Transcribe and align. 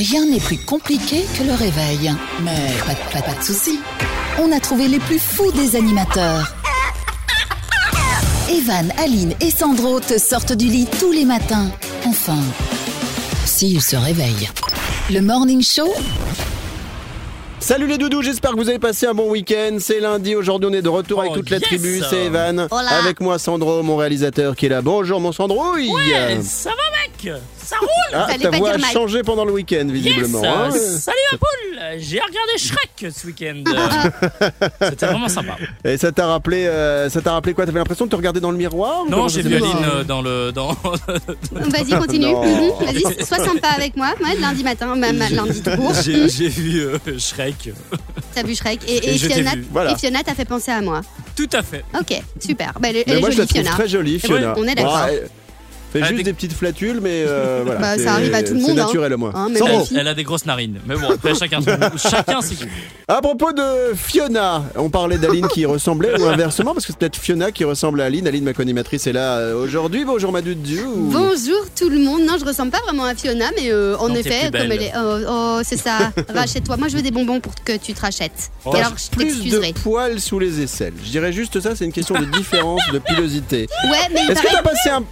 Rien 0.00 0.24
n'est 0.24 0.40
plus 0.40 0.56
compliqué 0.56 1.26
que 1.38 1.42
le 1.44 1.52
réveil. 1.52 2.10
Mais 2.42 2.56
pas, 2.86 2.94
de- 2.94 3.12
pas, 3.12 3.20
pas 3.32 3.38
de 3.38 3.44
soucis. 3.44 3.78
On 4.42 4.50
a 4.50 4.58
trouvé 4.58 4.88
les 4.88 4.98
plus 4.98 5.18
fous 5.18 5.52
des 5.52 5.76
animateurs. 5.76 6.50
Evan, 8.50 8.90
Aline 8.98 9.34
et 9.40 9.50
Sandro 9.50 10.00
te 10.00 10.16
sortent 10.18 10.54
du 10.54 10.66
lit 10.68 10.86
tous 10.98 11.12
les 11.12 11.26
matins. 11.26 11.70
Enfin, 12.06 12.38
s'ils 13.44 13.82
se 13.82 13.96
réveillent. 13.96 14.48
Le 15.10 15.20
Morning 15.20 15.62
Show, 15.62 15.92
Salut 17.62 17.86
les 17.86 17.98
doudous, 17.98 18.22
j'espère 18.22 18.52
que 18.52 18.56
vous 18.56 18.70
avez 18.70 18.78
passé 18.78 19.04
un 19.06 19.12
bon 19.12 19.28
week-end. 19.30 19.76
C'est 19.80 20.00
lundi, 20.00 20.34
aujourd'hui 20.34 20.70
on 20.70 20.72
est 20.72 20.80
de 20.80 20.88
retour 20.88 21.20
avec 21.20 21.32
Oh, 21.34 21.36
toute 21.36 21.50
la 21.50 21.60
tribu, 21.60 22.00
c'est 22.08 22.24
Evan. 22.24 22.68
Hola. 22.70 22.88
Avec 23.02 23.20
moi 23.20 23.38
Sandro, 23.38 23.82
mon 23.82 23.96
réalisateur 23.96 24.56
qui 24.56 24.64
est 24.64 24.70
là. 24.70 24.80
Bonjour 24.80 25.20
mon 25.20 25.30
Sandro. 25.30 25.74
Oui. 25.74 25.90
Ouais, 25.94 26.40
ça 26.42 26.70
va 26.70 26.89
Ça 27.22 27.76
roule 27.78 27.88
Ah, 28.12 28.26
Fallait 28.28 28.38
ta 28.44 28.50
pas 28.50 28.58
voix 28.58 28.68
dire 28.70 28.76
a 28.76 28.78
Mike. 28.78 28.92
changé 28.92 29.22
pendant 29.22 29.44
le 29.44 29.52
week-end 29.52 29.86
visiblement. 29.88 30.42
Yes 30.42 30.50
hein. 30.52 30.70
Salut 31.00 31.16
ma 31.32 31.38
poule 31.38 32.00
J'ai 32.00 32.18
regardé 32.20 32.58
Shrek 32.58 33.12
ce 33.14 33.26
week-end. 33.26 33.62
C'était 34.88 35.06
vraiment 35.06 35.28
sympa. 35.28 35.56
Et 35.84 35.96
ça 35.96 36.12
t'a 36.12 36.26
rappelé, 36.26 36.66
euh, 36.66 37.08
ça 37.10 37.20
t'a 37.20 37.32
rappelé 37.32 37.54
quoi? 37.54 37.66
T'avais 37.66 37.78
l'impression 37.78 38.06
de 38.06 38.10
te 38.10 38.16
regarder 38.16 38.40
dans 38.40 38.50
le 38.50 38.56
miroir 38.56 39.02
ou 39.02 39.04
Non, 39.10 39.16
comment 39.18 39.28
j'ai 39.28 39.42
ça 39.42 39.48
vu 39.48 39.58
s'est 39.58 39.64
Aline 39.64 39.72
passé 39.78 39.84
euh, 39.96 40.04
dans 40.04 40.22
le... 40.22 40.52
Dans... 40.52 40.68
Vas-y, 41.52 41.90
continue. 41.98 42.32
Non. 42.32 42.44
Mhm. 42.44 42.84
Vas-y, 42.86 43.24
sois 43.24 43.44
sympa 43.44 43.68
avec 43.76 43.96
moi. 43.96 44.14
Ouais, 44.22 44.36
lundi 44.40 44.64
matin, 44.64 44.94
même 44.96 45.18
lundi 45.30 45.62
tout 45.62 45.70
court. 45.76 45.92
J'ai 46.04 46.28
j'ai 46.28 46.48
vu 46.48 46.80
euh, 46.80 46.98
Shrek. 47.18 47.70
T'as 48.34 48.42
vu 48.42 48.54
Shrek. 48.54 48.80
Et, 48.88 48.96
et 48.96 49.10
Et 49.10 49.18
je 49.18 49.26
t'ai 49.28 49.34
Fiona, 49.34 49.54
vu. 49.54 49.66
Voilà. 49.70 49.92
et 49.92 49.96
Fiona 49.96 50.22
t'a 50.22 50.34
fait 50.34 50.44
penser 50.44 50.70
à 50.70 50.80
moi. 50.80 51.00
Tout 51.36 51.48
à 51.52 51.62
fait. 51.62 51.84
Ok, 51.98 52.20
super. 52.40 52.72
Bah, 52.80 52.88
elle, 52.90 52.96
est- 52.98 53.04
Mais 53.06 53.12
elle 53.12 53.18
est 53.18 53.20
moi 53.20 53.30
je 53.30 53.38
la 53.38 53.44
jolie, 53.44 53.48
trouve 53.48 53.62
Fiona. 53.62 53.76
très 53.76 53.88
jolie, 53.88 54.20
Fiona. 54.20 54.54
on 54.56 54.64
est 54.66 54.74
d'accord. 54.74 55.00
elle 55.08 55.28
fait 55.92 56.00
Ah, 56.02 56.06
juste 56.06 56.16
des- 56.18 56.22
des 56.24 56.32
petites 56.32 56.52
flatules, 56.52 57.00
mais 57.02 57.24
euh, 57.26 57.62
voilà. 57.66 57.80
Bah, 57.80 57.98
ça 57.98 58.14
arrive 58.14 58.34
à 58.34 58.42
tout 58.42 58.54
le 58.54 58.60
monde, 58.60 58.70
C'est 58.74 58.80
hein. 58.80 58.84
naturel, 58.86 59.16
moi. 59.16 59.32
Hein, 59.34 59.48
même 59.48 59.58
Sandro, 59.58 59.74
les 59.74 59.80
Elle, 59.80 59.86
filles. 59.86 59.96
elle 60.00 60.08
a 60.08 60.14
des 60.14 60.22
grosses 60.24 60.46
narines. 60.46 60.80
Mais 60.86 60.94
bon, 60.96 61.10
après, 61.10 61.34
chacun, 61.34 61.60
chacun 61.96 62.40
ses. 62.40 62.56
À 63.08 63.20
propos 63.20 63.52
de 63.52 63.94
Fiona, 63.94 64.62
on 64.76 64.88
parlait 64.88 65.18
d'Aline 65.18 65.48
qui 65.48 65.66
ressemblait 65.66 66.20
ou 66.20 66.24
inversement 66.26 66.72
parce 66.74 66.86
que 66.86 66.92
c'est 66.92 66.98
peut-être 66.98 67.16
Fiona 67.16 67.50
qui 67.50 67.64
ressemble 67.64 68.00
à 68.00 68.04
Aline. 68.04 68.26
Aline, 68.28 68.44
ma 68.44 68.52
co-animatrice, 68.52 69.06
est 69.06 69.12
là 69.12 69.38
euh, 69.38 69.62
aujourd'hui. 69.64 70.04
Bonjour 70.04 70.30
ma 70.32 70.42
Dudu. 70.42 70.80
Bonjour 70.96 71.64
tout 71.76 71.88
le 71.88 71.98
monde. 71.98 72.22
Non, 72.24 72.36
je 72.38 72.44
ressemble 72.44 72.70
pas 72.70 72.80
vraiment 72.84 73.04
à 73.04 73.14
Fiona, 73.14 73.46
mais 73.56 73.70
euh, 73.72 73.96
en 73.98 74.08
Non, 74.10 74.14
effet, 74.14 74.50
plus 74.50 74.60
comme 74.62 74.72
elle 74.72 74.82
est. 74.82 74.92
Oh, 74.96 75.16
oh, 75.28 75.60
c'est 75.64 75.76
ça. 75.76 76.12
Rachète-toi. 76.34 76.76
Moi, 76.76 76.88
je 76.88 76.96
veux 76.96 77.02
des 77.02 77.10
bonbons 77.10 77.40
pour 77.40 77.52
que 77.64 77.76
tu 77.76 77.92
te 77.94 78.00
rachètes. 78.00 78.50
Oh, 78.64 78.72
Et 78.74 78.78
alors, 78.78 78.92
je 78.96 79.10
Plus 79.10 79.24
t'excuserai. 79.26 79.72
de 79.72 79.78
poils 79.78 80.20
sous 80.20 80.38
les 80.38 80.60
aisselles. 80.60 80.94
Je 81.04 81.10
dirais 81.10 81.32
juste 81.32 81.60
ça, 81.60 81.74
c'est 81.74 81.84
une 81.84 81.92
question 81.92 82.14
de 82.18 82.24
différence, 82.26 82.80
de 82.92 82.98
pilosité. 83.00 83.66
Ouais, 83.90 83.98
mais 84.14 84.20
il 84.24 84.30
Est-ce 84.30 84.42
que 84.42 84.48
t'as 84.52 84.62
passé 84.62 84.90
un... 84.90 85.02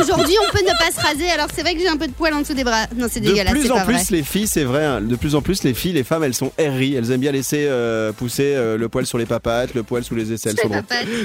Aujourd'hui, 0.00 0.34
on 0.48 0.52
peut 0.52 0.62
ne 0.62 0.78
pas 0.78 0.90
se 0.90 1.00
raser. 1.00 1.30
Alors, 1.30 1.48
c'est 1.54 1.62
vrai 1.62 1.74
que 1.74 1.80
j'ai 1.80 1.88
un 1.88 1.96
peu 1.96 2.06
de 2.06 2.12
poils 2.12 2.32
en 2.34 2.40
dessous 2.40 2.54
des 2.54 2.64
bras. 2.64 2.86
Non, 2.96 3.06
c'est 3.10 3.20
De 3.20 3.26
dégueulasse. 3.26 3.52
plus 3.52 3.62
C'est 3.64 3.70
en 3.70 3.76
pas 3.76 3.84
plus, 3.84 3.94
vrai. 3.94 4.04
les 4.10 4.22
filles, 4.22 4.46
c'est 4.46 4.64
vrai, 4.64 4.84
hein, 4.84 5.00
de 5.00 5.16
plus 5.16 5.34
en 5.34 5.42
plus, 5.42 5.62
les 5.64 5.74
filles, 5.74 5.92
les 5.92 6.04
femmes, 6.04 6.24
elles 6.24 6.34
sont 6.34 6.52
aéries. 6.58 6.94
Elles 6.94 7.10
aiment 7.10 7.20
bien 7.20 7.32
laisser 7.32 7.66
euh, 7.68 8.12
pousser 8.12 8.54
euh, 8.54 8.76
le 8.78 8.88
poil 8.88 9.06
sur 9.06 9.18
les 9.18 9.26
papates, 9.26 9.74
le 9.74 9.82
poil 9.82 10.02
sous 10.04 10.14
les 10.14 10.32
aisselles. 10.32 10.54
C'est 10.56 10.62
Sandro. 10.62 10.80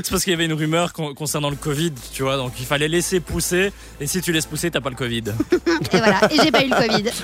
parce 0.09 0.23
qu'il 0.23 0.31
y 0.31 0.35
avait 0.35 0.45
une 0.45 0.53
rumeur 0.53 0.93
con- 0.93 1.13
concernant 1.13 1.49
le 1.49 1.55
Covid, 1.55 1.93
tu 2.13 2.23
vois. 2.23 2.37
Donc 2.37 2.53
il 2.59 2.65
fallait 2.65 2.87
laisser 2.87 3.19
pousser. 3.19 3.71
Et 4.01 4.07
si 4.07 4.21
tu 4.21 4.31
laisses 4.31 4.45
pousser, 4.45 4.69
t'as 4.71 4.81
pas 4.81 4.89
le 4.89 4.95
Covid. 4.95 5.23
Et 5.93 5.97
voilà. 5.97 6.19
Et 6.31 6.37
j'ai 6.43 6.51
pas 6.51 6.63
eu 6.63 6.69
le 6.69 6.87
Covid. 6.87 7.09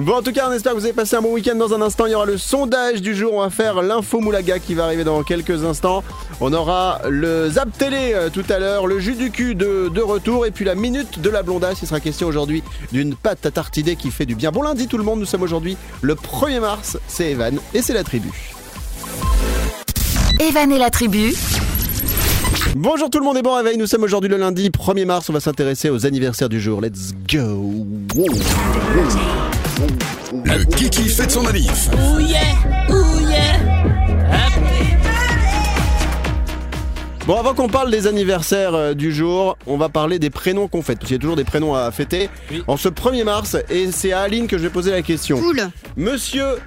Bon, 0.00 0.14
en 0.14 0.22
tout 0.22 0.32
cas, 0.32 0.48
on 0.48 0.52
espère 0.52 0.72
que 0.72 0.78
vous 0.78 0.84
avez 0.84 0.94
passé 0.94 1.16
un 1.16 1.20
bon 1.20 1.34
week-end. 1.34 1.56
Dans 1.56 1.74
un 1.74 1.82
instant, 1.82 2.06
il 2.06 2.12
y 2.12 2.14
aura 2.14 2.24
le 2.24 2.38
sondage 2.38 3.02
du 3.02 3.14
jour. 3.14 3.34
On 3.34 3.40
va 3.40 3.50
faire 3.50 3.82
l'info 3.82 4.18
Moulaga 4.20 4.58
qui 4.58 4.72
va 4.72 4.84
arriver 4.84 5.04
dans 5.04 5.22
quelques 5.22 5.62
instants. 5.62 6.02
On 6.40 6.54
aura 6.54 7.02
le 7.10 7.50
Zap 7.50 7.76
Télé 7.76 8.12
euh, 8.14 8.30
tout 8.30 8.44
à 8.48 8.58
l'heure, 8.58 8.86
le 8.86 8.98
jus 8.98 9.14
du 9.14 9.30
cul 9.30 9.54
de, 9.54 9.90
de 9.92 10.00
retour 10.00 10.46
et 10.46 10.52
puis 10.52 10.64
la 10.64 10.74
minute 10.74 11.20
de 11.20 11.28
la 11.28 11.42
blondasse. 11.42 11.82
Il 11.82 11.86
sera 11.86 12.00
question 12.00 12.28
aujourd'hui 12.28 12.62
d'une 12.92 13.14
pâte 13.14 13.44
à 13.44 13.50
tartiner 13.50 13.94
qui 13.94 14.10
fait 14.10 14.24
du 14.24 14.34
bien. 14.34 14.52
Bon 14.52 14.62
lundi 14.62 14.88
tout 14.88 14.96
le 14.96 15.04
monde, 15.04 15.18
nous 15.20 15.26
sommes 15.26 15.42
aujourd'hui 15.42 15.76
le 16.00 16.14
1er 16.14 16.60
mars. 16.60 16.96
C'est 17.06 17.32
Evan 17.32 17.58
et 17.74 17.82
c'est 17.82 17.92
la 17.92 18.02
tribu. 18.02 18.30
Evan 20.38 20.72
et 20.72 20.78
la 20.78 20.88
tribu, 20.88 21.34
Bonjour 22.74 23.10
tout 23.10 23.18
le 23.18 23.24
monde 23.24 23.36
et 23.36 23.42
bon 23.42 23.54
réveil. 23.54 23.76
Nous 23.76 23.86
sommes 23.86 24.04
aujourd'hui 24.04 24.30
le 24.30 24.36
lundi 24.38 24.70
1er 24.70 25.04
mars. 25.04 25.28
On 25.28 25.32
va 25.34 25.40
s'intéresser 25.40 25.90
aux 25.90 26.06
anniversaires 26.06 26.48
du 26.48 26.60
jour. 26.60 26.80
Let's 26.80 27.12
go. 27.30 27.84
Le 30.44 30.64
Kiki 30.76 31.08
fête 31.08 31.30
son 31.30 31.42
manif. 31.42 31.88
Ouh 31.92 32.20
yeah 32.20 32.40
Ouh 32.88 33.28
yeah. 33.28 33.60
Bon, 37.26 37.36
avant 37.36 37.54
qu'on 37.54 37.68
parle 37.68 37.90
des 37.90 38.06
anniversaires 38.06 38.74
euh, 38.74 38.94
du 38.94 39.12
jour, 39.12 39.56
on 39.66 39.76
va 39.76 39.88
parler 39.88 40.18
des 40.18 40.30
prénoms 40.30 40.68
qu'on 40.68 40.82
fête. 40.82 40.98
Parce 40.98 41.08
qu'il 41.08 41.14
y 41.16 41.18
a 41.18 41.20
toujours 41.20 41.36
des 41.36 41.44
prénoms 41.44 41.74
à 41.74 41.90
fêter. 41.92 42.28
Oui. 42.50 42.64
En 42.66 42.76
ce 42.76 42.88
1er 42.88 43.24
mars, 43.24 43.56
et 43.68 43.92
c'est 43.92 44.12
à 44.12 44.22
Aline 44.22 44.48
que 44.48 44.58
je 44.58 44.64
vais 44.64 44.70
poser 44.70 44.90
la 44.90 45.02
question. 45.02 45.38
Cool. 45.38 45.68
Monsieur 45.96 46.58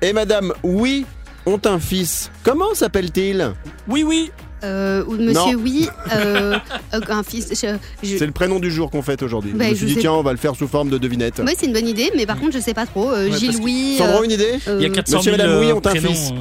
et 0.00 0.12
Madame 0.12 0.54
Oui 0.62 1.04
ont 1.46 1.60
un 1.64 1.78
fils. 1.78 2.30
Comment 2.42 2.74
s'appelle-t-il? 2.74 3.52
Oui, 3.88 4.02
oui 4.02 4.30
Euh, 4.64 5.04
ou 5.06 5.12
monsieur, 5.12 5.32
Non. 5.32 5.62
oui. 5.62 5.88
Euh, 6.12 6.56
euh, 6.94 7.00
un 7.08 7.22
fils. 7.22 7.48
Je, 7.50 7.76
je- 8.02 8.16
C'est 8.16 8.26
le 8.26 8.32
prénom 8.32 8.58
du 8.58 8.70
jour 8.70 8.90
qu'on 8.90 9.02
fête 9.02 9.22
aujourd'hui. 9.22 9.52
Bah, 9.54 9.64
je 9.66 9.70
me 9.70 9.74
je 9.74 9.78
suis 9.78 9.86
dit, 9.86 9.94
sais- 9.94 10.00
tiens, 10.00 10.12
on 10.12 10.22
va 10.22 10.32
le 10.32 10.38
faire 10.38 10.56
sous 10.56 10.66
forme 10.68 10.90
de 10.90 10.98
devinette. 10.98 11.38
Ouais, 11.38 11.54
c'est 11.58 11.66
une 11.66 11.72
bonne 11.72 11.86
idée, 11.86 12.10
mais 12.16 12.26
par 12.26 12.38
contre, 12.38 12.52
je 12.54 12.58
sais 12.60 12.74
pas 12.74 12.86
trop. 12.86 13.10
Euh, 13.12 13.28
Ouais, 13.30 13.36
Gilles, 13.38 13.48
parce 13.48 13.58
que- 13.60 13.64
oui. 13.64 13.94
Sandro, 13.98 14.20
euh, 14.20 14.24
une 14.24 14.30
idée 14.32 14.58
euh, 14.66 14.76
Il 14.80 14.82
y 14.82 14.86
a 14.86 14.94
400 14.94 15.18
Monsieur 15.18 15.32
000 15.32 15.42
et 15.42 15.46
Madame 15.46 15.60
Oui 15.64 15.72
ont 15.72 15.82
un 15.86 15.90
fils. 15.94 16.30
euh. 16.30 16.34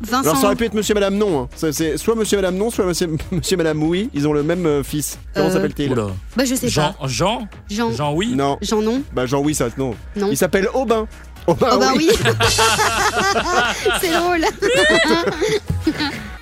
Vincent. 0.00 0.22
Alors 0.22 0.36
ça 0.36 0.46
aurait 0.46 0.56
pu 0.56 0.64
être 0.64 0.74
Monsieur 0.74 0.92
et 0.92 0.94
Madame 0.94 1.16
Non. 1.16 1.42
hein. 1.42 1.48
Ça, 1.54 1.72
C'est 1.72 1.96
soit 1.98 2.14
Monsieur 2.16 2.38
et 2.38 2.42
Madame 2.42 2.56
Non, 2.56 2.70
soit 2.70 2.84
Monsieur, 2.84 3.08
monsieur 3.32 3.54
et 3.54 3.56
Madame 3.58 3.82
Oui. 3.82 4.10
Ils 4.14 4.26
ont 4.28 4.32
le 4.32 4.42
même 4.42 4.66
euh, 4.66 4.82
fils. 4.82 5.18
Comment 5.34 5.48
Euh, 5.48 5.52
s'appelle-t-il 5.52 5.92
Oula. 5.92 6.06
Bah, 6.36 6.44
je 6.44 6.54
sais 6.54 6.68
Jean, 6.68 6.94
pas. 7.00 7.06
Jean 7.06 7.48
Jean. 7.70 7.92
Jean, 7.92 8.12
oui 8.14 8.32
Non. 8.34 8.58
Jean, 8.62 8.82
non. 8.82 9.02
Bah 9.12 9.26
Jean 9.26 9.40
Oui, 9.40 9.54
ça 9.54 9.68
non. 9.78 9.94
Non. 10.16 10.28
Il 10.30 10.36
s'appelle 10.36 10.68
Aubin. 10.74 11.06
Aubin, 11.46 11.68
Oh 11.72 11.78
bah 11.78 11.92
oui. 11.96 12.10
oui. 12.10 12.26
c'est 14.00 14.10
drôle. 14.12 14.44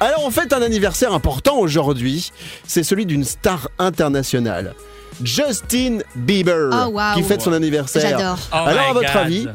Alors 0.01 0.23
on 0.25 0.31
fête 0.31 0.53
un 0.53 0.63
anniversaire 0.63 1.13
important 1.13 1.59
aujourd'hui. 1.59 2.31
C'est 2.67 2.83
celui 2.83 3.07
d'une 3.07 3.25
star 3.25 3.69
internationale. 3.79 4.75
Justin 5.23 5.99
Bieber 6.15 6.71
Oh, 6.73 6.91
wow. 6.91 7.15
qui 7.15 7.23
fête 7.23 7.41
son 7.41 7.53
anniversaire. 7.55 8.03
J'adore. 8.19 8.39
Oh 8.53 8.57
Alors, 8.57 8.83
my 8.85 8.91
à 8.91 8.93
votre 8.93 9.13
God. 9.13 9.23
avis, 9.23 9.49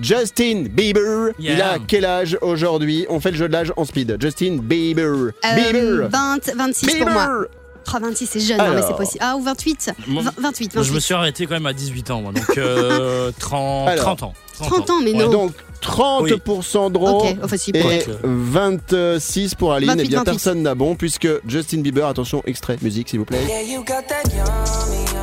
Justin 0.00 0.64
Bieber, 0.70 1.32
Yeah. 1.40 1.54
il 1.54 1.62
a 1.62 1.78
quel 1.84 2.04
âge 2.04 2.38
aujourd'hui? 2.42 3.06
On 3.10 3.18
fait 3.18 3.32
le 3.32 3.36
jeu 3.36 3.48
de 3.48 3.52
l'âge 3.52 3.72
en 3.76 3.84
speed. 3.84 4.16
Justin 4.20 4.58
Bieber. 4.62 5.32
Euh, 5.44 5.54
Bieber. 5.56 6.08
20, 6.08 6.54
26 6.54 6.86
pour 6.86 7.06
Bieber. 7.06 7.46
Oh, 7.92 7.98
26, 8.00 8.26
c'est 8.26 8.40
jeune, 8.40 8.58
non, 8.58 8.64
mais 8.64 8.70
Alors. 8.76 8.88
c'est 8.88 8.96
possible. 8.96 9.18
Ah, 9.26 9.36
ou 9.36 9.42
28. 9.42 9.90
Moi- 10.06 10.22
20 10.22 10.32
28, 10.40 10.74
Moi, 10.74 10.82
je 10.84 10.88
28. 10.88 10.94
me 10.94 11.00
suis 11.00 11.14
arrêté 11.14 11.46
quand 11.46 11.54
même 11.54 11.66
à 11.66 11.72
18 11.72 12.10
ans, 12.10 12.20
moi. 12.22 12.32
Donc 12.32 12.58
euh, 12.58 13.32
30, 13.38 13.88
Alors. 13.88 14.04
30 14.04 14.22
ans. 14.22 14.34
30 14.60 14.90
ans, 14.90 15.00
mais 15.02 15.12
non. 15.12 15.28
Donc 15.30 15.52
30 15.80 16.36
pour 16.36 16.62
Sandro. 16.64 17.22
Ok, 17.24 17.36
enfin, 17.42 17.56
si, 17.56 17.70
Et 17.70 17.72
peut-être. 17.72 18.10
26 18.22 19.54
pour 19.54 19.72
Aline, 19.72 19.88
28, 19.88 20.04
et 20.04 20.08
bien 20.08 20.18
28. 20.18 20.30
personne 20.32 20.62
n'a 20.62 20.74
bon 20.74 20.94
puisque 20.94 21.28
Justin 21.48 21.78
Bieber, 21.80 22.06
attention, 22.06 22.42
extrait, 22.46 22.76
musique 22.82 23.08
s'il 23.08 23.18
vous 23.18 23.24
plaît. 23.24 23.40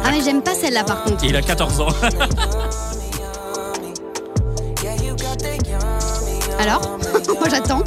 Ah, 0.04 0.10
mais 0.12 0.22
j'aime 0.24 0.42
pas 0.42 0.56
celle-là, 0.56 0.84
par 0.84 1.04
contre. 1.04 1.24
Il 1.24 1.36
a 1.36 1.42
14 1.42 1.80
ans. 1.82 1.88
Alors? 6.60 6.98
Moi, 7.40 7.50
j'attends. 7.50 7.84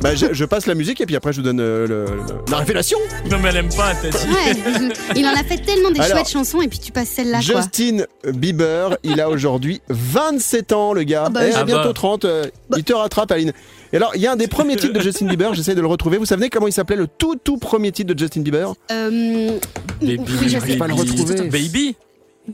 Bah, 0.00 0.14
je, 0.14 0.26
je 0.32 0.44
passe 0.44 0.66
la 0.66 0.74
musique 0.74 1.00
et 1.00 1.06
puis 1.06 1.16
après 1.16 1.32
je 1.32 1.38
vous 1.38 1.44
donne 1.44 1.60
euh, 1.60 1.86
le- 1.86 2.04
le- 2.06 2.50
la 2.50 2.56
révélation. 2.58 2.98
non, 3.30 3.38
mais 3.42 3.48
elle 3.50 3.56
aime 3.56 3.68
pas, 3.74 3.92
t'as 3.94 4.08
dit. 4.10 4.16
Ouais. 4.32 4.92
Il 5.16 5.26
en 5.26 5.32
a 5.34 5.44
fait 5.44 5.58
tellement 5.58 5.90
des 5.90 6.00
Alors, 6.00 6.16
chouettes 6.18 6.28
chansons, 6.30 6.60
et 6.62 6.68
puis 6.68 6.78
tu 6.78 6.92
passes 6.92 7.08
celle-là, 7.08 7.40
quoi. 7.46 7.60
Justin 7.60 8.04
Bieber, 8.32 8.96
il 9.02 9.20
a 9.20 9.28
aujourd'hui 9.28 9.80
27 9.88 10.72
ans, 10.72 10.92
le 10.92 11.02
gars. 11.02 11.24
Ah 11.26 11.30
bah, 11.30 11.40
Eh, 11.48 11.52
Ah 11.54 11.64
bientôt 11.64 11.88
bah. 11.88 11.92
30. 11.94 12.24
euh, 12.24 12.44
Bah. 12.68 12.76
Il 12.78 12.84
te 12.84 12.92
rattrape, 12.92 13.30
Aline. 13.32 13.52
Et 13.92 13.96
alors, 13.96 14.12
il 14.14 14.20
y 14.20 14.26
a 14.26 14.32
un 14.32 14.36
des 14.36 14.46
premiers 14.48 14.76
titres 14.76 14.92
de 14.94 15.00
Justin 15.00 15.26
Bieber, 15.26 15.52
j'essaie 15.54 15.74
de 15.74 15.80
le 15.80 15.86
retrouver. 15.88 16.16
Vous 16.18 16.26
savez 16.26 16.48
comment 16.48 16.68
il 16.68 16.72
s'appelait 16.72 16.96
le 16.96 17.06
tout 17.08 17.34
tout 17.42 17.56
premier 17.58 17.90
titre 17.92 18.14
de 18.14 18.18
Justin 18.18 18.40
Bieber? 18.42 18.72
Euh, 18.92 19.58
Baby, 20.00 20.18
oui, 20.40 20.48
je 20.48 20.58
sais. 20.60 20.76
pas 20.76 20.86
le 20.86 20.94
retrouver. 20.94 21.48
Baby? 21.48 21.96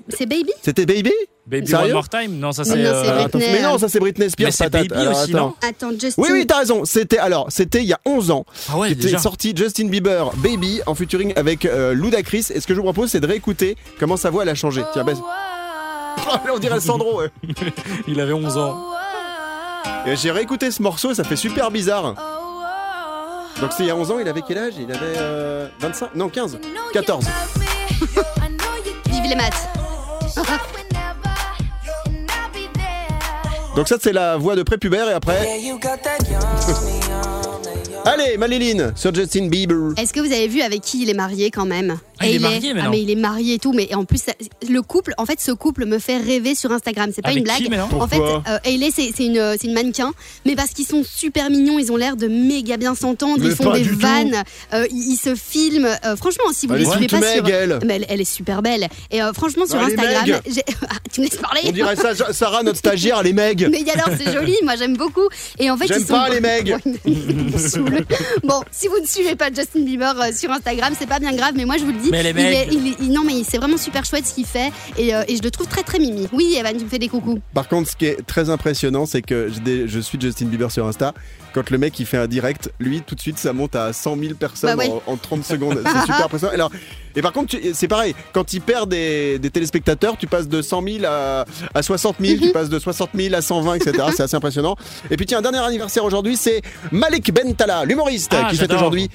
C'est 0.08 0.26
Baby? 0.26 0.50
C'était 0.62 0.86
Baby? 0.86 1.12
Baby 1.46 1.68
Sérieux 1.68 1.86
One 1.86 1.92
More 1.92 2.08
Time 2.08 2.38
Non, 2.38 2.50
ça 2.52 2.64
c'est. 2.64 2.76
non, 2.76 2.90
euh, 2.90 3.24
Attends, 3.24 3.38
Mais 3.38 3.62
non, 3.62 3.78
ça 3.78 3.88
c'est 3.88 4.00
Britney 4.00 4.28
Spears, 4.30 4.46
Mais 4.48 4.50
c'est 4.50 4.64
patate. 4.64 4.88
Baby 4.88 5.00
Alors, 5.00 5.12
aussi, 5.22 5.30
attends. 5.34 5.46
non 5.46 5.54
Attends, 5.68 5.90
Justin. 5.92 6.22
Oui, 6.22 6.28
oui, 6.32 6.46
t'as 6.46 6.58
raison. 6.58 6.84
C'était 6.84 7.18
alors, 7.18 7.46
c'était 7.50 7.82
il 7.82 7.86
y 7.88 7.92
a 7.92 8.00
11 8.04 8.30
ans. 8.32 8.44
Ah 8.68 8.78
ouais, 8.78 8.90
était 8.92 9.02
déjà. 9.02 9.18
sorti 9.18 9.54
Justin 9.56 9.86
Bieber 9.86 10.30
Baby 10.38 10.80
en 10.86 10.94
featuring 10.96 11.32
avec 11.36 11.64
euh, 11.64 11.94
Ludacris. 11.94 12.46
Et 12.52 12.60
ce 12.60 12.66
que 12.66 12.74
je 12.74 12.78
vous 12.80 12.84
propose, 12.84 13.10
c'est 13.10 13.20
de 13.20 13.26
réécouter 13.28 13.76
comment 14.00 14.16
sa 14.16 14.30
voix 14.30 14.42
elle 14.42 14.48
a 14.48 14.54
changé. 14.56 14.82
Tiens, 14.92 15.04
baisse. 15.04 15.18
On 16.52 16.58
dirait 16.58 16.80
Sandro. 16.80 17.20
ouais. 17.20 17.30
Il 18.08 18.20
avait 18.20 18.32
11 18.32 18.56
ans. 18.56 18.84
Et 20.06 20.16
J'ai 20.16 20.32
réécouté 20.32 20.70
ce 20.72 20.82
morceau, 20.82 21.14
ça 21.14 21.22
fait 21.24 21.36
super 21.36 21.70
bizarre. 21.70 22.14
Donc 23.60 23.70
c'est 23.76 23.84
il 23.84 23.86
y 23.86 23.90
a 23.90 23.96
11 23.96 24.10
ans, 24.10 24.18
il 24.18 24.28
avait 24.28 24.42
quel 24.46 24.58
âge? 24.58 24.74
Il 24.78 24.90
avait 24.90 24.98
euh, 25.16 25.68
25 25.80 26.14
Non, 26.16 26.28
15. 26.28 26.58
14. 26.92 27.24
Vive 29.10 29.24
les 29.28 29.34
maths. 29.36 29.68
Donc 33.76 33.88
ça 33.88 33.96
c'est 34.00 34.14
la 34.14 34.38
voix 34.38 34.56
de 34.56 34.62
prépubère 34.62 35.06
et 35.10 35.12
après... 35.12 35.46
Allez, 38.06 38.38
Maléline, 38.38 38.92
sur 38.96 39.14
Justin 39.14 39.48
Bieber. 39.48 39.92
Est-ce 39.98 40.12
que 40.12 40.20
vous 40.20 40.32
avez 40.32 40.48
vu 40.48 40.62
avec 40.62 40.80
qui 40.80 41.02
il 41.02 41.10
est 41.10 41.14
marié 41.14 41.50
quand 41.50 41.66
même? 41.66 41.98
Ah, 42.18 42.26
il 42.26 42.36
est 42.36 42.38
marié 42.38 42.68
ah, 42.70 42.74
maintenant. 42.74 42.90
mais 42.90 43.02
il 43.02 43.10
est 43.10 43.14
marié 43.16 43.54
et 43.54 43.58
tout, 43.58 43.72
mais 43.72 43.94
en 43.94 44.04
plus 44.04 44.22
ça- 44.22 44.32
le 44.68 44.82
couple, 44.82 45.12
en 45.18 45.26
fait, 45.26 45.40
ce 45.40 45.52
couple 45.52 45.84
me 45.86 45.98
fait 45.98 46.16
rêver 46.18 46.54
sur 46.54 46.72
Instagram. 46.72 47.10
C'est 47.14 47.22
pas 47.22 47.28
Avec 47.28 47.38
une 47.38 47.44
blague. 47.44 47.58
qui, 47.58 47.94
en 47.94 48.08
fait, 48.08 48.20
euh, 48.20 48.58
Hailey, 48.64 48.90
c'est 48.94 49.10
une, 49.24 49.54
c'est 49.58 49.66
une 49.66 49.74
mannequin, 49.74 50.12
mais 50.44 50.54
parce 50.56 50.70
qu'ils 50.70 50.86
sont 50.86 51.02
super 51.04 51.50
mignons, 51.50 51.78
ils 51.78 51.92
ont 51.92 51.96
l'air 51.96 52.16
de 52.16 52.28
méga 52.28 52.76
bien 52.76 52.94
s'entendre, 52.94 53.44
ils 53.44 53.54
font 53.54 53.72
des 53.72 53.82
vannes, 53.82 54.42
euh, 54.74 54.86
ils, 54.90 55.12
ils 55.12 55.16
se 55.16 55.34
filment. 55.34 55.88
Euh, 56.04 56.16
franchement, 56.16 56.44
si 56.52 56.66
vous 56.66 56.74
Elle 56.74 56.80
les 56.80 56.86
est 56.86 56.90
suivez 56.90 57.06
pas 57.08 57.34
sur, 57.34 57.48
elle. 57.48 57.78
Mais 57.84 57.96
elle, 57.96 58.06
elle 58.08 58.20
est 58.20 58.24
super 58.24 58.62
belle. 58.62 58.88
Et 59.10 59.22
euh, 59.22 59.32
franchement, 59.32 59.66
sur 59.66 59.76
est 59.80 59.84
Instagram, 59.84 60.24
Ah, 60.88 60.94
tu 61.12 61.20
me 61.20 61.26
laisses 61.26 61.36
parler. 61.38 61.60
On 61.66 61.72
dirait 61.72 61.96
ça, 61.96 62.14
Sarah, 62.32 62.62
notre 62.62 62.78
stagiaire, 62.78 63.18
elle 63.20 63.28
est 63.28 63.32
meg. 63.32 63.68
Mais 63.70 63.84
alors, 63.90 64.10
c'est 64.18 64.32
joli, 64.32 64.54
moi 64.62 64.74
j'aime 64.76 64.96
beaucoup. 64.96 65.28
Et 65.58 65.70
en 65.70 65.76
fait, 65.76 65.86
J'aime 65.86 66.00
ils 66.00 66.06
sont... 66.06 66.12
pas 66.14 66.28
les 66.28 66.40
mecs. 66.40 66.66
Ouais, 66.66 66.92
il 67.06 67.36
me 67.52 67.58
saoule. 67.58 68.04
bon, 68.44 68.60
si 68.70 68.88
vous 68.88 68.98
ne 69.00 69.06
suivez 69.06 69.36
pas 69.36 69.48
Justin 69.52 69.80
Bieber 69.84 70.14
euh, 70.20 70.32
sur 70.36 70.50
Instagram, 70.50 70.94
c'est 70.98 71.08
pas 71.08 71.18
bien 71.18 71.32
grave, 71.34 71.52
mais 71.56 71.64
moi 71.64 71.76
je 71.78 71.84
vous 71.84 71.92
le 71.92 71.98
dis. 71.98 72.05
Mais 72.10 72.22
les 72.22 72.30
il 72.30 72.34
mecs. 72.34 72.68
il 72.72 72.86
est- 72.88 72.96
il- 73.00 73.12
non, 73.12 73.22
mais 73.24 73.42
c'est 73.48 73.58
vraiment 73.58 73.76
super 73.76 74.04
chouette 74.04 74.26
ce 74.26 74.34
qu'il 74.34 74.46
fait 74.46 74.72
et, 74.96 75.14
euh, 75.14 75.22
et 75.28 75.36
je 75.36 75.42
le 75.42 75.50
trouve 75.50 75.66
très 75.66 75.82
très 75.82 75.98
mimi. 75.98 76.28
Oui, 76.32 76.56
Evan, 76.58 76.76
tu 76.76 76.84
me 76.84 76.88
fais 76.88 76.98
des 76.98 77.08
coucous. 77.08 77.40
Par 77.54 77.68
contre, 77.68 77.90
ce 77.90 77.96
qui 77.96 78.06
est 78.06 78.26
très 78.26 78.50
impressionnant, 78.50 79.06
c'est 79.06 79.22
que 79.22 79.48
je, 79.86 80.00
suis 80.00 80.20
Justin 80.20 80.46
Bieber 80.46 80.70
sur 80.70 80.86
Insta. 80.86 81.12
Quand 81.52 81.70
le 81.70 81.78
mec 81.78 81.98
il 81.98 82.04
fait 82.06 82.18
un 82.18 82.26
direct, 82.26 82.70
lui 82.78 83.00
tout 83.00 83.14
de 83.14 83.20
suite 83.20 83.38
ça 83.38 83.52
monte 83.54 83.74
à 83.76 83.92
100 83.94 84.16
000 84.18 84.34
personnes 84.34 84.76
Bah 84.76 84.84
ouais. 84.84 84.90
en, 85.06 85.12
en 85.12 85.16
30 85.16 85.42
secondes. 85.44 85.80
C'est 85.84 86.00
super 86.00 86.24
impressionnant. 86.26 86.52
Alors, 86.52 86.70
et 87.14 87.22
par 87.22 87.32
contre, 87.32 87.56
c'est 87.72 87.88
pareil. 87.88 88.14
Quand 88.34 88.52
il 88.52 88.60
perd 88.60 88.90
des, 88.90 89.38
des 89.38 89.48
téléspectateurs, 89.50 90.18
tu 90.18 90.26
passes 90.26 90.48
de 90.48 90.60
100 90.60 90.82
000 90.82 91.04
à, 91.06 91.46
à 91.74 91.82
60 91.82 92.16
000, 92.20 92.34
Mhm. 92.34 92.40
tu 92.42 92.52
passes 92.52 92.68
de 92.68 92.78
60 92.78 93.10
000 93.14 93.34
à 93.34 93.40
120, 93.40 93.74
etc. 93.76 93.92
c'est 94.14 94.22
assez 94.24 94.36
impressionnant. 94.36 94.76
Et 95.10 95.16
puis 95.16 95.24
tiens, 95.24 95.38
un 95.38 95.42
dernier 95.42 95.58
anniversaire 95.60 96.04
aujourd'hui, 96.04 96.36
c'est 96.36 96.60
Malik 96.92 97.32
Bentala, 97.32 97.84
l'humoriste, 97.86 98.34
Ah, 98.38 98.48
qui 98.50 98.56
fête 98.58 98.72
aujourd'hui. 98.72 99.08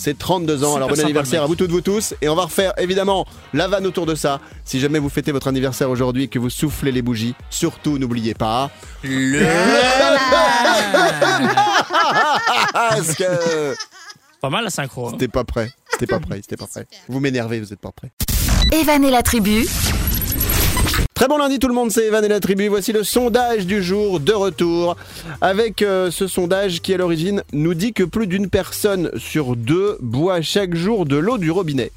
C'est 0.00 0.16
32 0.16 0.64
ans, 0.64 0.76
alors 0.76 0.88
bon 0.88 0.98
anniversaire 0.98 1.42
à 1.42 1.46
vous 1.46 1.56
toutes, 1.56 1.70
vous 1.70 1.82
tous. 1.82 2.14
Et 2.22 2.30
on 2.30 2.34
va 2.34 2.44
refaire 2.44 2.72
évidemment 2.78 3.26
la 3.52 3.68
vanne 3.68 3.86
autour 3.86 4.06
de 4.06 4.14
ça. 4.14 4.40
Si 4.64 4.80
jamais 4.80 4.98
vous 4.98 5.10
fêtez 5.10 5.30
votre 5.30 5.46
anniversaire 5.46 5.90
aujourd'hui 5.90 6.22
et 6.22 6.28
que 6.28 6.38
vous 6.38 6.48
soufflez 6.48 6.90
les 6.90 7.02
bougies, 7.02 7.34
surtout 7.50 7.98
n'oubliez 7.98 8.32
pas. 8.32 8.70
Le. 9.04 9.40
Parce 12.72 13.14
que 13.14 13.74
Pas 14.40 14.48
mal 14.48 14.64
la 14.64 14.70
synchro. 14.70 15.08
hein. 15.08 15.10
c'était 15.12 15.28
pas 15.28 15.44
prêt. 15.44 15.70
C'était 15.92 16.06
pas 16.06 16.18
prêt, 16.18 16.36
c'était 16.36 16.56
pas 16.56 16.66
prêt. 16.66 16.86
Vous 17.08 17.20
m'énervez, 17.20 17.60
vous 17.60 17.70
êtes 17.70 17.80
pas 17.80 17.92
prêt. 17.92 18.10
Evan 18.72 19.04
et 19.04 19.10
la 19.10 19.22
tribu, 19.22 19.66
Très 21.14 21.28
bon 21.28 21.36
lundi 21.36 21.58
tout 21.58 21.68
le 21.68 21.74
monde, 21.74 21.90
c'est 21.90 22.06
Evan 22.06 22.24
et 22.24 22.28
la 22.28 22.40
tribu. 22.40 22.68
Voici 22.68 22.92
le 22.92 23.04
sondage 23.04 23.66
du 23.66 23.82
jour 23.82 24.20
de 24.20 24.32
retour. 24.32 24.96
Avec 25.40 25.82
euh, 25.82 26.10
ce 26.10 26.26
sondage 26.26 26.80
qui 26.80 26.94
à 26.94 26.96
l'origine 26.96 27.42
nous 27.52 27.74
dit 27.74 27.92
que 27.92 28.04
plus 28.04 28.26
d'une 28.26 28.48
personne 28.48 29.10
sur 29.18 29.54
deux 29.54 29.98
boit 30.00 30.40
chaque 30.40 30.74
jour 30.74 31.04
de 31.06 31.16
l'eau 31.16 31.36
du 31.36 31.50
robinet. 31.50 31.92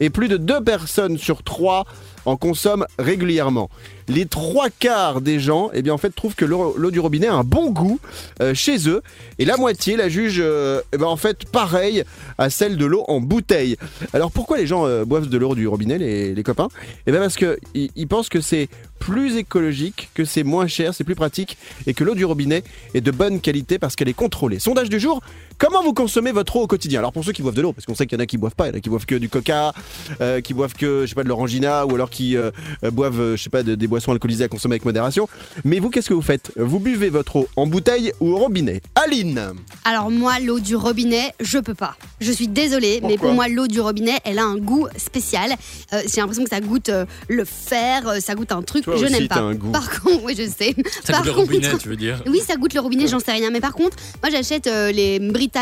Et 0.00 0.10
plus 0.10 0.28
de 0.28 0.36
deux 0.36 0.62
personnes 0.62 1.18
sur 1.18 1.42
trois 1.42 1.84
en 2.26 2.36
consomment 2.36 2.86
régulièrement. 2.98 3.68
Les 4.08 4.26
trois 4.26 4.68
quarts 4.70 5.20
des 5.20 5.40
gens, 5.40 5.70
eh 5.72 5.82
trouvent 6.14 6.34
que 6.34 6.44
l'eau 6.44 6.90
du 6.90 7.00
robinet 7.00 7.26
a 7.26 7.34
un 7.34 7.44
bon 7.44 7.70
goût 7.70 7.98
euh, 8.40 8.54
chez 8.54 8.88
eux, 8.88 9.02
et 9.38 9.44
la 9.44 9.56
moitié 9.56 9.96
la 9.96 10.08
juge, 10.08 10.38
euh, 10.40 10.80
eh 10.92 10.98
ben, 10.98 11.06
en 11.06 11.16
fait, 11.16 11.46
pareil 11.46 12.04
à 12.38 12.50
celle 12.50 12.76
de 12.76 12.84
l'eau 12.84 13.04
en 13.08 13.20
bouteille. 13.20 13.76
Alors 14.12 14.30
pourquoi 14.30 14.58
les 14.58 14.66
gens 14.66 14.86
euh, 14.86 15.04
boivent 15.04 15.28
de 15.28 15.38
l'eau 15.38 15.54
du 15.54 15.66
robinet, 15.66 15.98
les, 15.98 16.42
copains? 16.42 16.68
Eh 17.06 17.12
bien 17.12 17.20
parce 17.20 17.36
que 17.36 17.58
ils, 17.74 17.90
ils 17.96 18.06
pensent 18.06 18.28
que 18.28 18.40
c'est 18.40 18.68
plus 18.98 19.36
écologique, 19.36 20.08
que 20.14 20.24
c'est 20.24 20.44
moins 20.44 20.66
cher, 20.66 20.94
c'est 20.94 21.04
plus 21.04 21.14
pratique, 21.14 21.58
et 21.86 21.94
que 21.94 22.04
l'eau 22.04 22.14
du 22.14 22.24
robinet 22.24 22.62
est 22.94 23.00
de 23.00 23.10
bonne 23.10 23.40
qualité 23.40 23.78
parce 23.78 23.96
qu'elle 23.96 24.08
est 24.08 24.14
contrôlée. 24.14 24.58
Sondage 24.58 24.88
du 24.88 24.98
jour 24.98 25.20
comment 25.58 25.82
vous 25.82 25.92
consommez 25.94 26.32
votre 26.32 26.56
eau 26.56 26.62
au 26.62 26.66
quotidien? 26.66 27.00
Alors 27.00 27.12
pour 27.12 27.24
ceux 27.24 27.32
qui 27.32 27.42
boivent 27.42 27.54
de 27.54 27.62
l'eau, 27.62 27.72
parce 27.72 27.86
qu'on 27.86 27.94
sait 27.94 28.06
qu'il 28.06 28.18
y 28.18 28.20
en 28.20 28.22
a 28.22 28.26
qui 28.26 28.36
boivent 28.38 28.54
pas, 28.54 28.66
il 28.66 28.70
y 28.70 28.74
en 28.74 28.78
a 28.78 28.80
qui 28.80 28.88
boivent 28.90 29.06
que 29.06 29.14
du 29.14 29.28
coca, 29.28 29.72
euh, 30.20 30.40
qui 30.40 30.54
boivent 30.54 30.74
que 30.74 31.02
je 31.02 31.06
sais 31.06 31.14
pas 31.14 31.24
de 31.24 31.28
l'orangina, 31.28 31.86
ou 31.86 31.94
alors 31.94 32.10
qui 32.10 32.36
euh, 32.36 32.50
euh, 32.84 32.90
boivent 32.90 33.34
je 33.36 33.42
sais 33.42 33.50
pas 33.50 33.62
de- 33.62 33.74
des 33.74 33.86
boissons 33.86 34.12
alcoolisées 34.12 34.44
à 34.44 34.48
consommer 34.48 34.74
avec 34.74 34.84
modération. 34.84 35.28
Mais 35.64 35.78
vous, 35.78 35.90
qu'est-ce 35.90 36.08
que 36.08 36.14
vous 36.14 36.22
faites? 36.22 36.52
Vous 36.56 36.78
buvez 36.80 37.10
votre 37.10 37.36
eau 37.36 37.48
en 37.56 37.66
bouteille 37.66 38.12
ou 38.20 38.32
au 38.32 38.36
robinet? 38.38 38.80
Aline 38.94 39.52
Alors 39.84 40.10
moi, 40.10 40.38
l'eau 40.40 40.60
du 40.60 40.76
robinet, 40.76 41.32
je 41.40 41.58
peux 41.58 41.74
pas. 41.74 41.96
Je 42.20 42.32
suis 42.32 42.48
désolée, 42.48 43.00
mais 43.02 43.16
pour 43.18 43.32
moi, 43.32 43.48
l'eau 43.48 43.66
du 43.66 43.80
robinet, 43.80 44.18
elle 44.24 44.38
a 44.38 44.44
un 44.44 44.56
goût 44.56 44.86
spécial. 44.96 45.52
Euh, 45.92 46.02
J'ai 46.12 46.20
l'impression 46.20 46.44
que 46.44 46.50
ça 46.50 46.60
goûte 46.60 46.88
euh, 46.88 47.04
le 47.28 47.44
fer, 47.44 48.02
ça 48.20 48.34
goûte 48.34 48.52
un 48.52 48.62
truc 48.62 48.84
Toi 48.84 48.96
je 48.96 49.06
n'aime 49.06 49.28
pas. 49.28 49.36
un 49.40 49.54
goût. 49.54 49.70
Par 49.72 49.88
contre, 50.00 50.22
oui, 50.24 50.34
je 50.36 50.44
sais. 50.48 50.74
Ça 51.04 51.12
Par 51.12 51.22
goûte 51.22 51.26
le 51.26 51.32
contre- 51.34 51.52
robinet, 51.52 51.76
tu 51.78 51.88
veux 51.88 51.96
dire? 51.96 52.22
Oui, 52.26 52.40
ça 52.46 52.56
goûte 52.56 52.74
le 52.74 52.80
robinet, 52.80 53.06
j'en 53.06 53.20
sais 53.20 53.32
rien. 53.32 53.50
Mais 53.50 53.60
par 53.60 53.72
contre, 53.74 53.96
moi 54.22 54.30
j'achète 54.30 54.66
euh, 54.66 54.90
les 54.92 55.18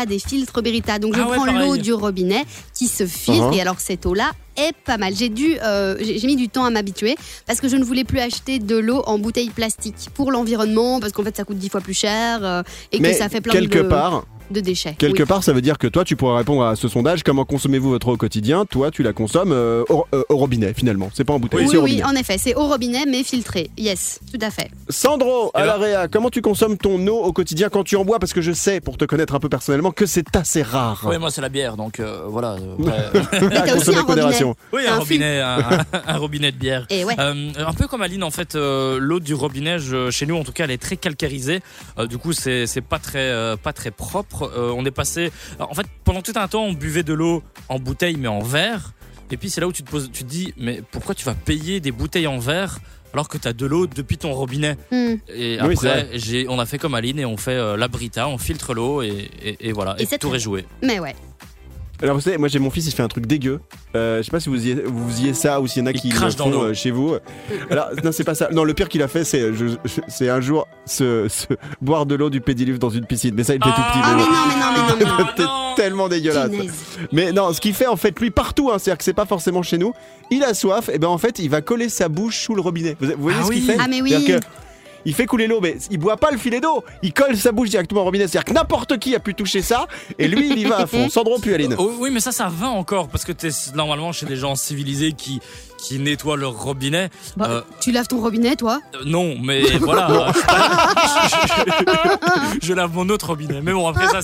Des 0.07 0.19
filtres 0.19 0.61
Brita. 0.61 0.97
Donc 0.99 1.15
je 1.15 1.21
Ah 1.21 1.27
ouais, 1.27 1.35
prends 1.35 1.45
l'eau 1.45 1.77
du 1.77 1.93
robinet 1.93 2.45
qui 2.73 2.87
se 2.87 3.05
filtre. 3.05 3.51
Uh-huh. 3.51 3.57
Et 3.57 3.61
alors 3.61 3.79
cette 3.79 4.05
eau-là 4.05 4.31
est 4.55 4.73
pas 4.85 4.97
mal. 4.97 5.13
J'ai 5.15 5.29
dû, 5.29 5.57
euh, 5.63 5.95
j'ai 5.99 6.25
mis 6.25 6.35
du 6.35 6.49
temps 6.49 6.65
à 6.65 6.69
m'habituer 6.69 7.15
parce 7.45 7.59
que 7.59 7.67
je 7.67 7.75
ne 7.75 7.83
voulais 7.83 8.03
plus 8.03 8.19
acheter 8.19 8.59
de 8.59 8.77
l'eau 8.77 9.03
en 9.05 9.19
bouteille 9.19 9.49
plastique 9.49 10.09
pour 10.13 10.31
l'environnement 10.31 10.99
parce 10.99 11.11
qu'en 11.11 11.23
fait 11.23 11.35
ça 11.35 11.43
coûte 11.43 11.57
dix 11.57 11.69
fois 11.69 11.81
plus 11.81 11.93
cher 11.93 12.39
euh, 12.43 12.63
et 12.91 12.99
Mais 12.99 13.11
que 13.11 13.17
ça 13.17 13.29
fait 13.29 13.41
plein 13.41 13.53
quelque 13.53 13.79
de, 13.79 13.83
part, 13.83 14.25
de 14.53 14.61
déchets. 14.61 14.95
quelque 14.97 15.19
Oui. 15.23 15.25
part, 15.27 15.43
ça 15.43 15.51
veut 15.53 15.61
dire 15.61 15.77
que 15.77 15.87
toi, 15.87 16.05
tu 16.05 16.15
pourrais 16.15 16.37
répondre 16.37 16.63
à 16.63 16.75
ce 16.75 16.87
sondage. 16.87 17.23
Comment 17.23 17.43
consommez-vous 17.45 17.89
votre 17.89 18.07
eau 18.07 18.13
au 18.13 18.17
quotidien 18.17 18.65
Toi, 18.65 18.91
tu 18.91 19.03
la 19.03 19.11
consommes 19.13 19.51
euh, 19.51 19.83
au, 19.89 20.05
euh, 20.13 20.23
au 20.29 20.37
robinet 20.37 20.73
finalement. 20.73 21.09
C'est 21.13 21.23
pas 21.25 21.33
en 21.33 21.39
bouteille, 21.39 21.61
Oui, 21.61 21.67
c'est 21.71 21.77
au 21.77 21.83
oui, 21.83 22.01
en 22.03 22.15
effet, 22.15 22.37
c'est 22.37 22.55
au 22.55 22.67
robinet 22.67 23.05
mais 23.07 23.23
filtré. 23.23 23.69
Yes, 23.77 24.19
tout 24.31 24.39
à 24.41 24.49
fait. 24.51 24.69
Sandro, 24.89 25.51
à 25.53 25.63
Eh 25.63 25.65
la 25.65 25.77
réa, 25.77 26.07
comment 26.07 26.29
tu 26.29 26.41
consommes 26.41 26.77
ton 26.77 27.05
eau 27.07 27.17
au 27.23 27.33
quotidien 27.33 27.69
quand 27.69 27.83
tu 27.83 27.95
en 27.95 28.05
bois 28.05 28.19
Parce 28.19 28.33
que 28.33 28.41
je 28.41 28.51
sais, 28.51 28.79
pour 28.79 28.97
te 28.97 29.05
connaître 29.05 29.33
un 29.35 29.39
peu 29.39 29.49
personnellement, 29.49 29.91
que 29.91 30.05
c'est 30.05 30.35
assez 30.35 30.61
rare. 30.61 31.03
Ouais, 31.07 31.17
moi 31.17 31.31
c'est 31.31 31.41
la 31.41 31.49
bière, 31.49 31.75
donc 31.77 31.99
euh, 31.99 32.21
voilà. 32.27 32.53
euh, 32.79 33.49
t'as 33.49 33.75
aussi 33.75 33.91
Consommer 33.93 33.97
un 33.97 34.01
robinet. 34.03 34.53
oui, 34.73 34.81
Un 34.87 34.93
un 34.93 34.99
robinet, 34.99 35.39
un, 35.41 35.57
un 36.07 36.17
robinet 36.17 36.51
de 36.51 36.57
bière. 36.57 36.85
Et 36.89 37.03
ouais. 37.05 37.15
Euh, 37.19 37.49
un 37.57 37.73
peu 37.73 37.87
comme 37.87 38.01
Aline, 38.01 38.23
en 38.23 38.31
fait, 38.31 38.55
euh, 38.55 38.97
l'eau 38.99 39.19
du 39.19 39.33
robinet, 39.33 39.79
je- 39.79 40.09
chez 40.11 40.25
nous, 40.25 40.35
en 40.35 40.43
tout 40.43 40.51
cas, 40.51 40.65
elle 40.65 40.71
est 40.71 40.77
très 40.81 40.97
calcarisée. 40.97 41.61
Euh, 41.97 42.07
du 42.07 42.17
coup, 42.17 42.33
c'est 42.33 42.67
c'est 42.67 42.81
pas 42.81 42.99
très 42.99 43.19
euh, 43.19 43.55
pas 43.55 43.73
très 43.73 43.91
propre. 43.91 44.42
Euh, 44.55 44.73
on 44.75 44.85
est 44.85 44.91
passé, 44.91 45.31
en 45.59 45.73
fait, 45.73 45.85
pendant 46.03 46.21
tout 46.21 46.33
un 46.35 46.47
temps, 46.47 46.63
on 46.63 46.73
buvait 46.73 47.03
de 47.03 47.13
l'eau 47.13 47.43
en 47.69 47.79
bouteille, 47.79 48.17
mais 48.17 48.27
en 48.27 48.41
verre. 48.41 48.93
Et 49.31 49.37
puis 49.37 49.49
c'est 49.49 49.61
là 49.61 49.67
où 49.67 49.71
tu 49.71 49.83
te 49.83 49.89
poses, 49.89 50.11
tu 50.11 50.23
te 50.23 50.29
dis, 50.29 50.53
mais 50.57 50.81
pourquoi 50.91 51.15
tu 51.15 51.25
vas 51.25 51.33
payer 51.33 51.79
des 51.79 51.91
bouteilles 51.91 52.27
en 52.27 52.37
verre 52.39 52.79
alors 53.13 53.27
que 53.27 53.37
tu 53.37 53.47
as 53.47 53.53
de 53.53 53.65
l'eau 53.65 53.87
depuis 53.87 54.17
ton 54.17 54.31
robinet? 54.33 54.75
Hmm. 54.91 55.15
Et 55.29 55.57
Oui, 55.61 55.73
après, 55.73 56.09
j'ai, 56.13 56.47
on 56.49 56.59
a 56.59 56.65
fait 56.65 56.77
comme 56.77 56.93
Aline 56.93 57.19
et 57.19 57.25
on 57.25 57.37
fait 57.37 57.51
euh, 57.51 57.77
la 57.77 57.87
Brita, 57.87 58.27
on 58.27 58.37
filtre 58.37 58.73
l'eau 58.73 59.01
et, 59.01 59.29
et, 59.41 59.69
et 59.69 59.71
voilà, 59.71 59.95
Et 59.97 60.03
et, 60.03 60.05
c'est 60.05 60.17
tout 60.19 60.27
très 60.29 60.37
est 60.37 60.39
joué. 60.39 60.65
Mais 60.83 60.99
ouais. 60.99 61.15
Alors 62.01 62.15
vous 62.15 62.21
savez, 62.21 62.37
moi 62.37 62.49
j'ai 62.49 62.59
mon 62.59 62.69
fils, 62.69 62.85
il 62.87 62.91
fait 62.91 63.03
un 63.03 63.07
truc 63.07 63.25
dégueu. 63.27 63.61
Euh, 63.95 64.17
je 64.17 64.23
sais 64.23 64.31
pas 64.31 64.39
si 64.41 64.49
vous 64.49 64.67
y, 64.67 64.73
vous 64.73 65.21
y 65.21 65.29
êtes 65.29 65.35
ça 65.35 65.61
ou 65.61 65.67
s'il 65.67 65.81
y 65.81 65.83
en 65.83 65.87
a 65.87 65.91
Il 65.91 66.01
qui 66.01 66.09
le 66.09 66.15
crache 66.15 66.35
dans 66.35 66.49
l'eau. 66.49 66.63
euh, 66.63 66.73
chez 66.73 66.91
vous. 66.91 67.15
Alors 67.69 67.89
non, 68.03 68.11
c'est 68.11 68.25
pas 68.25 68.35
ça. 68.35 68.49
Non, 68.51 68.63
le 68.65 68.73
pire 68.73 68.89
qu'il 68.89 69.01
a 69.03 69.07
fait, 69.07 69.23
c'est 69.23 69.53
je- 69.53 69.67
je- 69.85 70.01
c'est 70.09 70.27
un 70.27 70.41
jour 70.41 70.67
se, 70.85 71.27
se- 71.29 71.45
boire 71.81 72.05
de 72.05 72.15
l'eau 72.15 72.29
du 72.29 72.41
pédiluve 72.41 72.77
dans 72.77 72.89
une 72.89 73.05
piscine. 73.05 73.33
Mais 73.35 73.43
ça, 73.45 73.53
il 73.53 73.57
était 73.57 73.69
tout 73.69 73.75
petit. 73.75 73.99
Ah 74.03 74.15
mais 74.17 74.23
mais 74.23 74.23
bon. 74.25 74.31
non, 74.31 74.39
mais 74.47 74.55
non, 74.55 74.71
mais 74.73 74.79
non, 74.89 74.95
mais 75.17 75.23
non. 75.23 75.27
C'était 75.29 75.81
tellement 75.81 76.09
dégueulasse. 76.09 76.49
Punaise. 76.49 76.73
Mais 77.13 77.31
non, 77.31 77.53
ce 77.53 77.61
qu'il 77.61 77.73
fait 77.73 77.87
en 77.87 77.95
fait 77.95 78.19
lui 78.19 78.31
partout, 78.31 78.69
hein, 78.71 78.79
c'est-à-dire 78.79 78.97
que 78.97 79.03
c'est 79.05 79.13
pas 79.13 79.25
forcément 79.25 79.63
chez 79.63 79.77
nous. 79.77 79.93
Il 80.29 80.43
a 80.43 80.53
soif, 80.53 80.89
et 80.91 80.97
ben 80.99 81.07
en 81.07 81.17
fait 81.17 81.39
il 81.39 81.49
va 81.49 81.61
coller 81.61 81.87
sa 81.89 82.09
bouche 82.09 82.39
sous 82.39 82.55
le 82.55 82.61
robinet. 82.61 82.97
Vous, 82.99 83.07
vous 83.07 83.13
voyez 83.21 83.37
Ah 83.39 83.45
ce 83.45 83.51
qu'il 83.51 83.61
oui. 83.61 83.67
fait 83.67 83.77
Ah, 83.79 83.87
mais 83.87 84.01
oui. 84.01 84.09
C'est-à-dire 84.09 84.39
que 84.41 84.45
il 85.05 85.13
fait 85.13 85.25
couler 85.25 85.47
l'eau, 85.47 85.59
mais 85.61 85.77
il 85.89 85.97
boit 85.97 86.17
pas 86.17 86.31
le 86.31 86.37
filet 86.37 86.59
d'eau. 86.59 86.83
Il 87.01 87.13
colle 87.13 87.35
sa 87.37 87.51
bouche 87.51 87.69
directement 87.69 88.01
au 88.01 88.05
robinet. 88.05 88.27
C'est-à-dire 88.27 88.45
que 88.45 88.53
n'importe 88.53 88.97
qui 88.99 89.15
a 89.15 89.19
pu 89.19 89.33
toucher 89.33 89.61
ça, 89.61 89.87
et 90.17 90.27
lui 90.27 90.49
il 90.49 90.59
y 90.59 90.65
va 90.65 90.79
à 90.79 90.87
fond. 90.87 91.09
Sandro 91.09 91.39
puis 91.39 91.53
Aline. 91.53 91.75
Oh, 91.83 91.91
oui, 91.99 92.11
mais 92.11 92.19
ça, 92.19 92.31
ça 92.31 92.47
va 92.49 92.67
encore 92.69 93.09
parce 93.09 93.25
que 93.25 93.31
t'es 93.31 93.49
normalement 93.75 94.11
chez 94.11 94.25
des 94.25 94.35
gens 94.35 94.55
civilisés 94.55 95.11
qui 95.11 95.41
qui 95.83 95.99
nettoient 95.99 96.37
leur 96.37 96.53
robinet. 96.53 97.09
Bah, 97.35 97.47
Euh, 97.49 97.61
Tu 97.81 97.91
laves 97.91 98.07
ton 98.07 98.21
robinet, 98.21 98.55
toi 98.55 98.79
Euh, 98.95 98.99
non, 99.05 99.35
mais 99.41 99.61
voilà. 99.81 100.31
je, 100.33 100.39
je- 102.59 102.59
je 102.67 102.73
lave 102.73 102.93
mon 102.93 103.09
autre 103.09 103.27
robinet. 103.27 103.61
Mais 103.61 103.73
bon, 103.73 103.87
après 103.87 104.07
ça, 104.07 104.21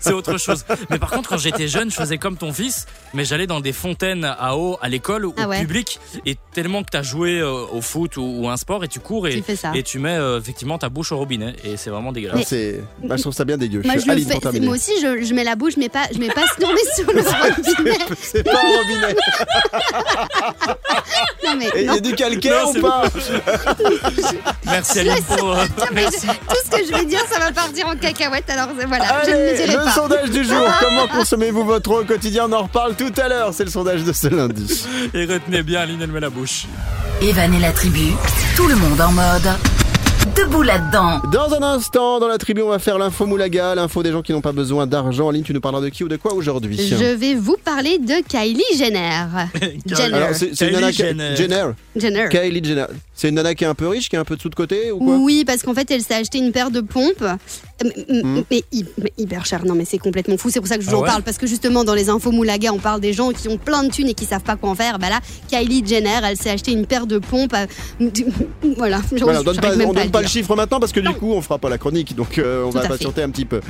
c'est- 0.00 0.12
autre 0.12 0.38
chose. 0.38 0.64
Mais 0.90 0.98
par 0.98 1.10
contre, 1.10 1.28
quand 1.28 1.38
j'étais 1.38 1.68
jeune, 1.68 1.90
je 1.90 1.96
faisais 1.96 2.16
comme 2.18 2.36
ton 2.36 2.52
fils, 2.52 2.86
mais 3.14 3.24
j'allais 3.24 3.46
dans 3.46 3.60
des 3.60 3.72
fontaines 3.72 4.24
à 4.24 4.56
eau 4.56 4.78
à 4.80 4.88
l'école 4.88 5.26
ou 5.26 5.34
Ah 5.36 5.46
au 5.46 5.50
ouais. 5.50 5.60
public. 5.60 6.00
Et 6.24 6.36
tellement 6.54 6.82
que 6.82 6.88
t'as 6.90 7.02
joué 7.02 7.40
euh, 7.40 7.52
au 7.72 7.80
foot 7.82 8.16
ou, 8.16 8.22
ou 8.22 8.48
un 8.48 8.56
sport 8.56 8.82
et 8.84 8.88
tu 8.88 9.00
cours 9.00 9.28
et, 9.28 9.34
Tu 9.36 9.42
fais 9.42 9.56
ça. 9.56 9.72
et 9.74 9.82
tu 9.82 9.98
mets 9.98 10.16
euh, 10.16 10.38
effectivement 10.40 10.78
ta 10.78 10.88
bouche 10.88 11.12
au 11.12 11.18
robinet. 11.18 11.54
Et 11.64 11.76
c'est 11.76 11.90
vraiment 11.90 12.10
Ah, 12.10 12.14
dégueulasse. 12.14 12.46
c'est, 12.46 12.82
bah, 13.04 13.16
je 13.16 13.22
trouve 13.22 13.34
ça 13.34 13.44
bien 13.44 13.58
dégueu. 13.58 13.82
Moi, 13.84 13.98
je 13.98 14.06
le 14.06 14.12
Aline, 14.12 14.26
fais. 14.26 14.32
pour 14.32 14.40
terminer. 14.42 14.66
Moi 14.66 14.76
aussi, 14.76 14.92
je, 15.02 15.22
je 15.22 15.34
mets 15.34 15.44
la 15.44 15.56
bouche, 15.56 15.74
mais 15.76 15.88
pas, 15.90 16.04
je 16.14 16.18
mets 16.18 16.28
pas 16.28 16.44
mais 16.58 16.94
sur 16.96 17.12
le 17.12 17.20
robinet. 17.76 17.98
C'est 18.20 18.42
pas 18.42 18.58
un 18.58 18.76
robinet. 18.78 19.16
Non, 21.44 21.54
mais. 21.58 21.66
Et 21.74 21.82
il 21.82 21.86
y 21.86 21.88
a 21.96 22.00
du 22.00 22.14
calcaire 22.14 22.64
Non, 22.64 22.70
ou 22.70 22.72
c'est 22.74 22.80
pas 22.80 23.02
Merci 24.66 24.98
Aline 25.00 25.22
pour. 25.24 25.52
euh, 25.52 25.64
Tiens, 25.76 25.86
mais 25.92 26.02
merci. 26.02 26.26
je- 26.26 26.32
tout 26.32 26.56
ce 26.64 26.70
que 26.70 26.86
je 26.86 26.92
vais 26.98 27.04
dire, 27.06 27.20
ça 27.30 27.38
va 27.38 27.52
partir 27.52 27.86
en 27.88 27.96
cacahuète. 27.96 28.48
Alors 28.50 28.68
voilà, 28.86 29.22
je 29.24 29.30
ne 29.30 29.36
le 29.36 29.40
Allez, 29.48 29.56
dirai 29.56 29.72
le 29.76 29.84
pas. 29.84 29.90
sondage 29.92 30.30
du 30.30 30.44
jour. 30.44 30.66
Comment 30.80 31.06
consommez-vous 31.08 31.64
votre 31.64 31.90
eau 31.90 32.00
au 32.00 32.04
quotidien? 32.04 32.46
On 32.48 32.52
en 32.52 32.62
reparle 32.62 32.94
tout 32.94 33.12
à 33.20 33.28
l'heure. 33.28 33.50
C'est 33.52 33.64
le 33.64 33.70
sondage 33.70 34.02
de 34.02 34.12
ce 34.12 34.28
lundi. 34.28 34.84
Et 35.14 35.24
retenez 35.24 35.62
bien, 35.62 35.80
Aline, 35.82 36.00
elle 36.02 36.10
met 36.12 36.20
la 36.20 36.30
bouche. 36.30 36.64
Evan 37.22 37.52
et 37.54 37.60
la 37.60 37.72
tribu, 37.72 38.12
tout 38.56 38.66
le 38.66 38.74
monde 38.76 39.00
en 39.00 39.12
mode. 39.12 39.48
Debout 40.34 40.62
là-dedans. 40.62 41.20
Dans 41.32 41.54
un 41.54 41.62
instant, 41.62 42.18
dans 42.18 42.28
la 42.28 42.38
tribu, 42.38 42.62
on 42.62 42.68
va 42.68 42.78
faire 42.78 42.98
l'info 42.98 43.26
Moulaga, 43.26 43.74
l'info 43.74 44.02
des 44.02 44.12
gens 44.12 44.22
qui 44.22 44.32
n'ont 44.32 44.40
pas 44.40 44.52
besoin 44.52 44.86
d'argent. 44.86 45.28
Aline, 45.28 45.42
tu 45.42 45.52
nous 45.52 45.60
parleras 45.60 45.82
de 45.82 45.88
qui 45.88 46.04
ou 46.04 46.08
de 46.08 46.16
quoi 46.16 46.34
aujourd'hui 46.34 46.76
Je 46.76 47.14
vais 47.14 47.34
vous 47.34 47.56
parler 47.62 47.98
de 47.98 48.26
Kylie 48.26 48.62
Jenner. 48.76 49.26
Jenner. 49.86 50.14
Alors, 50.14 50.28
c'est 50.32 50.54
c'est 50.54 50.68
une 50.68 50.74
nana. 50.74 50.90
Jenner. 50.90 51.70
Jenner. 51.94 52.28
Kylie 52.30 52.64
Jenner. 52.64 52.86
C'est 53.16 53.30
une 53.30 53.34
nana 53.36 53.54
qui 53.54 53.64
est 53.64 53.66
un 53.66 53.74
peu 53.74 53.88
riche, 53.88 54.08
qui 54.10 54.16
a 54.16 54.20
un 54.20 54.24
peu 54.24 54.36
de 54.36 54.42
sous 54.42 54.50
de 54.50 54.54
côté 54.54 54.92
ou 54.92 54.98
quoi 54.98 55.16
Oui, 55.16 55.44
parce 55.46 55.62
qu'en 55.62 55.74
fait, 55.74 55.90
elle 55.90 56.02
s'est 56.02 56.14
acheté 56.14 56.38
une 56.38 56.52
paire 56.52 56.70
de 56.70 56.80
pompes. 56.82 57.22
euh, 57.22 57.34
Hmm. 58.22 58.40
Mais, 58.50 58.62
hy- 58.72 58.86
mais 58.96 59.12
hyper 59.18 59.44
cher. 59.44 59.66
Non, 59.66 59.74
mais 59.74 59.84
c'est 59.84 59.98
complètement 59.98 60.38
fou. 60.38 60.48
C'est 60.48 60.60
pour 60.60 60.66
ça 60.68 60.78
que 60.78 60.82
je 60.82 60.88
vous 60.88 60.94
Ah 60.96 60.98
en 60.98 61.02
ouais 61.02 61.08
parle. 61.08 61.22
Parce 61.22 61.36
que 61.36 61.46
justement, 61.46 61.84
dans 61.84 61.92
les 61.92 62.08
infos 62.08 62.30
Moulaga, 62.32 62.72
on 62.72 62.78
parle 62.78 63.02
des 63.02 63.12
gens 63.12 63.32
qui 63.32 63.48
ont 63.48 63.58
plein 63.58 63.82
de 63.84 63.90
thunes 63.90 64.08
et 64.08 64.14
qui 64.14 64.24
savent 64.24 64.42
pas 64.42 64.56
quoi 64.56 64.70
en 64.70 64.74
faire. 64.74 64.98
Bah 64.98 65.10
là, 65.10 65.20
Kylie 65.48 65.84
Jenner, 65.86 66.20
elle 66.24 66.38
s'est 66.38 66.48
acheté 66.48 66.72
une 66.72 66.86
paire 66.86 67.06
de 67.06 67.18
pompes. 67.18 67.52
à- 67.52 67.66
Voilà. 68.78 69.00
Voilà, 69.20 69.40
on 69.40 69.42
donne 69.42 69.56
pas, 69.60 69.74
on 69.74 69.92
donne 69.92 70.04
le 70.04 70.10
pas 70.10 70.22
le 70.22 70.26
chiffre 70.28 70.56
maintenant 70.56 70.80
parce 70.80 70.92
que 70.92 71.00
du 71.00 71.12
coup 71.14 71.32
on 71.32 71.42
fera 71.42 71.58
pas 71.58 71.68
la 71.68 71.78
chronique 71.78 72.14
donc 72.16 72.38
euh, 72.38 72.64
on 72.64 72.70
Tout 72.70 72.78
va 72.78 72.88
patienter 72.88 73.22
un 73.22 73.30
petit 73.30 73.44
peu. 73.44 73.60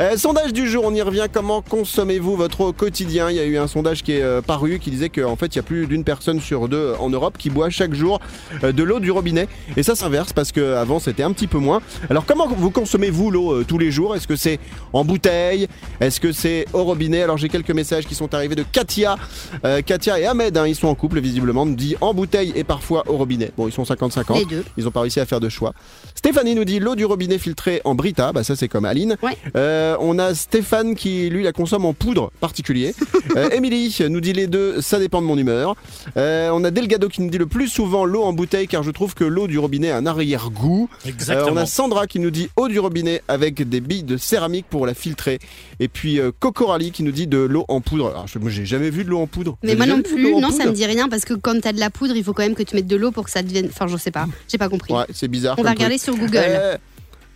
Euh, 0.00 0.16
sondage 0.16 0.52
du 0.52 0.68
jour, 0.68 0.84
on 0.86 0.94
y 0.94 1.02
revient. 1.02 1.26
Comment 1.32 1.60
consommez-vous 1.62 2.36
votre 2.36 2.70
quotidien? 2.72 3.30
Il 3.30 3.36
y 3.36 3.40
a 3.40 3.44
eu 3.44 3.58
un 3.58 3.66
sondage 3.66 4.02
qui 4.02 4.12
est 4.12 4.22
euh, 4.22 4.40
paru 4.40 4.78
qui 4.78 4.90
disait 4.90 5.08
qu'en 5.08 5.36
fait 5.36 5.46
il 5.46 5.56
y 5.56 5.58
a 5.58 5.62
plus 5.62 5.86
d'une 5.86 6.04
personne 6.04 6.40
sur 6.40 6.68
deux 6.68 6.94
en 7.00 7.10
Europe 7.10 7.36
qui 7.38 7.50
boit 7.50 7.70
chaque 7.70 7.94
jour 7.94 8.20
euh, 8.62 8.72
de 8.72 8.82
l'eau 8.88 8.98
du 9.00 9.10
robinet 9.10 9.46
et 9.76 9.82
ça 9.82 9.94
s'inverse 9.94 10.32
parce 10.32 10.50
qu'avant 10.50 10.98
c'était 10.98 11.22
un 11.22 11.32
petit 11.32 11.46
peu 11.46 11.58
moins. 11.58 11.80
Alors 12.10 12.24
comment 12.24 12.48
vous 12.48 12.70
consommez-vous 12.70 13.30
l'eau 13.30 13.52
euh, 13.52 13.64
tous 13.68 13.78
les 13.78 13.90
jours? 13.90 14.16
Est-ce 14.16 14.26
que 14.26 14.34
c'est 14.34 14.58
en 14.92 15.04
bouteille? 15.04 15.68
Est-ce 16.00 16.20
que 16.20 16.32
c'est 16.32 16.64
au 16.72 16.84
robinet? 16.84 17.22
Alors 17.22 17.36
j'ai 17.36 17.48
quelques 17.48 17.70
messages 17.70 18.06
qui 18.06 18.14
sont 18.14 18.34
arrivés 18.34 18.54
de 18.54 18.64
Katia. 18.64 19.16
Euh, 19.64 19.82
Katia 19.82 20.18
et 20.18 20.26
Ahmed, 20.26 20.56
hein, 20.56 20.66
ils 20.66 20.74
sont 20.74 20.88
en 20.88 20.94
couple 20.94 21.20
visiblement, 21.20 21.66
nous 21.66 21.74
dit 21.74 21.96
en 22.00 22.14
bouteille 22.14 22.52
et 22.56 22.64
parfois 22.64 23.04
au 23.08 23.18
robinet. 23.18 23.52
Bon, 23.56 23.68
ils 23.68 23.72
sont 23.72 23.82
50-50. 23.82 24.38
Les 24.38 24.44
deux. 24.46 24.64
Ils 24.78 24.84
n'ont 24.84 24.90
pas 24.90 25.02
réussi 25.02 25.20
à 25.20 25.26
faire 25.26 25.40
de 25.40 25.50
choix. 25.50 25.74
Stéphanie 26.14 26.54
nous 26.54 26.64
dit 26.64 26.80
l'eau 26.80 26.94
du 26.94 27.04
robinet 27.04 27.38
filtrée 27.38 27.82
en 27.84 27.94
Brita, 27.94 28.32
bah 28.32 28.42
ça 28.42 28.56
c'est 28.56 28.68
comme 28.68 28.86
Aline. 28.86 29.16
Ouais. 29.22 29.36
Euh, 29.54 29.96
on 30.00 30.18
a 30.18 30.34
Stéphane 30.34 30.94
qui 30.94 31.28
lui 31.28 31.42
la 31.42 31.52
consomme 31.52 31.84
en 31.84 31.92
poudre 31.92 32.32
particulier. 32.40 32.94
Émilie 33.52 33.94
nous 34.08 34.20
dit 34.20 34.32
les 34.32 34.46
deux, 34.46 34.80
ça 34.80 34.98
dépend 34.98 35.20
de 35.20 35.26
mon 35.26 35.36
humeur. 35.36 35.76
On 36.16 36.64
a 36.64 36.70
Delgado 36.70 37.08
qui 37.08 37.20
nous 37.20 37.30
dit 37.30 37.38
le 37.38 37.46
plus 37.46 37.68
souvent 37.68 38.04
l'eau 38.04 38.22
en 38.22 38.32
bouteille 38.32 38.66
car 38.66 38.77
je 38.82 38.90
trouve 38.90 39.14
que 39.14 39.24
l'eau 39.24 39.46
du 39.46 39.58
robinet 39.58 39.90
a 39.90 39.96
un 39.96 40.06
arrière-goût. 40.06 40.88
Euh, 41.04 41.08
Exactement. 41.08 41.52
on 41.52 41.56
a 41.56 41.66
Sandra 41.66 42.06
qui 42.06 42.18
nous 42.18 42.30
dit 42.30 42.48
eau 42.56 42.68
du 42.68 42.78
robinet 42.78 43.22
avec 43.28 43.68
des 43.68 43.80
billes 43.80 44.02
de 44.02 44.16
céramique 44.16 44.66
pour 44.68 44.86
la 44.86 44.94
filtrer. 44.94 45.38
Et 45.80 45.88
puis 45.88 46.20
euh, 46.20 46.30
Coco 46.38 46.66
Rally 46.66 46.90
qui 46.90 47.02
nous 47.02 47.12
dit 47.12 47.26
de 47.26 47.38
l'eau 47.38 47.64
en 47.68 47.80
poudre. 47.80 48.08
Alors 48.08 48.26
je, 48.26 48.38
moi 48.38 48.50
j'ai 48.50 48.66
jamais 48.66 48.90
vu 48.90 49.04
de 49.04 49.10
l'eau 49.10 49.20
en 49.20 49.26
poudre. 49.26 49.58
Mais 49.62 49.74
moi 49.74 49.86
non 49.86 50.02
plus, 50.02 50.34
non, 50.40 50.50
ça 50.50 50.66
me 50.66 50.72
dit 50.72 50.86
rien 50.86 51.08
parce 51.08 51.24
que 51.24 51.34
quand 51.34 51.60
t'as 51.60 51.72
de 51.72 51.80
la 51.80 51.90
poudre, 51.90 52.16
il 52.16 52.24
faut 52.24 52.32
quand 52.32 52.42
même 52.42 52.54
que 52.54 52.62
tu 52.62 52.74
mettes 52.74 52.86
de 52.86 52.96
l'eau 52.96 53.10
pour 53.10 53.24
que 53.24 53.30
ça 53.30 53.42
devienne. 53.42 53.66
Enfin, 53.68 53.86
je 53.86 53.96
sais 53.96 54.10
pas, 54.10 54.26
j'ai 54.48 54.58
pas 54.58 54.68
compris. 54.68 54.92
Ouais, 54.92 55.06
c'est 55.12 55.28
bizarre. 55.28 55.56
On 55.58 55.62
va 55.62 55.70
truc. 55.70 55.78
regarder 55.78 55.98
sur 55.98 56.16
Google. 56.16 56.36
Euh, 56.36 56.76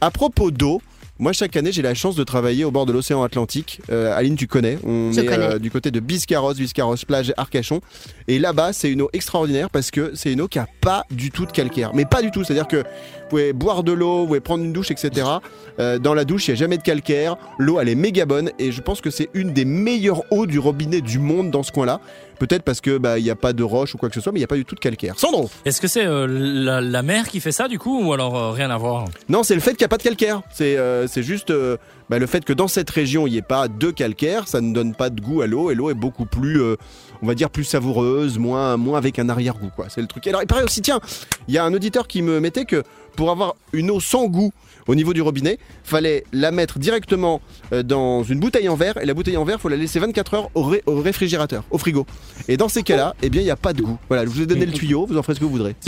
à 0.01 0.11
propos 0.11 0.51
d'eau, 0.51 0.83
moi 1.23 1.33
chaque 1.33 1.57
année 1.57 1.71
j'ai 1.71 1.83
la 1.83 1.95
chance 1.95 2.17
de 2.17 2.25
travailler 2.25 2.65
au 2.65 2.73
bord 2.73 2.85
de 2.85 2.93
l'océan 2.93 3.23
Atlantique. 3.23 3.81
Euh, 3.91 4.13
Aline, 4.17 4.35
tu 4.35 4.49
connais. 4.49 4.77
On 4.85 5.13
Je 5.13 5.21
est 5.21 5.25
connais. 5.25 5.45
euh, 5.55 5.59
du 5.61 5.71
côté 5.71 5.93
de 5.93 6.01
Biscarrosse, 6.01 6.57
Biscarrosse 6.57 7.05
plage 7.05 7.33
Arcachon. 7.37 7.81
Et 8.27 8.41
là-bas, 8.41 8.73
c'est 8.73 8.91
une 8.91 9.03
eau 9.03 9.09
extraordinaire 9.13 9.71
parce 9.71 9.93
que 9.93 10.11
c'est 10.17 10.33
une 10.33 10.41
eau 10.41 10.49
qui 10.49 10.59
a 10.59 10.67
pas 10.81 11.05
du 11.13 11.31
tout 11.31 11.47
de 11.47 11.53
calcaire. 11.53 11.93
Mais 11.95 12.05
pas 12.07 12.23
du 12.23 12.33
tout. 12.33 12.43
C'est-à-dire 12.43 12.67
que 12.67 12.83
pouvez 13.33 13.53
boire 13.53 13.83
de 13.83 13.93
l'eau, 13.93 14.21
vous 14.21 14.27
pouvez 14.27 14.41
prendre 14.41 14.63
une 14.65 14.73
douche, 14.73 14.91
etc. 14.91 15.27
Euh, 15.79 15.99
dans 15.99 16.15
la 16.15 16.25
douche, 16.25 16.49
il 16.49 16.53
n'y 16.53 16.57
a 16.57 16.61
jamais 16.61 16.79
de 16.79 16.83
calcaire. 16.83 17.37
L'eau, 17.59 17.81
elle 17.81 17.89
est 17.89 17.95
méga 17.95 18.27
bonne 18.27 18.51
et 18.59 18.73
je 18.73 18.81
pense 18.81 19.01
que 19.01 19.11
c'est 19.11 19.29
une 19.35 19.53
des 19.53 19.65
meilleures 19.65 20.23
eaux 20.31 20.47
du 20.47 20.59
robinet 20.59 21.01
du 21.01 21.19
monde 21.19 21.51
dans 21.51 21.63
ce 21.63 21.73
coin-là. 21.73 22.01
Peut-être 22.39 22.63
parce 22.63 22.81
que 22.81 22.99
bah 22.99 23.19
il 23.19 23.25
n'y 23.25 23.31
a 23.31 23.37
pas 23.37 23.53
de 23.53 23.63
roche 23.63 23.95
ou 23.95 23.99
quoi 23.99 24.09
que 24.09 24.17
ce 24.17 24.21
soit, 24.21 24.33
mais 24.33 24.39
il 24.39 24.43
n'y 24.43 24.45
a 24.45 24.49
pas 24.49 24.57
du 24.57 24.65
tout 24.65 24.75
de 24.75 24.81
calcaire. 24.81 25.15
Sandro? 25.17 25.49
Est-ce 25.65 25.81
que 25.81 25.87
c'est 25.87 26.05
euh, 26.05 26.27
la, 26.29 26.81
la 26.81 27.03
mer 27.03 27.29
qui 27.29 27.39
fait 27.39 27.53
ça 27.53 27.69
du 27.69 27.79
coup 27.79 28.05
ou 28.05 28.13
alors 28.13 28.37
euh, 28.37 28.51
rien 28.51 28.71
à 28.71 28.77
voir? 28.79 29.05
Non, 29.29 29.45
c'est 29.45 29.55
le 29.55 29.61
fait 29.61 29.71
qu'il 29.71 29.83
n'y 29.83 29.87
a 29.87 29.89
pas 29.89 29.99
de 29.99 30.03
calcaire. 30.03 30.43
C'est 30.51 30.77
c'est 31.07 31.23
juste 31.23 31.53
bah, 32.11 32.19
le 32.19 32.27
fait 32.27 32.45
que 32.45 32.53
dans 32.53 32.69
cette 32.69 32.91
région, 32.91 33.27
il 33.27 33.31
n'y 33.31 33.37
ait 33.39 33.43
pas 33.43 33.69
de 33.69 33.91
calcaire, 33.91 34.49
ça 34.49 34.61
ne 34.61 34.75
donne 34.75 34.95
pas 34.95 35.09
de 35.09 35.21
goût 35.21 35.41
à 35.43 35.47
l'eau 35.47 35.71
et 35.71 35.75
l'eau 35.75 35.91
est 35.91 35.95
beaucoup 35.95 36.27
plus, 36.27 36.61
on 37.23 37.27
va 37.27 37.35
dire, 37.35 37.49
plus 37.49 37.65
savoureuse, 37.65 38.39
moins, 38.39 38.77
avec 38.95 39.19
un 39.19 39.29
arrière-goût. 39.29 39.71
C'est 39.89 40.01
le 40.01 40.07
truc. 40.07 40.27
Alors, 40.27 40.43
il 40.43 40.47
paraît 40.47 40.65
aussi, 40.65 40.83
tiens, 40.83 41.01
il 41.49 41.55
y 41.55 41.59
a 41.59 41.65
un 41.65 41.73
auditeur 41.73 42.09
qui 42.09 42.21
me 42.21 42.41
mettait 42.41 42.65
que 42.65 42.83
pour 43.17 43.31
avoir 43.31 43.55
une 43.73 43.91
eau 43.91 44.01
sans 44.01 44.27
goût 44.27 44.53
au 44.89 44.95
niveau 44.95 45.13
du 45.15 45.23
robinet, 45.23 45.59
fallait 45.85 46.25
la 46.33 46.51
mettre 46.51 46.79
directement 46.79 47.41
euh, 47.73 47.83
dans 47.83 48.23
une 48.23 48.41
bouteille 48.41 48.69
en 48.69 48.75
verre 48.77 48.97
et 49.01 49.07
la 49.07 49.15
bouteille 49.15 49.37
en 49.37 49.45
verre, 49.45 49.61
faut 49.61 49.69
la 49.69 49.77
laisser 49.77 49.99
24 49.99 50.35
heures 50.35 50.51
au, 50.55 50.63
ré- 50.63 50.83
au 50.87 51.01
réfrigérateur, 51.01 51.65
au 51.71 51.79
frigo. 51.79 52.07
Et 52.49 52.57
dans 52.57 52.69
ces 52.69 52.83
cas-là, 52.83 53.15
eh 53.23 53.31
bien, 53.31 53.41
il 53.41 53.45
n'y 53.45 53.51
a 53.51 53.57
pas 53.57 53.73
de 53.73 53.83
goût. 53.83 53.99
Voilà, 54.09 54.25
je 54.25 54.31
vous 54.31 54.41
ai 54.43 54.47
donné 54.47 54.67
le 54.67 54.73
tuyau, 54.73 55.07
vous 55.07 55.17
en 55.17 55.23
ferez 55.23 55.35
ce 55.35 55.41
que 55.41 55.45
vous 55.45 55.51
voudrez. 55.53 55.75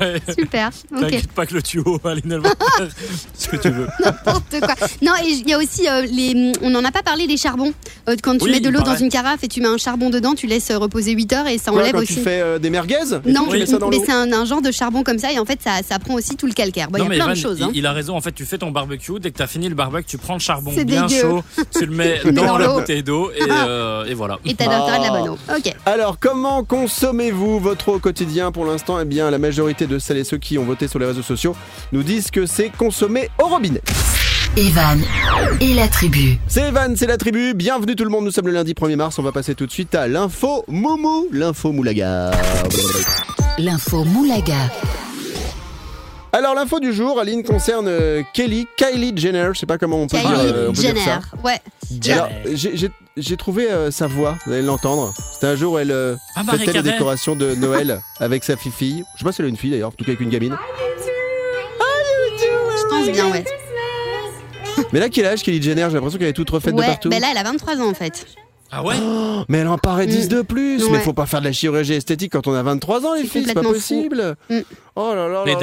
ouais. 0.00 0.20
Super, 0.38 0.70
ok. 0.92 1.00
T'inquiète 1.00 1.32
pas 1.32 1.46
que 1.46 1.54
le 1.54 1.62
tuyau, 1.62 1.98
va 2.04 2.14
faire 2.14 2.42
ce 3.34 3.48
que 3.48 3.56
tu 3.56 3.70
veux. 3.70 3.86
N'importe 4.04 4.60
quoi. 4.60 4.74
Non, 5.02 5.12
et 5.22 5.28
il 5.28 5.48
y 5.48 5.52
a 5.52 5.58
aussi 5.58 5.88
euh, 5.88 6.02
les. 6.02 6.52
On 6.62 6.70
n'en 6.70 6.84
a 6.84 6.92
pas 6.92 7.02
parlé, 7.02 7.26
les 7.26 7.36
charbons. 7.36 7.72
Euh, 8.08 8.16
quand 8.22 8.36
tu 8.38 8.44
Oui, 8.44 8.50
mets 8.52 8.60
de 8.60 8.68
l'eau 8.68 8.80
dans 8.82 8.96
une 8.96 9.08
carafe 9.08 9.42
et 9.44 9.48
tu 9.48 9.60
mets 9.60 9.68
un 9.68 9.78
charbon 9.78 10.10
dedans, 10.10 10.34
tu 10.34 10.46
laisses 10.46 10.70
reposer 10.72 11.12
8 11.12 11.32
heures 11.32 11.46
et 11.48 11.58
ça 11.58 11.70
Quoi, 11.70 11.80
enlève 11.82 11.92
quand 11.92 12.00
aussi. 12.00 12.14
tu 12.16 12.20
fais 12.20 12.40
euh, 12.40 12.58
des 12.58 12.70
merguez 12.70 12.96
Non, 13.26 13.44
tout, 13.44 13.52
tu 13.52 13.58
mets 13.58 13.66
ça 13.66 13.78
dans 13.78 13.88
mais 13.88 13.98
c'est 14.04 14.12
un, 14.12 14.32
un 14.32 14.44
genre 14.44 14.62
de 14.62 14.70
charbon 14.70 15.02
comme 15.02 15.18
ça 15.18 15.32
et 15.32 15.38
en 15.38 15.44
fait 15.44 15.60
ça, 15.62 15.78
ça 15.88 15.98
prend 15.98 16.14
aussi 16.14 16.36
tout 16.36 16.46
le 16.46 16.52
calcaire. 16.52 16.90
Bon, 16.90 16.98
Il 16.98 17.00
non 17.00 17.04
y 17.04 17.06
a 17.06 17.10
mais 17.10 17.16
plein 17.16 17.24
Evan, 17.26 17.34
de 17.36 17.40
choses. 17.40 17.62
hein. 17.62 17.70
il 17.74 17.86
a 17.86 17.92
raison. 17.92 18.09
En 18.14 18.20
fait, 18.20 18.32
tu 18.32 18.44
fais 18.44 18.58
ton 18.58 18.70
barbecue. 18.70 19.18
Dès 19.20 19.30
que 19.30 19.38
t'as 19.38 19.46
fini 19.46 19.68
le 19.68 19.74
barbecue, 19.74 20.04
tu 20.06 20.18
prends 20.18 20.34
le 20.34 20.40
charbon 20.40 20.72
bien 20.84 21.06
dégueu. 21.06 21.20
chaud, 21.20 21.42
tu 21.72 21.86
le 21.86 21.94
mets 21.94 22.20
dans 22.32 22.44
dans 22.46 22.58
la 22.58 22.68
bouteille 22.68 23.02
d'eau 23.02 23.30
et, 23.34 23.42
euh, 23.48 24.04
et 24.06 24.14
voilà. 24.14 24.38
Et 24.44 24.54
t'as 24.54 24.66
t'as 24.66 24.98
de 24.98 25.02
la 25.04 25.08
Ah. 25.12 25.18
bonne 25.20 25.28
eau. 25.30 25.38
Ok. 25.56 25.74
Alors, 25.86 26.18
comment 26.18 26.64
consommez-vous 26.64 27.60
votre 27.60 27.88
eau 27.90 27.94
au 27.94 27.98
quotidien? 27.98 28.52
Pour 28.52 28.64
l'instant, 28.66 28.98
eh 29.00 29.04
bien, 29.04 29.30
la 29.30 29.38
majorité 29.38 29.86
de 29.86 29.98
celles 29.98 30.18
et 30.18 30.24
ceux 30.24 30.38
qui 30.38 30.58
ont 30.58 30.64
voté 30.64 30.88
sur 30.88 30.98
les 30.98 31.06
réseaux 31.06 31.22
sociaux 31.22 31.54
nous 31.92 32.02
disent 32.02 32.30
que 32.30 32.46
c'est 32.46 32.70
consommé 32.70 33.28
au 33.42 33.46
robinet. 33.46 33.82
Evan 34.56 35.00
et 35.60 35.74
la 35.74 35.86
tribu. 35.86 36.36
C'est 36.48 36.62
Evan, 36.68 36.96
c'est 36.96 37.06
la 37.06 37.16
tribu. 37.16 37.54
Bienvenue 37.54 37.94
tout 37.94 38.02
le 38.04 38.10
monde. 38.10 38.24
Nous 38.24 38.32
sommes 38.32 38.46
le 38.48 38.52
lundi 38.52 38.72
1er 38.74 38.96
mars. 38.96 39.16
On 39.18 39.22
va 39.22 39.30
passer 39.30 39.54
tout 39.54 39.64
de 39.66 39.70
suite 39.70 39.94
à 39.94 40.08
l'info 40.08 40.64
Moumou, 40.66 41.28
l'info 41.32 41.70
Moulaga. 41.70 42.32
L'info 43.58 44.04
Moulaga. 44.04 44.56
Alors, 46.32 46.54
l'info 46.54 46.78
du 46.78 46.92
jour, 46.92 47.18
Aline, 47.18 47.42
concerne 47.42 47.88
euh, 47.88 48.22
Kelly, 48.34 48.66
Kylie 48.76 49.12
Jenner. 49.16 49.48
Je 49.52 49.58
sais 49.58 49.66
pas 49.66 49.78
comment 49.78 49.96
on 49.96 50.06
peut 50.06 50.16
Kylie 50.16 50.28
dire, 50.28 50.38
euh, 50.54 50.66
on 50.68 50.72
peut 50.72 50.80
dire 50.80 50.90
Jenner. 50.94 51.04
ça. 51.04 51.20
Ouais. 51.44 51.60
Alors, 52.12 52.28
j'ai- 52.54 52.76
j'ai 52.76 52.88
j'ai 53.16 53.36
trouvé 53.36 53.68
euh, 53.70 53.90
sa 53.90 54.06
voix, 54.06 54.36
vous 54.46 54.52
allez 54.52 54.62
l'entendre. 54.62 55.12
C'était 55.34 55.48
un 55.48 55.56
jour 55.56 55.72
où 55.74 55.78
elle 55.78 55.90
euh, 55.90 56.14
Ah, 56.36 56.44
Marie 56.44 56.58
fêtait 56.60 56.72
les 56.72 56.78
Carré. 56.78 56.92
décorations 56.92 57.34
de 57.34 57.54
Noël 57.56 58.00
avec 58.20 58.44
sa 58.44 58.56
fille. 58.56 59.04
Je 59.14 59.18
sais 59.18 59.24
pas 59.24 59.32
si 59.32 59.40
elle 59.42 59.46
a 59.46 59.48
une 59.50 59.56
fille 59.56 59.72
d'ailleurs, 59.72 59.88
en 59.88 59.92
tout 59.92 60.04
cas 60.04 60.10
avec 60.12 60.20
une 60.20 60.30
gamine. 60.30 60.56
Je 61.78 62.88
pense 62.88 63.08
bien, 63.10 63.30
ouais. 63.30 63.44
Mais 64.92 65.00
là, 65.00 65.08
quel 65.08 65.26
âge 65.26 65.42
Kelly 65.42 65.60
Jenner? 65.60 65.86
J'ai 65.88 65.94
l'impression 65.94 66.18
qu'elle 66.18 66.28
est 66.28 66.32
toute 66.32 66.50
refaite 66.50 66.74
de 66.74 66.80
Ouais, 66.80 66.86
partout. 66.86 67.08
ben 67.10 67.20
là 67.20 67.28
elle 67.32 67.38
a 67.38 67.42
23 67.42 67.76
ans 67.80 67.90
en 67.90 67.94
fait. 67.94 68.24
Ah 68.72 68.84
ouais 68.84 68.94
Mais 69.48 69.58
elle 69.58 69.68
en 69.68 69.78
paraît 69.78 70.06
10 70.06 70.28
de 70.28 70.42
plus. 70.42 70.84
Ouais. 70.84 70.90
Mais 70.92 70.98
faut 71.00 71.12
pas 71.12 71.26
faire 71.26 71.40
de 71.40 71.46
la 71.46 71.52
chirurgie 71.52 71.94
esthétique 71.94 72.32
quand 72.32 72.46
on 72.46 72.54
a 72.54 72.62
23 72.62 73.04
ans, 73.04 73.14
les 73.14 73.24
filles. 73.24 73.44
C'est 73.46 73.54
pas 73.54 73.62
possible. 73.62 74.36
Mm. 74.48 74.58
Oh 74.96 75.12
là 75.14 75.28
là 75.28 75.42
Mais 75.46 75.56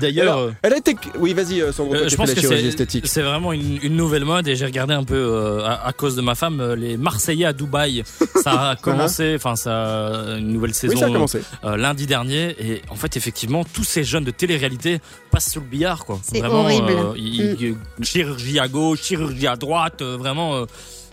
d'ailleurs, 0.00 0.52
elle 0.62 0.72
a 0.74 0.76
été. 0.76 0.94
Oui, 1.18 1.34
vas-y, 1.34 1.60
euh, 1.60 1.72
Sandro, 1.72 1.94
Euh, 1.94 2.08
je 2.08 2.16
pense 2.16 2.28
la 2.28 2.34
que 2.34 2.40
chirurgie 2.40 2.62
c'est 2.62 2.68
esthétique. 2.68 3.06
c'est 3.08 3.22
vraiment 3.22 3.52
une, 3.52 3.78
une 3.82 3.96
nouvelle 3.96 4.24
mode 4.24 4.46
et 4.46 4.54
j'ai 4.56 4.66
regardé 4.66 4.94
un 4.94 5.04
peu 5.04 5.14
euh, 5.16 5.64
à, 5.64 5.86
à 5.88 5.92
cause 5.92 6.14
de 6.16 6.20
ma 6.22 6.34
femme 6.34 6.60
euh, 6.60 6.76
les 6.76 6.96
Marseillais 6.96 7.46
à 7.46 7.52
Dubaï. 7.52 8.02
Ça 8.42 8.70
a 8.70 8.76
commencé, 8.80 9.34
enfin 9.36 9.56
ça 9.56 10.36
une 10.38 10.48
nouvelle 10.52 10.74
saison 10.74 10.94
Oui, 10.94 11.00
ça 11.00 11.06
a 11.06 11.10
commencé. 11.10 11.40
euh, 11.64 11.76
lundi 11.76 12.06
dernier 12.06 12.54
et 12.60 12.82
en 12.88 12.94
fait 12.94 13.16
effectivement 13.16 13.64
tous 13.64 13.84
ces 13.84 14.04
jeunes 14.04 14.24
de 14.24 14.30
télé-réalité 14.30 15.00
passent 15.30 15.50
sous 15.52 15.60
le 15.60 15.66
billard 15.66 16.04
quoi. 16.04 16.18
C'est 16.22 16.38
Vraiment, 16.38 16.60
horrible. 16.62 16.90
euh, 16.92 17.12
ils- 17.16 17.56
ils- 18.00 18.04
chirurgie 18.04 18.58
à 18.60 18.68
gauche, 18.68 19.02
chirurgie 19.02 19.46
à 19.48 19.56
droite, 19.56 20.02
euh, 20.02 20.16
vraiment 20.16 20.54
euh, 20.56 20.64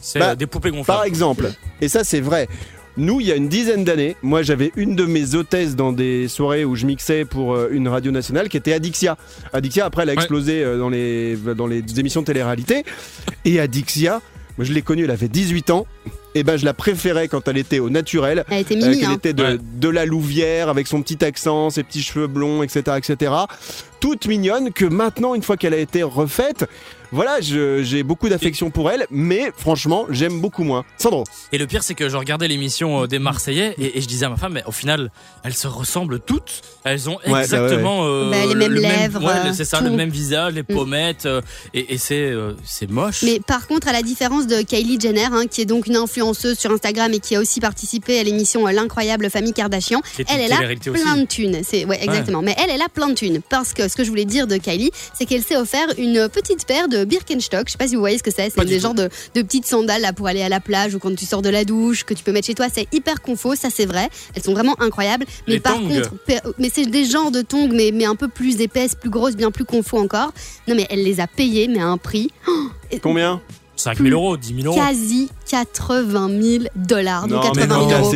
c'est 0.02 0.20
Bah, 0.20 0.36
des 0.36 0.48
poupées 0.48 0.72
Par 0.86 1.04
exemple, 1.06 1.52
et 1.80 1.88
ça 1.88 2.04
c'est 2.04 2.20
vrai, 2.22 2.48
nous 2.98 3.22
il 3.22 3.28
y 3.28 3.32
a 3.32 3.36
une 3.36 3.48
dizaine 3.48 3.84
d'années, 3.84 4.16
moi 4.22 4.42
j'avais 4.44 4.72
une 4.76 4.96
de 4.96 5.06
mes 5.06 5.36
hôtesses 5.36 5.76
dans 5.76 5.94
des 5.94 6.28
soirées 6.28 6.66
où 6.66 6.76
je 6.76 6.86
mixais 6.86 7.24
pour 7.26 7.54
euh, 7.56 7.70
une 7.72 7.88
radio 7.88 8.12
nationale 8.12 8.50
qui 8.50 8.58
était 8.58 8.74
Adixia. 8.74 9.18
Adixia 9.54 9.86
après 9.86 10.04
elle 10.04 10.10
a 10.10 10.14
explosé 10.14 10.64
euh, 10.64 10.78
dans, 10.78 10.90
les, 10.90 11.36
dans 11.56 11.68
les 11.68 11.84
émissions 12.00 12.22
de 12.22 12.26
télé-réalité. 12.26 12.84
Et 13.46 13.60
Adixia, 13.60 14.22
moi 14.58 14.66
je 14.66 14.74
l'ai 14.74 14.82
connue, 14.82 15.06
elle 15.06 15.12
avait 15.12 15.30
18 15.30 15.70
ans. 15.70 15.86
Et 16.34 16.44
ben 16.44 16.56
je 16.56 16.64
la 16.64 16.74
préférais 16.74 17.28
quand 17.28 17.50
elle 17.50 17.58
était 17.58 17.80
au 17.80 17.90
naturel. 17.90 18.46
Elle 18.50 18.62
était 18.62 18.76
Euh, 18.76 18.88
mimi. 18.88 19.00
qu'elle 19.02 19.10
hein. 19.10 19.14
était 19.16 19.34
de, 19.34 19.44
Ouais. 19.44 19.58
de 19.60 19.90
la 19.90 20.06
Louvière 20.06 20.70
avec 20.70 20.88
son 20.88 21.02
petit 21.02 21.26
accent, 21.26 21.70
ses 21.72 21.84
petits 21.84 22.02
cheveux 22.02 22.28
blonds, 22.28 22.64
etc., 22.64 22.96
etc. 22.98 23.34
Toute 24.00 24.28
mignonne 24.28 24.72
que 24.72 24.86
maintenant, 24.86 25.36
une 25.36 25.44
fois 25.44 25.58
qu'elle 25.58 25.74
a 25.74 25.78
été 25.78 26.04
refaite, 26.04 26.70
voilà, 27.12 27.40
j'ai 27.42 28.04
beaucoup 28.04 28.30
d'affection 28.30 28.70
pour 28.70 28.90
elle, 28.92 29.06
mais 29.12 29.52
franchement, 29.56 30.06
j'aime 30.10 30.40
beaucoup 30.40 30.64
moins. 30.64 30.86
Sandro. 30.98 31.24
Et 31.52 31.58
le 31.58 31.68
pire, 31.68 31.84
c'est 31.84 31.94
que 31.94 32.10
je 32.10 32.16
regardais 32.18 32.48
l'émission 32.48 33.04
euh, 33.04 33.08
des 33.08 33.20
Marseillais 33.20 33.76
et, 33.78 33.98
et 33.98 34.02
je 34.02 34.08
disais 34.08 34.26
à 34.26 34.30
ma 34.30 34.38
femme, 34.38 34.54
mais 34.54 34.64
au 34.66 34.72
final, 34.72 35.12
elles 35.44 35.54
se 35.54 35.68
ressemblent 35.68 36.20
toutes. 36.20 36.62
Elles 36.84 37.10
ont 37.10 37.18
bah 37.26 37.34
ouais, 37.34 37.40
exactement 37.42 38.06
euh, 38.06 38.30
Bah, 38.32 38.38
les 38.46 38.54
le- 38.54 38.60
mêmes 38.60 38.74
le 38.74 38.82
lèvres, 38.82 39.24
ouais, 39.24 39.54
c'est 39.54 39.66
ça, 39.66 39.80
tout. 39.80 39.84
le 39.86 39.92
même 39.92 40.10
visage, 40.10 40.54
les 40.54 40.64
pommettes, 40.64 41.26
euh, 41.26 41.42
et, 41.74 41.94
et 41.94 41.98
c'est 41.98 42.22
euh, 42.32 42.54
c'est 42.64 42.90
moche. 42.90 43.24
Mais 43.24 43.40
par 43.40 43.68
contre, 43.68 43.88
à 43.88 43.92
la 43.94 44.02
différence 44.02 44.48
de 44.48 44.62
Kylie 44.62 45.00
Jenner, 45.00 45.28
hein, 45.32 45.46
qui 45.50 45.62
est 45.62 45.66
donc 45.66 45.88
une 45.88 45.96
influenceuse 45.98 46.58
sur 46.58 46.72
Instagram 46.72 47.12
et 47.14 47.20
qui 47.20 47.36
a 47.36 47.40
aussi 47.40 47.60
participé 47.60 48.20
à 48.20 48.24
l'émission 48.24 48.66
L'incroyable 48.68 49.30
famille 49.30 49.54
Kardashian, 49.54 50.02
est 50.18 50.26
elle, 50.32 50.42
elle 50.42 50.54
a 50.54 50.60
aussi. 50.72 51.04
plein 51.04 51.18
de 51.18 51.26
thunes. 51.26 51.62
C'est 51.64 51.86
ouais, 51.86 52.02
exactement. 52.04 52.42
Mais 52.42 52.56
elle, 52.58 52.70
elle 52.70 52.82
a 52.82 52.90
plein 52.90 53.10
de 53.10 53.14
thunes 53.16 53.42
parce 53.50 53.74
que 53.74 53.88
ce 53.90 53.96
que 53.96 54.04
je 54.04 54.10
voulais 54.10 54.26
dire 54.26 54.48
de 54.48 54.58
Kylie, 54.58 54.92
c'est 55.14 55.26
qu'elle 55.26 55.44
s'est 55.44 55.58
offert 55.58 55.88
une 55.98 56.30
petite 56.30 56.66
paire 56.66 56.88
de 56.88 57.01
Birkenstock. 57.06 57.64
Je 57.68 57.72
sais 57.74 57.78
pas 57.78 57.88
si 57.88 57.96
vous 57.96 58.02
voyez 58.02 58.18
ce 58.18 58.24
que 58.24 58.32
c'est. 58.32 58.50
C'est 58.50 58.66
des 58.66 58.80
genres 58.80 58.94
de, 58.94 59.10
de 59.36 59.42
petites 59.42 59.66
sandales 59.66 60.02
là 60.02 60.14
pour 60.14 60.28
aller 60.28 60.42
à 60.42 60.50
la 60.50 60.60
plage 60.60 60.96
ou 60.96 61.00
quand 61.00 61.16
tu 61.16 61.26
sors 61.26 61.42
de 61.42 61.50
la 61.50 61.66
douche 61.66 62.04
que 62.04 62.14
tu 62.14 62.24
peux 62.24 62.32
mettre 62.32 62.48
chez 62.48 62.56
toi. 62.56 62.68
C'est 62.74 62.88
hyper 62.94 63.22
confo, 63.22 63.56
ça 63.56 63.70
c'est 63.70 63.86
vrai. 63.86 64.10
Elles 64.36 64.44
sont 64.44 64.54
vraiment 64.54 64.76
incroyables. 64.82 65.26
Mais 65.48 65.54
Les 65.56 65.60
par 65.60 65.76
tongs. 65.76 65.88
contre, 65.88 66.12
mais 66.58 66.70
c'est 66.74 66.86
des 66.86 67.06
genres 67.06 67.32
de 67.32 67.42
tongs, 67.42 67.70
mais, 67.72 67.92
mais 67.94 68.06
un 68.06 68.16
peu 68.16 68.28
plus 68.28 68.62
épaisses, 68.62 68.96
plus 68.96 69.10
grosses, 69.10 69.36
bien 69.36 69.52
plus 69.52 69.66
confo 69.66 69.98
encore. 69.98 70.32
Non 70.68 70.76
mais 70.76 70.88
elle 70.90 71.04
les 71.04 71.20
a 71.20 71.28
payées, 71.28 71.68
mais 71.68 71.80
à 71.80 71.88
un 71.88 71.98
prix. 71.98 72.32
Oh, 72.48 72.52
et- 72.92 73.00
Combien? 73.00 73.42
5 73.78 73.98
000 73.98 74.10
euros, 74.10 74.38
10 74.38 74.54
000 74.62 74.68
euros. 74.68 74.76
quasi 74.76 75.30
80 75.52 76.30
000 76.42 76.64
dollars. 76.76 77.28
Donc 77.28 77.44
mais 77.56 77.62
80 77.68 77.76
000 77.80 77.90
quand 77.90 78.00
euros. 78.00 78.12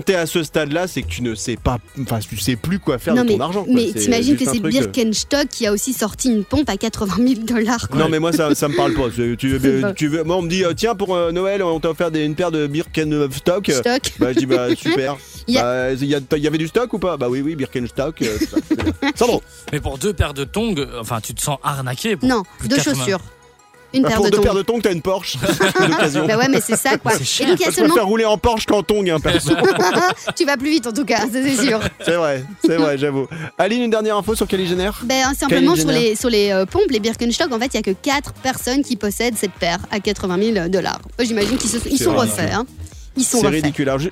t'es 0.00 0.14
à 0.14 0.26
ce- 0.26 0.38
à 0.38 0.44
stade-là, 0.44 0.86
c'est 0.86 1.02
que 1.02 1.08
tu 1.08 1.22
ne 1.22 1.34
sais 1.34 1.56
pas, 1.56 1.78
enfin, 2.00 2.18
tu 2.20 2.36
sais 2.38 2.54
plus 2.56 2.78
quoi 2.78 2.98
faire 2.98 3.14
Non 3.14 3.22
de 3.22 3.28
mais, 3.28 3.34
ton 3.36 3.40
argent. 3.40 3.64
quoi. 3.64 3.72
mais 3.74 3.88
C'est 3.92 4.00
t'imagines 4.00 4.36
que 4.36 4.44
c'est 4.44 4.58
truc, 4.60 4.64
euh, 4.66 4.68
Birkenstock 4.80 5.48
qui 5.48 5.66
a 5.66 5.72
aussi 5.72 5.92
sorti 5.92 6.30
une 6.30 6.44
pompe 6.44 6.68
à 6.70 6.76
80 6.76 7.14
000 7.16 7.40
dollars. 7.46 7.88
Non 7.94 8.08
mais 8.08 8.18
moi 8.20 8.32
ça, 8.32 8.54
ça 8.54 8.68
me 8.68 8.76
parle 8.76 8.94
pas. 8.94 9.08
Tu, 9.10 9.36
tu 9.96 10.08
veux, 10.08 10.22
moi 10.24 10.36
on 10.36 10.42
me 10.42 10.48
dit 10.48 10.64
euh, 10.64 10.72
tiens 10.74 10.94
pour 10.94 11.14
euh, 11.14 11.32
Noël 11.32 11.62
on 11.62 11.80
t'a 11.80 11.90
offert 11.90 12.10
des- 12.10 12.24
une 12.24 12.34
paire 12.34 12.50
de 12.50 12.66
Birkenstock. 12.66 13.68
Euh, 13.68 13.78
Stock. 13.80 14.12
Bah 14.18 14.32
je 14.32 14.38
dis 14.38 14.46
bah 14.46 14.68
super. 14.76 15.16
Il 15.48 15.54
y 15.54 15.58
a- 15.58 15.62
Bah, 15.62 15.92
Il 15.94 16.04
y, 16.04 16.40
y 16.42 16.46
avait 16.46 16.58
du 16.58 16.68
stock 16.68 16.92
ou 16.92 16.98
pas? 16.98 17.16
Bah 17.16 17.28
oui 17.28 17.40
oui 17.42 17.56
Birkenstock. 17.56 18.22
euh. 18.22 18.38
Sandro. 19.16 19.42
Mais 19.72 19.80
pour 19.80 19.98
deux 19.98 20.12
paires 20.12 20.34
de 20.34 20.44
tongs, 20.44 20.74
euh, 20.78 21.00
enfin, 21.00 21.20
tu 21.20 21.34
te 21.34 21.40
sens 21.42 21.58
arnaqué. 21.62 22.16
Pour 22.16 22.28
Non, 22.28 22.42
plus 22.58 22.68
de 22.68 22.74
deux 22.76 22.82
80. 22.82 22.94
chaussures. 22.98 23.20
Une 23.92 24.02
Bah, 24.02 24.08
paire 24.10 24.16
pour 24.18 24.26
de 24.26 24.30
deux 24.30 24.36
tongs. 24.36 24.42
paires 24.44 24.54
de 24.54 24.62
tongs 24.62 24.80
t'as 24.80 24.92
une 24.92 25.02
Porsche 25.02 25.36
d'occasion. 25.80 26.26
Bah 26.26 26.36
ouais, 26.36 26.48
mais 26.48 26.60
c'est 26.60 26.76
ça 26.76 26.96
quoi. 26.96 27.12
C'est 27.20 27.42
Et 27.42 27.46
donc 27.46 27.58
il 27.58 27.62
y 27.62 27.66
a 27.66 27.70
Je 27.70 27.74
seulement. 27.74 27.90
préfère 27.94 28.06
rouler 28.06 28.24
en 28.24 28.38
Porsche 28.38 28.66
qu'en 28.66 28.82
tongs 28.82 29.04
hein, 29.10 29.18
perso. 29.20 29.52
tu 30.36 30.44
vas 30.44 30.56
plus 30.56 30.70
vite 30.70 30.86
en 30.86 30.92
tout 30.92 31.04
cas, 31.04 31.20
ça, 31.22 31.26
c'est 31.32 31.56
sûr. 31.56 31.80
c'est 32.04 32.14
vrai, 32.16 32.44
c'est 32.64 32.76
vrai 32.76 32.96
j'avoue. 32.98 33.26
Aline 33.58 33.82
une 33.82 33.90
dernière 33.90 34.16
info 34.16 34.34
sur 34.36 34.48
Jenner 34.48 34.90
Ben, 35.02 35.34
simplement 35.34 35.72
Kylie 35.72 35.80
sur 35.82 35.88
Jenner. 35.90 36.08
les, 36.10 36.14
sur 36.16 36.30
les 36.30 36.50
euh, 36.52 36.66
pompes, 36.66 36.90
les 36.90 37.00
Birkenstock, 37.00 37.52
en 37.52 37.58
fait, 37.58 37.66
il 37.66 37.74
y 37.74 37.78
a 37.78 37.82
que 37.82 37.90
4 37.90 38.32
personnes 38.34 38.82
qui 38.84 38.96
possèdent 38.96 39.36
cette 39.36 39.52
paire 39.52 39.78
à 39.90 39.98
80 40.00 40.52
000 40.54 40.68
dollars. 40.68 41.00
J'imagine 41.18 41.56
qu'ils 41.56 41.70
se- 41.70 41.76
ils 41.88 41.98
C'est 41.98 42.04
sont 42.04 42.14
refaits. 42.16 42.52
hein. 42.52 42.66
Ils 43.16 43.24
sont 43.24 43.40
C'est 43.40 43.46
refaits. 43.48 43.62
ridicule. 43.64 43.88
Alors, 43.88 43.98
je- 44.00 44.08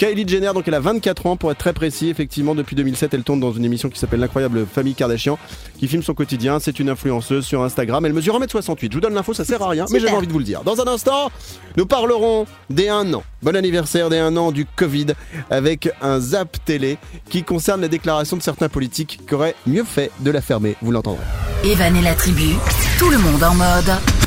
Kylie 0.00 0.26
Jenner, 0.26 0.52
donc 0.54 0.66
elle 0.66 0.72
a 0.72 0.80
24 0.80 1.26
ans 1.26 1.36
pour 1.36 1.52
être 1.52 1.58
très 1.58 1.74
précis. 1.74 2.08
Effectivement, 2.08 2.54
depuis 2.54 2.74
2007, 2.74 3.12
elle 3.12 3.22
tourne 3.22 3.38
dans 3.38 3.52
une 3.52 3.66
émission 3.66 3.90
qui 3.90 3.98
s'appelle 3.98 4.20
L'incroyable 4.20 4.64
famille 4.64 4.94
Kardashian, 4.94 5.38
qui 5.78 5.88
filme 5.88 6.02
son 6.02 6.14
quotidien. 6.14 6.58
C'est 6.58 6.80
une 6.80 6.88
influenceuse 6.88 7.44
sur 7.44 7.62
Instagram. 7.62 8.06
Elle 8.06 8.14
mesure 8.14 8.40
1m68. 8.40 8.88
Je 8.88 8.94
vous 8.94 9.00
donne 9.02 9.12
l'info, 9.12 9.34
ça 9.34 9.44
sert 9.44 9.60
à 9.60 9.68
rien, 9.68 9.84
mais 9.90 10.00
j'avais 10.00 10.14
envie 10.14 10.26
de 10.26 10.32
vous 10.32 10.38
le 10.38 10.46
dire. 10.46 10.62
Dans 10.62 10.80
un 10.80 10.86
instant, 10.86 11.30
nous 11.76 11.84
parlerons 11.84 12.46
des 12.70 12.88
1 12.88 13.12
an. 13.12 13.22
Bon 13.42 13.54
anniversaire 13.54 14.08
des 14.08 14.16
1 14.16 14.38
an 14.38 14.52
du 14.52 14.64
Covid 14.64 15.08
avec 15.50 15.90
un 16.00 16.18
zap 16.18 16.56
télé 16.64 16.96
qui 17.28 17.42
concerne 17.42 17.82
la 17.82 17.88
déclaration 17.88 18.38
de 18.38 18.42
certains 18.42 18.70
politiques 18.70 19.20
qui 19.28 19.34
auraient 19.34 19.54
mieux 19.66 19.84
fait 19.84 20.10
de 20.20 20.30
la 20.30 20.40
fermer. 20.40 20.76
Vous 20.80 20.92
l'entendrez. 20.92 21.24
Evan 21.62 21.94
et 21.94 22.00
la 22.00 22.14
tribu, 22.14 22.54
tout 22.98 23.10
le 23.10 23.18
monde 23.18 23.42
en 23.42 23.54
mode. 23.54 24.19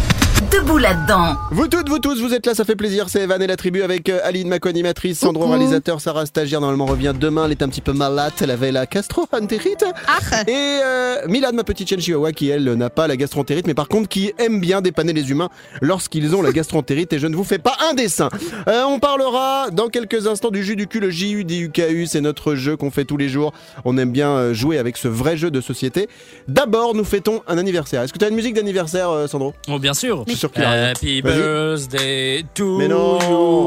Debout 0.51 0.77
là-dedans. 0.77 1.35
Vous 1.51 1.67
toutes, 1.67 1.89
vous 1.89 1.99
tous, 1.99 2.19
vous 2.19 2.33
êtes 2.33 2.45
là, 2.45 2.55
ça 2.55 2.65
fait 2.65 2.75
plaisir. 2.75 3.07
C'est 3.09 3.21
Evan 3.21 3.41
et 3.41 3.47
la 3.47 3.55
tribu 3.55 3.83
avec 3.83 4.09
euh, 4.09 4.19
Aline, 4.23 4.47
ma 4.47 4.59
co-animatrice, 4.59 5.19
Sandro, 5.19 5.43
Coucou. 5.43 5.53
réalisateur, 5.55 6.01
Sarah, 6.01 6.25
stagiaire, 6.25 6.59
normalement 6.59 6.85
revient 6.85 7.13
demain. 7.17 7.45
Elle 7.45 7.51
est 7.51 7.61
un 7.61 7.69
petit 7.69 7.81
peu 7.81 7.93
malade, 7.93 8.33
elle 8.41 8.49
avait 8.51 8.71
la 8.71 8.85
gastroentérite. 8.85 9.85
Ah, 10.07 10.41
Et 10.47 10.51
euh, 10.83 11.27
Milad, 11.27 11.53
ma 11.53 11.63
petite 11.63 11.87
chienne 11.87 12.01
chihuahua, 12.01 12.31
qui 12.31 12.49
elle 12.49 12.63
n'a 12.73 12.89
pas 12.89 13.07
la 13.07 13.15
gastroentérite, 13.15 13.67
mais 13.67 13.73
par 13.75 13.87
contre 13.87 14.09
qui 14.09 14.33
aime 14.39 14.59
bien 14.59 14.81
dépanner 14.81 15.13
les 15.13 15.29
humains 15.29 15.49
lorsqu'ils 15.81 16.35
ont 16.35 16.41
la 16.41 16.51
gastroentérite. 16.51 17.13
Et 17.13 17.19
je 17.19 17.27
ne 17.27 17.35
vous 17.35 17.43
fais 17.43 17.59
pas 17.59 17.75
un 17.89 17.93
dessin. 17.93 18.29
Euh, 18.67 18.83
on 18.85 18.99
parlera 18.99 19.67
dans 19.71 19.87
quelques 19.89 20.25
instants 20.27 20.49
du 20.51 20.63
jus 20.63 20.75
du 20.75 20.87
cul, 20.87 20.99
le 20.99 21.11
JU 21.11 21.45
DUKU. 21.45 22.07
C'est 22.07 22.21
notre 22.21 22.55
jeu 22.55 22.75
qu'on 22.75 22.91
fait 22.91 23.05
tous 23.05 23.17
les 23.17 23.29
jours. 23.29 23.53
On 23.85 23.97
aime 23.97 24.11
bien 24.11 24.29
euh, 24.29 24.53
jouer 24.53 24.77
avec 24.77 24.97
ce 24.97 25.07
vrai 25.07 25.37
jeu 25.37 25.51
de 25.51 25.61
société. 25.61 26.09
D'abord, 26.47 26.95
nous 26.95 27.03
fêtons 27.05 27.41
un 27.47 27.57
anniversaire. 27.57 28.01
Est-ce 28.01 28.11
que 28.13 28.17
tu 28.19 28.25
as 28.25 28.29
une 28.29 28.35
musique 28.35 28.55
d'anniversaire, 28.55 29.09
Sandro? 29.29 29.53
Oh, 29.69 29.79
bien 29.79 29.93
sûr. 29.93 30.25
Je 30.33 30.37
suis 30.37 30.39
sûr 30.39 30.51
qu'il 30.51 30.63
a 30.63 30.71
rien. 30.71 30.89
Happy 30.91 31.21
birthday 31.21 32.43
to 32.53 32.77
Mais 32.77 32.87
non. 32.87 33.19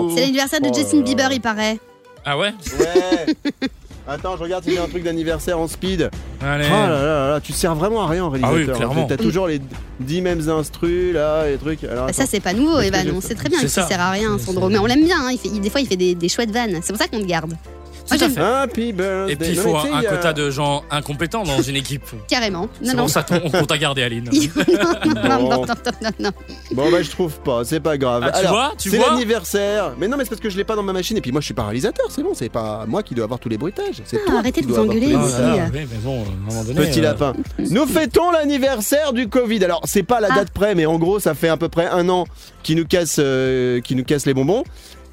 you. 0.08 0.12
c'est 0.14 0.22
l'anniversaire 0.22 0.60
de 0.60 0.68
Oh 0.70 0.74
Justin 0.74 0.98
là 0.98 1.02
Bieber, 1.02 1.32
il 1.32 1.40
paraît. 1.40 1.78
Ah 2.24 2.36
ouais 2.38 2.52
Ouais. 2.78 3.34
Attends, 4.08 4.36
je 4.36 4.42
regarde 4.44 4.62
s'il 4.62 4.74
y 4.74 4.78
a 4.78 4.84
un 4.84 4.88
truc 4.88 5.02
d'anniversaire 5.02 5.58
en 5.58 5.66
speed. 5.66 6.10
Allez. 6.40 6.64
Oh 6.68 6.72
là 6.72 6.88
là 6.88 7.02
là 7.02 7.30
là, 7.30 7.40
tu 7.40 7.52
sers 7.52 7.74
vraiment 7.74 8.02
à 8.02 8.06
rien 8.06 8.24
en 8.24 8.30
réalisateur. 8.30 8.56
Ah 8.68 8.70
oui, 8.72 8.76
clairement. 8.76 9.06
T'as 9.08 9.16
toujours 9.16 9.48
les 9.48 9.60
10 9.98 10.20
mêmes 10.20 10.48
instrus 10.48 11.12
là, 11.12 11.48
les 11.48 11.56
trucs. 11.56 11.82
Alors, 11.82 12.06
Bah, 12.06 12.12
ça, 12.12 12.22
attends. 12.22 12.30
c'est 12.30 12.40
pas 12.40 12.52
nouveau, 12.52 12.78
Est-ce 12.78 12.90
que 12.90 12.94
Evan. 12.94 13.06
j'ai- 13.06 13.12
On 13.12 13.20
sait 13.20 13.34
très 13.34 13.48
bien 13.48 13.58
C'est 13.58 13.64
qu'il 13.66 13.70
ça. 13.72 13.86
sert 13.88 14.00
à 14.00 14.10
rien, 14.12 14.36
C'est- 14.38 14.46
Sandro. 14.46 14.68
c'est- 14.68 14.72
Mais 14.74 14.78
on 14.78 14.86
l'aime 14.86 15.02
bien. 15.04 15.16
hein. 15.24 15.30
Il 15.32 15.38
fait, 15.38 15.48
il- 15.48 15.60
des 15.60 15.70
fois, 15.70 15.80
il 15.80 15.88
fait 15.88 15.96
des, 15.96 16.14
des 16.14 16.28
chouettes 16.28 16.52
vannes. 16.52 16.78
C'est 16.82 16.92
pour 16.92 17.02
ça 17.02 17.08
qu'on 17.08 17.18
te 17.20 17.26
garde. 17.26 17.52
Moi, 18.08 18.18
Tout 18.18 18.24
à 18.24 18.28
j'aime 18.28 18.30
fait. 18.36 18.40
Happy 18.40 18.92
birthday. 18.92 19.32
Et 19.32 19.36
puis 19.36 19.48
il 19.50 19.56
Non, 19.56 19.62
faut 19.62 19.72
mais 19.74 19.80
tu 19.82 19.86
sais, 19.88 19.92
un, 19.92 19.96
un 19.96 20.00
il 20.00 20.04
y 20.04 20.06
a- 20.06 20.10
quota 20.10 20.32
de 20.32 20.50
gens 20.50 20.84
incompétents 20.90 21.42
dans 21.42 21.60
une 21.62 21.76
équipe. 21.76 22.04
carrément. 22.28 22.60
Non, 22.62 22.68
C'est 22.82 22.92
non. 22.94 23.02
pour 23.02 23.10
ça 23.10 23.22
qu'on 23.24 23.40
compte 23.50 23.72
à 23.72 23.78
garder 23.78 24.02
Aline. 24.02 24.24
non, 24.32 24.32
non, 24.34 25.14
non, 25.14 25.38
non, 25.38 25.48
non, 25.48 25.66
non, 26.02 26.10
non. 26.20 26.30
Bon 26.72 26.90
bah 26.90 27.02
je 27.02 27.10
trouve 27.10 27.38
pas, 27.40 27.64
c'est 27.64 27.80
pas 27.80 27.96
grave. 27.98 28.22
Ah, 28.26 28.30
tu 28.32 28.38
Alors, 28.38 28.52
vois, 28.52 28.72
tu 28.78 28.90
c'est 28.90 28.96
vois 28.98 29.10
l'anniversaire. 29.10 29.92
Mais 29.98 30.08
non 30.08 30.16
mais 30.16 30.24
c'est 30.24 30.30
parce 30.30 30.40
que 30.40 30.50
je 30.50 30.56
l'ai 30.56 30.64
pas 30.64 30.76
dans 30.76 30.82
ma 30.82 30.92
machine 30.92 31.16
et 31.16 31.20
puis 31.20 31.32
moi 31.32 31.40
je 31.40 31.46
suis 31.46 31.54
pas 31.54 31.64
réalisateur, 31.64 32.06
c'est 32.10 32.22
bon, 32.22 32.32
c'est 32.34 32.48
pas 32.48 32.84
moi 32.86 33.02
qui 33.02 33.14
dois 33.14 33.24
avoir 33.24 33.40
tous 33.40 33.48
les 33.48 33.58
bruitages. 33.58 34.02
C'est 34.04 34.18
Ah, 34.24 34.30
toi 34.30 34.38
arrêtez 34.38 34.60
qui 34.60 34.66
de 34.68 34.72
dois 34.72 34.84
vous 34.84 34.90
avoir 34.90 34.96
tous 34.96 35.04
engueuler 35.04 35.16
les 35.16 35.28
ici. 35.28 35.36
Ah, 35.40 35.68
oui, 35.72 35.80
mais 35.90 35.98
bon, 36.02 36.22
à 36.22 36.26
un 36.26 36.50
moment 36.50 36.64
donné. 36.64 36.80
Petit 36.86 37.00
euh, 37.00 37.02
lapin. 37.02 37.32
Nous 37.58 37.86
fêtons 37.86 38.30
l'anniversaire 38.30 39.12
du 39.12 39.28
Covid. 39.28 39.64
Alors, 39.64 39.80
c'est 39.84 40.02
pas 40.02 40.20
la 40.20 40.28
Ah. 40.30 40.34
date 40.36 40.50
près, 40.50 40.74
mais 40.74 40.86
en 40.86 40.98
gros, 40.98 41.18
ça 41.20 41.34
fait 41.34 41.48
à 41.48 41.56
peu 41.56 41.68
près 41.68 41.86
un 41.86 42.08
an 42.08 42.24
qui 42.62 42.74
nous 42.76 42.84
casse, 42.86 43.16
euh, 43.18 43.80
qui 43.80 43.94
nous 43.94 44.04
casse 44.04 44.26
les 44.26 44.34
bonbons. 44.34 44.64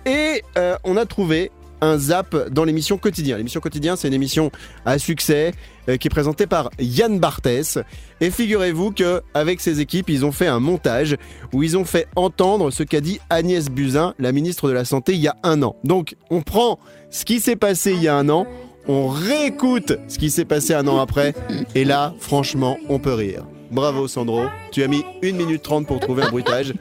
Et 0.06 0.43
euh, 0.58 0.75
on 0.84 0.97
a 0.97 1.06
trouvé 1.06 1.51
un 1.84 1.98
zap 1.98 2.50
dans 2.50 2.63
l'émission 2.63 2.98
Quotidien. 2.98 3.38
L'émission 3.38 3.60
Quotidien, 3.60 3.96
c'est 3.96 4.08
une 4.08 4.13
émission 4.13 4.52
à 4.86 4.98
succès 4.98 5.54
euh, 5.89 5.98
qui 5.98 6.08
est 6.08 6.10
présentée 6.10 6.48
par 6.48 6.69
Yann 6.80 7.19
Barthès. 7.19 7.78
Et 8.22 8.32
figurez-vous 8.32 8.91
que 8.91 9.22
avec 9.34 9.60
ses 9.60 9.82
équipes, 9.82 10.10
ils 10.10 10.26
ont 10.26 10.32
fait 10.32 10.48
un 10.48 10.60
montage 10.60 11.17
où 11.52 11.62
ils 11.62 11.78
ont 11.78 11.86
fait 11.86 12.08
entendre 12.15 12.72
ce 12.72 12.84
qu'a 12.84 13.02
dit 13.02 13.19
Agnès 13.30 13.69
Buzyn, 13.69 14.13
la 14.17 14.32
ministre 14.32 14.69
de 14.69 14.74
la 14.74 14.86
Santé, 14.86 15.13
il 15.13 15.19
y 15.19 15.28
a 15.28 15.36
un 15.43 15.62
an. 15.62 15.76
Donc, 15.84 16.15
on 16.30 16.41
prend 16.41 16.80
ce 17.10 17.26
qui 17.26 17.39
s'est 17.39 17.58
passé 17.58 17.91
il 17.91 18.02
y 18.02 18.08
a 18.08 18.15
un 18.15 18.30
an, 18.30 18.48
on 18.88 19.08
réécoute 19.08 19.98
ce 20.08 20.17
qui 20.17 20.30
s'est 20.30 20.46
passé 20.46 20.74
un 20.74 20.88
an 20.88 21.00
après, 21.00 21.34
et 21.76 21.86
là, 21.86 22.13
franchement, 22.19 22.78
on 22.89 23.00
peut 23.00 23.13
rire. 23.13 23.46
Bravo 23.72 24.08
Sandro, 24.08 24.46
tu 24.72 24.84
as 24.84 24.88
mis 24.88 25.04
1 25.24 25.34
minute 25.34 25.63
30 25.63 25.88
pour 25.88 26.00
trouver 26.00 26.24
un 26.24 26.30
bruitage, 26.30 26.74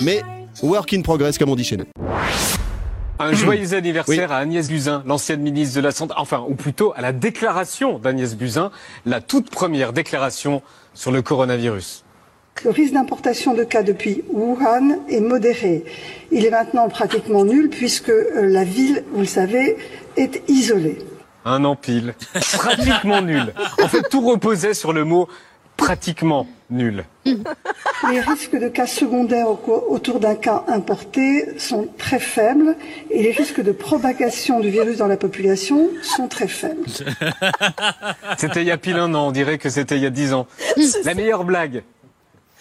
mais 0.00 0.22
work 0.62 0.92
in 0.94 1.02
progress 1.02 1.38
comme 1.38 1.50
on 1.50 1.56
dit 1.56 1.64
chez 1.64 1.76
nous. 1.76 1.84
Un 3.18 3.32
joyeux 3.32 3.74
anniversaire 3.74 4.32
à 4.32 4.38
Agnès 4.38 4.68
Buzyn, 4.68 5.02
l'ancienne 5.06 5.40
ministre 5.40 5.76
de 5.76 5.80
la 5.80 5.90
Santé, 5.90 6.14
enfin, 6.16 6.44
ou 6.48 6.54
plutôt 6.54 6.92
à 6.96 7.00
la 7.00 7.12
déclaration 7.12 7.98
d'Agnès 7.98 8.36
Buzyn, 8.36 8.70
la 9.06 9.20
toute 9.20 9.50
première 9.50 9.92
déclaration 9.92 10.62
sur 10.94 11.10
le 11.10 11.22
coronavirus. 11.22 12.04
Le 12.64 12.70
risque 12.70 12.92
d'importation 12.92 13.54
de 13.54 13.62
cas 13.62 13.82
depuis 13.82 14.24
Wuhan 14.32 14.98
est 15.08 15.20
modéré. 15.20 15.84
Il 16.32 16.44
est 16.44 16.50
maintenant 16.50 16.88
pratiquement 16.88 17.44
nul 17.44 17.70
puisque 17.70 18.10
euh, 18.10 18.46
la 18.48 18.64
ville, 18.64 19.04
vous 19.12 19.20
le 19.20 19.26
savez, 19.26 19.76
est 20.16 20.42
isolée. 20.48 20.98
Un 21.44 21.64
an 21.64 21.76
pile. 21.76 22.14
Pratiquement 22.54 23.22
nul. 23.22 23.54
En 23.82 23.88
fait, 23.88 24.02
tout 24.10 24.20
reposait 24.20 24.74
sur 24.74 24.92
le 24.92 25.04
mot 25.04 25.28
pratiquement 25.78 26.46
nul. 26.70 27.04
Les 27.24 28.20
risques 28.20 28.58
de 28.58 28.68
cas 28.68 28.86
secondaires 28.86 29.48
au 29.48 29.54
co- 29.56 29.84
autour 29.88 30.20
d'un 30.20 30.34
cas 30.34 30.64
importé 30.68 31.58
sont 31.58 31.88
très 31.96 32.18
faibles 32.18 32.76
et 33.10 33.22
les 33.22 33.30
risques 33.32 33.62
de 33.62 33.72
propagation 33.72 34.60
du 34.60 34.68
virus 34.68 34.98
dans 34.98 35.06
la 35.06 35.16
population 35.16 35.88
sont 36.02 36.28
très 36.28 36.48
faibles. 36.48 36.84
C'était 38.38 38.60
il 38.62 38.66
y 38.66 38.70
a 38.70 38.76
pile 38.76 38.96
un 38.96 39.14
an, 39.14 39.28
on 39.28 39.32
dirait 39.32 39.56
que 39.58 39.70
c'était 39.70 39.96
il 39.96 40.02
y 40.02 40.06
a 40.06 40.10
dix 40.10 40.34
ans. 40.34 40.46
La 41.04 41.14
meilleure 41.14 41.44
blague. 41.44 41.82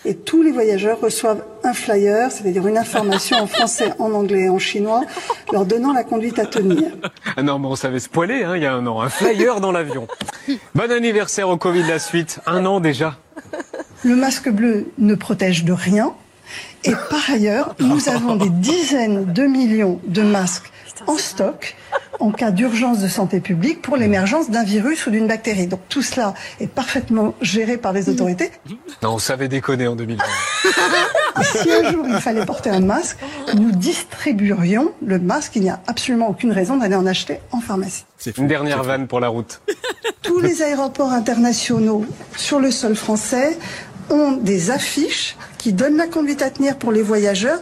Et 0.07 0.15
tous 0.15 0.41
les 0.41 0.53
voyageurs 0.53 1.01
reçoivent 1.01 1.43
un 1.65 1.73
flyer, 1.73 2.31
c'est-à-dire 2.31 2.65
une 2.65 2.77
information 2.77 3.35
en 3.39 3.45
français, 3.45 3.91
en 3.99 4.13
anglais 4.13 4.43
et 4.43 4.49
en 4.49 4.57
chinois, 4.57 5.01
leur 5.51 5.65
donnant 5.65 5.91
la 5.91 6.05
conduite 6.05 6.39
à 6.39 6.45
tenir. 6.45 6.93
Ah 7.35 7.43
non, 7.43 7.59
mais 7.59 7.67
on 7.67 7.75
savait 7.75 7.99
se 7.99 8.07
poiler, 8.07 8.45
hein, 8.45 8.55
il 8.55 8.63
y 8.63 8.65
a 8.65 8.73
un 8.73 8.87
an. 8.87 9.01
Un 9.01 9.09
flyer 9.09 9.59
dans 9.59 9.73
l'avion. 9.73 10.07
Bon 10.75 10.89
anniversaire 10.89 11.49
au 11.49 11.57
Covid 11.57 11.83
la 11.83 11.99
suite. 11.99 12.39
Un 12.45 12.65
an 12.65 12.79
déjà. 12.79 13.17
Le 14.05 14.15
masque 14.15 14.47
bleu 14.49 14.85
ne 14.97 15.13
protège 15.13 15.65
de 15.65 15.73
rien. 15.73 16.13
Et 16.85 16.93
par 17.09 17.29
ailleurs, 17.29 17.75
nous 17.79 18.07
avons 18.07 18.37
des 18.37 18.49
dizaines 18.49 19.25
de 19.33 19.43
millions 19.43 19.99
de 20.07 20.21
masques 20.21 20.71
en 21.05 21.17
stock 21.17 21.75
en 22.19 22.31
cas 22.31 22.51
d'urgence 22.51 22.99
de 22.99 23.07
santé 23.07 23.39
publique 23.39 23.81
pour 23.81 23.97
l'émergence 23.97 24.49
d'un 24.49 24.63
virus 24.63 25.05
ou 25.07 25.11
d'une 25.11 25.27
bactérie. 25.27 25.67
Donc 25.67 25.81
tout 25.89 26.01
cela 26.01 26.33
est 26.59 26.67
parfaitement 26.67 27.33
géré 27.41 27.77
par 27.77 27.93
les 27.93 28.09
autorités. 28.09 28.51
Non, 29.01 29.13
on 29.13 29.19
savait 29.19 29.47
déconner 29.47 29.87
en 29.87 29.95
2020. 29.95 30.23
Si 31.43 31.71
un 31.71 31.91
jour 31.91 32.03
il 32.07 32.19
fallait 32.19 32.45
porter 32.45 32.71
un 32.71 32.79
masque, 32.79 33.19
nous 33.53 33.71
distribuerions 33.71 34.91
le 35.05 35.19
masque. 35.19 35.55
Il 35.55 35.61
n'y 35.61 35.69
a 35.69 35.79
absolument 35.85 36.29
aucune 36.29 36.51
raison 36.51 36.77
d'aller 36.77 36.95
en 36.95 37.05
acheter 37.05 37.39
en 37.51 37.59
pharmacie. 37.59 38.05
C'est. 38.17 38.37
Une 38.39 38.47
dernière 38.47 38.83
vanne 38.83 39.07
pour 39.07 39.19
la 39.19 39.27
route. 39.27 39.61
Tous 40.23 40.39
les 40.39 40.63
aéroports 40.63 41.11
internationaux 41.11 42.05
sur 42.35 42.59
le 42.59 42.71
sol 42.71 42.95
français 42.95 43.57
ont 44.09 44.31
des 44.31 44.71
affiches 44.71 45.35
qui 45.57 45.73
donnent 45.73 45.97
la 45.97 46.07
conduite 46.07 46.41
à 46.41 46.49
tenir 46.49 46.77
pour 46.77 46.91
les 46.91 47.01
voyageurs. 47.01 47.59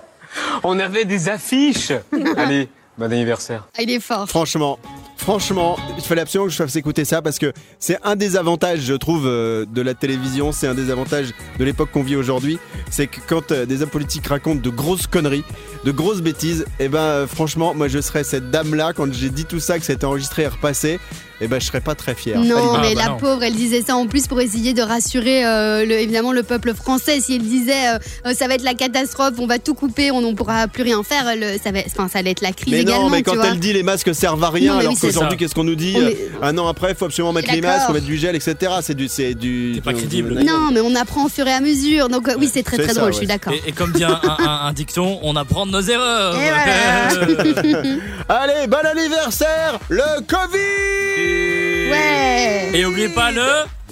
On 0.63 0.79
avait 0.79 1.05
des 1.05 1.29
affiches. 1.29 1.91
Allez, 2.37 2.69
bon 2.97 3.11
anniversaire. 3.11 3.67
Ah, 3.77 3.81
il 3.81 3.89
est 3.91 3.99
fort. 3.99 4.27
Franchement, 4.27 4.79
franchement, 5.17 5.77
il 5.97 6.03
fallait 6.03 6.21
absolument 6.21 6.47
que 6.47 6.51
je 6.51 6.57
fasse 6.57 6.75
écouter 6.75 7.05
ça 7.05 7.21
parce 7.21 7.39
que 7.39 7.51
c'est 7.79 7.97
un 8.03 8.15
des 8.15 8.35
avantages, 8.35 8.81
je 8.81 8.93
trouve, 8.93 9.27
euh, 9.27 9.65
de 9.65 9.81
la 9.81 9.93
télévision. 9.93 10.51
C'est 10.51 10.67
un 10.67 10.75
des 10.75 10.91
avantages 10.91 11.29
de 11.59 11.65
l'époque 11.65 11.91
qu'on 11.91 12.03
vit 12.03 12.15
aujourd'hui. 12.15 12.59
C'est 12.89 13.07
que 13.07 13.19
quand 13.27 13.51
euh, 13.51 13.65
des 13.65 13.81
hommes 13.81 13.89
politiques 13.89 14.27
racontent 14.27 14.61
de 14.61 14.69
grosses 14.69 15.07
conneries, 15.07 15.43
de 15.85 15.91
grosses 15.91 16.21
bêtises, 16.21 16.65
et 16.79 16.89
ben 16.89 16.97
euh, 16.99 17.27
franchement, 17.27 17.73
moi 17.75 17.87
je 17.87 18.01
serais 18.01 18.23
cette 18.23 18.49
dame-là 18.51 18.91
quand 18.93 19.13
j'ai 19.13 19.29
dit 19.29 19.45
tout 19.45 19.59
ça, 19.59 19.77
que 19.79 19.85
c'était 19.85 20.05
enregistré 20.05 20.41
et 20.43 20.47
repassé. 20.47 20.99
Et 21.41 21.49
ben 21.49 21.59
je 21.59 21.65
serais 21.65 21.81
pas 21.81 21.95
très 21.95 22.15
fier. 22.15 22.39
Non, 22.39 22.55
Ah, 22.75 22.79
mais 22.81 22.95
bah 22.95 23.01
la 23.03 23.09
non. 23.09 23.17
pauvre, 23.17 23.43
elle 23.43 23.55
disait 23.55 23.81
ça 23.81 23.97
en 23.97 24.07
plus 24.07 24.25
pour 24.25 24.39
essayer 24.39 24.73
de 24.73 24.81
rassurer 24.81 25.45
euh, 25.45 25.83
le- 25.85 25.99
évidemment 25.99 26.31
le 26.31 26.43
peuple 26.43 26.73
français. 26.73 27.19
Si 27.19 27.35
elle 27.35 27.41
disait 27.41 27.89
euh, 28.25 28.33
ça 28.33 28.47
va 28.47 28.53
être 28.53 28.63
la 28.63 28.73
catastrophe, 28.73 29.33
on 29.37 29.45
va 29.45 29.59
tout 29.59 29.73
couper, 29.73 30.11
on 30.11 30.21
ne 30.21 30.31
pourra 30.33 30.69
plus 30.69 30.83
rien 30.83 31.03
faire, 31.03 31.25
le- 31.35 31.57
ça, 31.61 31.73
va, 31.73 31.79
enfin, 31.87 32.07
ça 32.07 32.19
allait 32.19 32.31
être 32.31 32.39
la 32.39 32.53
crise 32.53 32.71
Mais 32.71 32.83
également. 32.83 33.03
non, 33.03 33.09
mais 33.09 33.17
tu 33.17 33.23
quand 33.31 33.35
vois. 33.35 33.47
elle 33.47 33.59
dit 33.59 33.73
les 33.73 33.83
masques 33.83 34.15
servent 34.15 34.41
à 34.45 34.49
rien, 34.49 34.75
Non, 34.75 34.79
alors 34.79 34.93
oui, 34.93 34.97
qu'aujourd'hui, 34.97 35.37
qu'est-ce 35.37 35.53
qu'on 35.53 35.65
nous 35.65 35.75
dit 35.75 35.97
Oh, 35.99 36.09
Un 36.41 36.57
an 36.57 36.69
après, 36.69 36.91
il 36.91 36.95
faut 36.95 37.03
absolument 37.03 37.33
mettre 37.33 37.51
les 37.51 37.59
masques, 37.59 37.87
faut 37.87 37.93
mettre 37.93 38.05
du 38.05 38.15
gel, 38.17 38.33
etc. 38.37 38.71
C'est 38.81 38.95
du, 38.95 39.09
c'est 39.09 39.33
du. 39.33 39.81
Pas 39.83 39.91
crédible. 39.91 40.35
Non, 40.41 40.71
mais 40.71 40.79
on 40.79 40.95
apprend 40.95 41.25
au 41.25 41.29
fur 41.29 41.45
et 41.47 41.51
à 41.53 41.59
mesure. 41.59 42.07
Donc 42.07 42.29
oui, 42.39 42.49
c'est 42.51 42.63
très 42.63 42.77
très 42.77 42.87
ça, 42.87 42.93
drôle, 42.93 43.07
ouais. 43.07 43.11
je 43.11 43.17
suis 43.17 43.27
d'accord. 43.27 43.51
Et, 43.51 43.61
et 43.67 43.71
comme 43.73 43.91
dit 43.91 44.05
un, 44.05 44.21
un- 44.23 44.37
un- 44.39 44.67
un 44.67 44.71
dicton, 44.71 45.19
on 45.21 45.35
apprend 45.35 45.65
de 45.65 45.73
nos 45.75 45.81
erreurs. 45.81 46.35
Et 46.35 46.49
voilà. 46.49 47.97
Allez, 48.43 48.67
bon 48.67 48.77
anniversaire, 48.77 49.77
le 49.89 50.21
Covid 50.21 51.91
Ouais. 51.91 52.69
Et 52.73 52.85
oubliez 52.85 53.09
pas 53.09 53.31
le. 53.31 53.41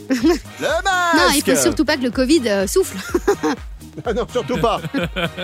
Le 0.09 0.15
masque 0.15 0.37
Non, 1.17 1.23
il 1.35 1.43
faut 1.43 1.61
surtout 1.61 1.85
pas 1.85 1.97
que 1.97 2.03
le 2.03 2.11
Covid 2.11 2.41
euh, 2.47 2.67
souffle. 2.67 2.97
Ah 4.05 4.13
non, 4.13 4.25
surtout 4.31 4.57
pas 4.57 4.81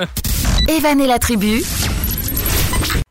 Evan 0.67 0.99
et 0.99 1.07
la 1.07 1.19
tribu, 1.19 1.63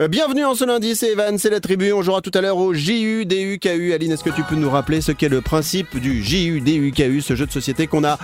Bienvenue 0.06 0.44
en 0.44 0.54
ce 0.54 0.64
lundi, 0.64 0.94
c'est 0.94 1.08
Evan, 1.10 1.38
c'est 1.38 1.50
la 1.50 1.58
tribu. 1.58 1.92
On 1.92 2.02
jouera 2.02 2.20
tout 2.20 2.30
à 2.34 2.40
l'heure 2.40 2.56
au 2.56 2.72
JU, 2.72 3.26
DUKU. 3.26 3.92
Aline, 3.92 4.12
est-ce 4.12 4.22
que 4.22 4.30
tu 4.30 4.44
peux 4.44 4.54
nous 4.54 4.70
rappeler 4.70 5.00
ce 5.00 5.10
qu'est 5.10 5.28
le 5.28 5.40
principe 5.40 5.98
du 5.98 6.22
JU, 6.22 6.60
DUKU, 6.60 7.20
ce 7.20 7.34
jeu 7.34 7.46
de 7.46 7.50
société 7.50 7.88
qu'on 7.88 8.04
a 8.04 8.16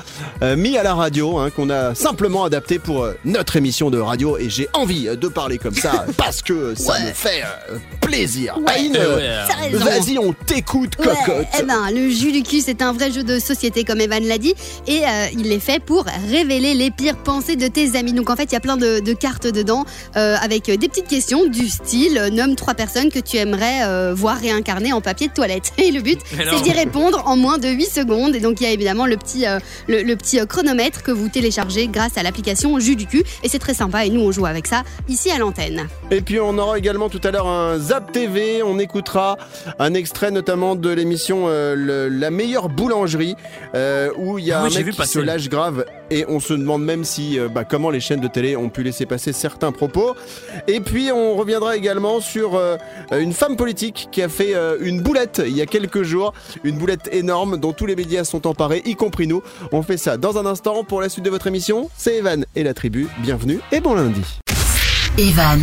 euh, 0.43 0.55
mis 0.55 0.79
à 0.79 0.85
la 0.85 0.95
radio, 0.95 1.37
hein, 1.39 1.51
qu'on 1.51 1.71
a 1.71 1.97
simplement 1.97 2.45
adapté 2.45 2.79
pour 2.79 3.03
euh, 3.03 3.15
notre 3.25 3.57
émission 3.57 3.91
de 3.91 3.99
radio? 3.99 4.39
Et 4.39 4.51
j'ai 4.51 4.69
envie 4.73 5.09
euh, 5.09 5.17
de 5.17 5.27
parler 5.27 5.59
comme 5.59 5.75
ça 5.75 6.07
parce 6.17 6.43
que 6.43 6.77
ça 6.77 7.01
me 7.01 7.07
fait 7.13 7.43
euh, 7.43 7.77
plaisir. 8.01 8.57
Aline, 8.67 8.95
euh, 8.97 9.17
ouais. 9.17 9.49
T'as 9.49 9.57
raison. 9.65 9.85
vas-y, 9.85 10.19
on 10.21 10.33
t'écoute, 10.33 10.93
Ouais, 11.01 11.07
cocotte. 11.27 11.47
eh 11.59 11.65
ben, 11.65 11.91
le 11.93 12.09
jus 12.09 12.31
du 12.31 12.45
cul, 12.45 12.61
c'est 12.61 12.83
un 12.83 12.93
vrai 12.93 13.11
jeu 13.11 13.25
de 13.25 13.41
société, 13.41 13.83
comme 13.83 14.01
Evan 14.01 14.23
l'a 14.23 14.39
dit, 14.39 14.55
et 14.87 15.05
euh, 15.05 15.27
il 15.37 15.51
est 15.51 15.59
fait 15.59 15.83
pour 15.83 16.05
révéler 16.31 16.75
les 16.75 16.93
pires 16.93 17.17
pensées 17.17 17.57
de 17.57 17.67
tes 17.67 17.97
amis. 17.99 18.13
Donc 18.13 18.31
en 18.31 18.37
fait, 18.37 18.45
il 18.45 18.53
y 18.53 18.57
a 18.57 18.61
plein 18.61 18.77
de, 18.77 19.01
de 19.01 19.13
cartes 19.13 19.49
dedans, 19.49 19.85
euh, 20.17 20.37
avec 20.41 20.67
des 20.71 20.89
petites 20.89 21.09
questions 21.09 21.47
du 21.49 21.64
style 21.69 22.19
euh, 22.19 22.31
nomme 22.31 22.55
trois 22.57 22.75
personnes 22.75 23.11
que 23.11 23.19
tu 23.19 23.37
aimerais 23.37 23.85
euh, 23.85 24.13
voir 24.15 24.39
réincarnées 24.39 24.93
en 24.93 25.01
papier 25.01 25.29
de 25.29 25.33
toilette. 25.33 25.73
Et 25.79 25.91
le 25.91 26.01
but, 26.01 26.19
c'est 26.31 26.63
d'y 26.63 26.73
répondre 26.73 27.23
en 27.27 27.37
moins 27.37 27.59
de 27.59 27.69
8 27.69 27.85
secondes. 27.87 28.35
Et 28.35 28.41
donc 28.41 28.61
il 28.61 28.65
y 28.65 28.67
a 28.67 28.71
évidemment 28.73 29.07
le 29.07 29.17
petit, 29.17 29.47
euh, 29.47 29.59
le, 29.89 30.03
le 30.03 30.17
petit 30.17 30.39
chronomètre 30.47 31.03
que 31.03 31.11
vous 31.11 31.29
téléchargez 31.29 31.87
grâce 31.89 32.17
à 32.19 32.23
l'application 32.23 32.79
Jus 32.79 32.97
du 32.97 33.07
cul, 33.07 33.23
et 33.43 33.49
c'est 33.49 33.59
très 33.59 33.75
sympa. 33.75 34.05
Et 34.07 34.11
nous, 34.11 34.21
on 34.21 34.33
joue 34.33 34.47
avec 34.47 34.67
ça 34.67 34.83
ici 35.09 35.31
à 35.31 35.39
l'antenne. 35.39 35.87
Et 36.11 36.21
puis 36.21 36.39
on 36.41 36.57
aura 36.59 36.79
également 36.79 37.09
tout 37.09 37.21
à 37.25 37.31
l'heure 37.31 37.47
un 37.47 37.79
Zap 37.79 38.13
TV. 38.13 38.63
On 38.63 38.79
écoutera 38.79 39.37
un 39.79 39.95
extrait 39.95 40.31
notamment 40.31 40.75
de 40.77 40.91
l'émission 40.91 41.45
euh, 41.49 41.75
le- 41.75 42.09
La 42.09 42.31
meilleure 42.31 42.69
boulangerie 42.69 43.35
euh, 43.75 44.11
où 44.17 44.39
il 44.39 44.45
y 44.47 44.53
a 44.53 44.61
Ah 44.61 44.65
oui, 44.65 44.75
un 44.75 44.79
mec 44.79 44.87
vu 44.87 44.93
qui 44.93 45.07
se 45.07 45.19
lâche 45.19 45.49
grave 45.49 45.85
et 46.11 46.25
on 46.29 46.41
se 46.41 46.53
demande 46.55 46.85
même 46.85 47.05
si 47.05 47.39
euh, 47.39 47.49
bah, 47.49 47.65
comment 47.65 47.91
les 47.91 48.01
chaînes 48.01 48.21
de 48.21 48.29
télé 48.29 48.57
ont 48.57 48.69
pu 48.69 48.83
laisser 48.83 49.07
passer 49.07 49.33
certains 49.33 49.73
propos. 49.73 50.15
Et 50.69 50.81
puis 50.81 51.11
on 51.13 51.37
reviendra 51.55 51.77
également 51.77 52.21
sur 52.21 52.57
euh, 52.57 52.77
une 53.13 53.33
femme 53.33 53.57
politique 53.57 54.09
qui 54.11 54.23
a 54.23 54.29
fait 54.29 54.55
euh, 54.55 54.77
une 54.81 55.01
boulette 55.01 55.41
il 55.47 55.57
y 55.57 55.63
a 55.63 55.67
quelques 55.67 56.03
jours, 56.03 56.35
une 56.65 56.79
boulette 56.79 57.09
énorme 57.13 57.59
dont 57.59 57.73
tous 57.73 57.87
les 57.87 57.95
médias 57.95 58.25
sont 58.25 58.49
emparés, 58.49 58.83
y 58.85 58.97
compris 58.97 59.29
nous. 59.29 59.41
On 59.71 59.83
fait 59.83 59.97
ça 59.97 60.17
dans 60.17 60.37
un 60.37 60.47
instant 60.47 60.83
pour 60.83 61.01
la 61.01 61.09
suite 61.09 61.25
de 61.25 61.31
votre 61.31 61.47
émission. 61.47 61.91
C'est 61.97 62.17
Evan 62.17 62.45
et 62.57 62.65
la 62.65 62.75
tribu. 62.75 63.07
Bienvenue 63.23 63.61
et 63.71 63.81
bon 63.81 63.95
lundi. 63.95 64.44
Evan 65.17 65.63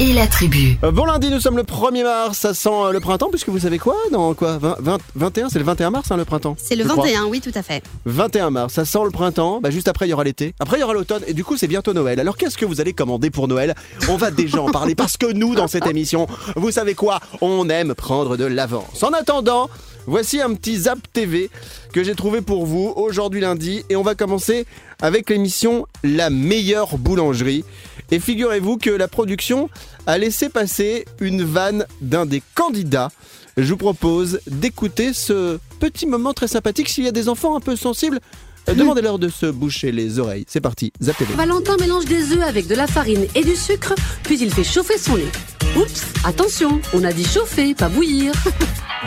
et 0.00 0.12
la 0.12 0.26
tribu. 0.26 0.76
Euh, 0.84 0.90
Bon 0.90 1.06
lundi, 1.06 1.30
nous 1.30 1.40
sommes 1.40 1.56
le 1.56 1.62
1er 1.62 2.02
mars, 2.04 2.36
ça 2.36 2.52
sent 2.52 2.68
euh, 2.70 2.92
le 2.92 3.00
printemps, 3.00 3.30
puisque 3.30 3.48
vous 3.48 3.60
savez 3.60 3.78
quoi? 3.78 3.96
Dans 4.10 4.34
quoi? 4.34 4.58
20, 4.58 4.76
20, 4.80 4.98
21, 5.14 5.48
c'est 5.48 5.58
le 5.58 5.64
21 5.64 5.90
mars 5.90 6.10
hein, 6.10 6.18
le 6.18 6.26
printemps 6.26 6.56
C'est 6.58 6.76
le 6.76 6.84
je 6.84 6.88
crois. 6.88 7.06
21, 7.06 7.24
oui, 7.24 7.40
tout 7.40 7.52
à 7.54 7.62
fait. 7.62 7.82
21 8.04 8.50
mars, 8.50 8.74
ça 8.74 8.84
sent 8.84 8.98
le 9.04 9.10
printemps, 9.10 9.60
bah, 9.62 9.70
juste 9.70 9.88
après 9.88 10.06
il 10.06 10.10
y 10.10 10.12
aura 10.12 10.24
l'été, 10.24 10.54
après 10.60 10.76
il 10.76 10.80
y 10.80 10.82
aura 10.82 10.92
l'automne, 10.92 11.22
et 11.26 11.32
du 11.32 11.42
coup 11.42 11.56
c'est 11.56 11.68
bientôt 11.68 11.94
Noël. 11.94 12.20
Alors 12.20 12.36
qu'est-ce 12.36 12.58
que 12.58 12.66
vous 12.66 12.82
allez 12.82 12.92
commander 12.92 13.30
pour 13.30 13.48
Noël? 13.48 13.74
On 14.10 14.16
va 14.16 14.30
déjà 14.30 14.60
en 14.60 14.70
parler, 14.70 14.94
parce 14.94 15.16
que 15.16 15.32
nous, 15.32 15.54
dans 15.54 15.68
cette 15.68 15.86
émission, 15.86 16.26
vous 16.56 16.70
savez 16.70 16.94
quoi? 16.94 17.20
On 17.40 17.70
aime 17.70 17.94
prendre 17.94 18.36
de 18.36 18.44
l'avance. 18.44 19.02
En 19.02 19.12
attendant, 19.14 19.70
voici 20.06 20.40
un 20.40 20.54
petit 20.54 20.76
Zap 20.76 20.98
TV 21.12 21.50
que 21.92 22.02
j'ai 22.02 22.14
trouvé 22.14 22.40
pour 22.40 22.66
vous 22.66 22.92
aujourd'hui 22.96 23.40
lundi, 23.40 23.84
et 23.88 23.96
on 23.96 24.02
va 24.02 24.14
commencer 24.14 24.66
avec 25.00 25.30
l'émission 25.30 25.86
La 26.02 26.30
meilleure 26.30 26.98
boulangerie. 26.98 27.64
Et 28.10 28.20
figurez-vous 28.20 28.76
que 28.78 28.90
la 28.90 29.08
production 29.08 29.70
a 30.06 30.18
laissé 30.18 30.48
passer 30.48 31.06
une 31.20 31.42
vanne 31.42 31.86
d'un 32.00 32.26
des 32.26 32.42
candidats. 32.54 33.10
Je 33.56 33.70
vous 33.70 33.78
propose 33.78 34.40
d'écouter 34.46 35.12
ce 35.12 35.58
petit 35.80 36.06
moment 36.06 36.32
très 36.32 36.48
sympathique. 36.48 36.88
S'il 36.88 37.04
y 37.04 37.08
a 37.08 37.12
des 37.12 37.28
enfants 37.28 37.56
un 37.56 37.60
peu 37.60 37.76
sensibles, 37.76 38.20
demandez-leur 38.66 39.18
de 39.18 39.28
se 39.28 39.46
boucher 39.46 39.92
les 39.92 40.18
oreilles. 40.18 40.44
C'est 40.48 40.60
parti, 40.60 40.92
Zap 41.02 41.16
TV. 41.16 41.34
Valentin 41.34 41.76
mélange 41.80 42.04
des 42.04 42.32
œufs 42.32 42.42
avec 42.42 42.66
de 42.66 42.74
la 42.74 42.86
farine 42.86 43.26
et 43.34 43.44
du 43.44 43.56
sucre, 43.56 43.94
puis 44.22 44.38
il 44.40 44.52
fait 44.52 44.64
chauffer 44.64 44.98
son 44.98 45.16
lait. 45.16 45.30
Oups, 45.76 46.04
attention, 46.24 46.80
on 46.92 47.02
a 47.04 47.12
dit 47.12 47.24
chauffer, 47.24 47.74
pas 47.74 47.88
bouillir. 47.88 48.32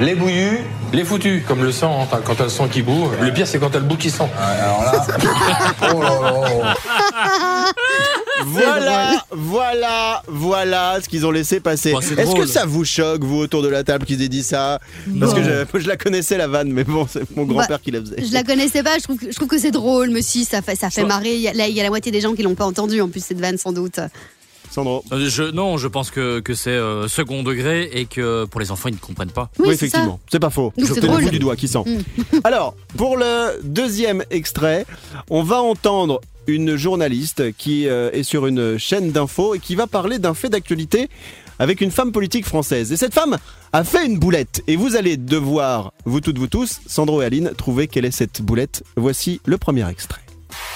Les 0.01 0.13
bouillus, 0.13 0.59
les 0.91 1.05
foutus, 1.05 1.41
comme 1.47 1.63
le 1.63 1.71
sang, 1.71 2.05
hein, 2.11 2.19
quand 2.25 2.35
t'as 2.35 2.43
le 2.43 2.49
sang 2.49 2.67
qui 2.67 2.81
bout. 2.81 3.09
Le 3.21 3.31
pire, 3.31 3.47
c'est 3.47 3.59
quand 3.59 3.69
t'as 3.69 3.79
le 3.79 3.85
bout 3.85 3.95
qui 3.95 4.09
sent. 4.09 4.29
Alors 4.37 4.83
là, 4.83 5.05
oh 5.93 6.01
là 6.01 6.09
là. 6.61 6.75
Voilà, 8.45 9.25
voilà, 9.31 10.23
voilà 10.27 10.99
ce 11.01 11.07
qu'ils 11.09 11.25
ont 11.25 11.31
laissé 11.31 11.59
passer. 11.59 11.91
Bon, 11.91 11.99
Est-ce 11.99 12.35
que 12.35 12.45
ça 12.45 12.65
vous 12.65 12.83
choque, 12.85 13.23
vous, 13.23 13.37
autour 13.39 13.61
de 13.61 13.67
la 13.69 13.83
table, 13.83 14.05
qu'ils 14.05 14.21
aient 14.21 14.29
dit 14.29 14.43
ça? 14.43 14.79
Parce 15.19 15.33
que 15.33 15.41
je, 15.43 15.79
je 15.79 15.87
la 15.87 15.97
connaissais, 15.97 16.37
la 16.37 16.47
vanne, 16.47 16.71
mais 16.71 16.83
bon, 16.83 17.07
c'est 17.09 17.23
mon 17.35 17.43
grand-père 17.45 17.81
qui 17.81 17.91
la 17.91 18.01
faisait. 18.01 18.23
Je 18.25 18.33
la 18.33 18.43
connaissais 18.43 18.83
pas, 18.83 18.97
je 18.97 19.03
trouve, 19.03 19.17
que- 19.17 19.31
je 19.31 19.35
trouve 19.35 19.47
que 19.47 19.57
c'est 19.59 19.71
drôle, 19.71 20.09
mais 20.09 20.21
si, 20.21 20.45
ça 20.45 20.61
fait, 20.61 20.75
ça 20.75 20.89
fait 20.89 21.05
marrer. 21.05 21.35
Il 21.35 21.41
y, 21.41 21.47
a, 21.47 21.53
là, 21.53 21.67
il 21.67 21.75
y 21.75 21.79
a 21.79 21.83
la 21.83 21.89
moitié 21.89 22.11
des 22.11 22.21
gens 22.21 22.33
qui 22.33 22.43
l'ont 22.43 22.55
pas 22.55 22.65
entendu, 22.65 22.99
en 23.01 23.07
plus, 23.09 23.23
cette 23.23 23.39
vanne, 23.39 23.57
sans 23.57 23.71
doute. 23.71 23.99
Sandro 24.71 25.03
Euh, 25.13 25.29
Je, 25.29 25.43
non, 25.43 25.77
je 25.77 25.87
pense 25.87 26.11
que, 26.11 26.39
que 26.41 26.53
c'est 26.53 26.69
euh, 26.71 27.07
second 27.07 27.43
degré 27.43 27.89
et 27.93 28.05
que 28.05 28.45
pour 28.45 28.59
les 28.59 28.71
enfants, 28.71 28.89
ils 28.89 28.95
ne 28.95 28.99
comprennent 28.99 29.31
pas. 29.31 29.49
Oui, 29.59 29.69
effectivement, 29.69 30.19
c'est 30.29 30.39
pas 30.39 30.49
faux. 30.49 30.73
Je 30.77 30.93
le 30.93 31.07
bout 31.07 31.29
du 31.29 31.39
doigt 31.39 31.55
qui 31.55 31.67
sent. 31.69 31.83
Alors, 32.43 32.75
pour 32.97 33.15
le 33.15 33.59
deuxième 33.63 34.23
extrait, 34.31 34.85
on 35.29 35.43
va 35.43 35.61
entendre 35.61 36.19
une 36.47 36.75
journaliste 36.75 37.53
qui 37.57 37.87
euh, 37.87 38.09
est 38.11 38.23
sur 38.23 38.47
une 38.47 38.77
chaîne 38.77 39.11
d'infos 39.11 39.55
et 39.55 39.59
qui 39.59 39.75
va 39.75 39.87
parler 39.87 40.19
d'un 40.19 40.33
fait 40.33 40.49
d'actualité 40.49 41.09
avec 41.59 41.81
une 41.81 41.91
femme 41.91 42.11
politique 42.11 42.45
française. 42.45 42.91
Et 42.91 42.97
cette 42.97 43.13
femme 43.13 43.37
a 43.73 43.83
fait 43.83 44.05
une 44.05 44.19
boulette. 44.19 44.61
Et 44.67 44.75
vous 44.75 44.95
allez 44.95 45.17
devoir, 45.17 45.93
vous 46.05 46.21
toutes, 46.21 46.37
vous 46.37 46.47
tous, 46.47 46.81
Sandro 46.85 47.21
et 47.21 47.25
Aline, 47.25 47.51
trouver 47.57 47.87
quelle 47.87 48.05
est 48.05 48.11
cette 48.11 48.41
boulette. 48.41 48.83
Voici 48.97 49.41
le 49.45 49.57
premier 49.57 49.89
extrait. 49.89 50.24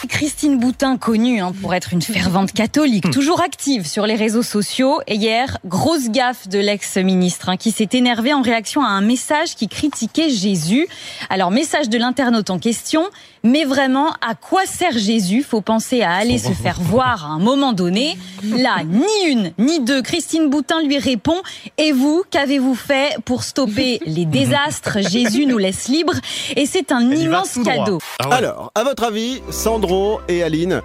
Christine 0.08 0.60
Boutin, 0.60 0.98
connue 0.98 1.42
hein, 1.42 1.52
pour 1.62 1.74
être 1.74 1.94
une 1.94 2.02
fervente 2.02 2.54
catholique, 2.54 3.10
toujours 3.12 3.42
active 3.42 3.86
sur 3.86 4.06
les 4.06 4.16
réseaux 4.16 4.44
sociaux. 4.44 5.02
Et 5.08 5.16
hier, 5.16 5.58
grosse 5.66 6.10
gaffe 6.10 6.48
de 6.48 6.60
l'ex-ministre 6.60 7.50
hein, 7.50 7.58
qui 7.58 7.72
s'est 7.72 7.90
énervé 7.94 8.34
en 8.34 8.42
réaction 8.42 8.84
à 8.84 8.88
un 8.88 9.02
message 9.02 9.56
qui 9.56 9.68
critiquait 9.68 10.30
Jésus. 10.30 10.88
Alors, 11.30 11.52
message 11.52 11.90
de 11.90 11.98
l'internaute 11.98 12.50
en 12.50 12.60
question. 12.60 13.04
Mais 13.44 13.64
vraiment, 13.64 14.12
à 14.22 14.36
quoi 14.36 14.66
sert 14.66 14.98
Jésus? 14.98 15.44
Faut 15.44 15.62
penser 15.62 16.02
à 16.02 16.14
aller 16.14 16.38
se 16.38 16.52
faire 16.52 16.78
voir 16.82 17.26
à 17.26 17.30
un 17.30 17.40
moment 17.40 17.74
donné. 17.74 18.18
Là, 18.44 18.84
ni 18.84 19.32
une, 19.32 19.54
ni 19.58 19.80
deux. 19.80 20.02
Christine 20.02 20.50
Boutin 20.50 20.82
lui 20.84 20.98
répond. 20.98 21.38
Et 21.78 21.92
vous, 21.92 22.24
qu'avez-vous 22.30 22.76
fait 22.76 23.18
pour 23.26 23.44
stopper 23.44 24.00
les 24.06 24.26
désastres? 24.40 24.98
Jésus 25.10 25.46
nous 25.46 25.58
laisse 25.58 25.88
libres. 25.88 26.16
Et 26.56 26.66
c'est 26.66 26.92
un 26.92 27.12
immense 27.12 27.58
cadeau. 27.64 28.00
Ah 28.20 28.30
ouais. 28.30 28.36
Alors, 28.36 28.72
à 28.76 28.84
votre 28.84 29.04
avis, 29.04 29.42
Sandro 29.74 30.20
et 30.28 30.42
Aline, 30.42 30.82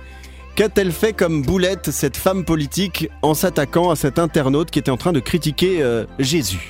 qu'a-t-elle 0.56 0.92
fait 0.92 1.14
comme 1.14 1.40
boulette 1.40 1.90
cette 1.90 2.18
femme 2.18 2.44
politique 2.44 3.08
en 3.22 3.32
s'attaquant 3.32 3.88
à 3.90 3.96
cet 3.96 4.18
internaute 4.18 4.70
qui 4.70 4.78
était 4.78 4.90
en 4.90 4.98
train 4.98 5.12
de 5.12 5.20
critiquer 5.20 5.82
euh, 5.82 6.04
Jésus? 6.18 6.68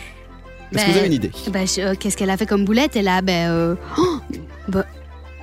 Est-ce 0.72 0.82
que 0.82 0.86
Ben, 0.86 0.92
vous 0.92 0.98
avez 0.98 1.06
une 1.08 1.12
idée? 1.12 1.30
je- 1.34 1.80
euh, 1.80 1.94
qu'est-ce 1.98 2.16
qu'elle 2.16 2.30
a 2.30 2.36
fait 2.36 2.46
comme 2.46 2.64
boulette? 2.64 2.94
Elle 2.94 3.08
a, 3.08 3.20
ben, 3.20 3.50
euh, 3.50 3.74
oh, 3.98 4.18
bah, 4.68 4.84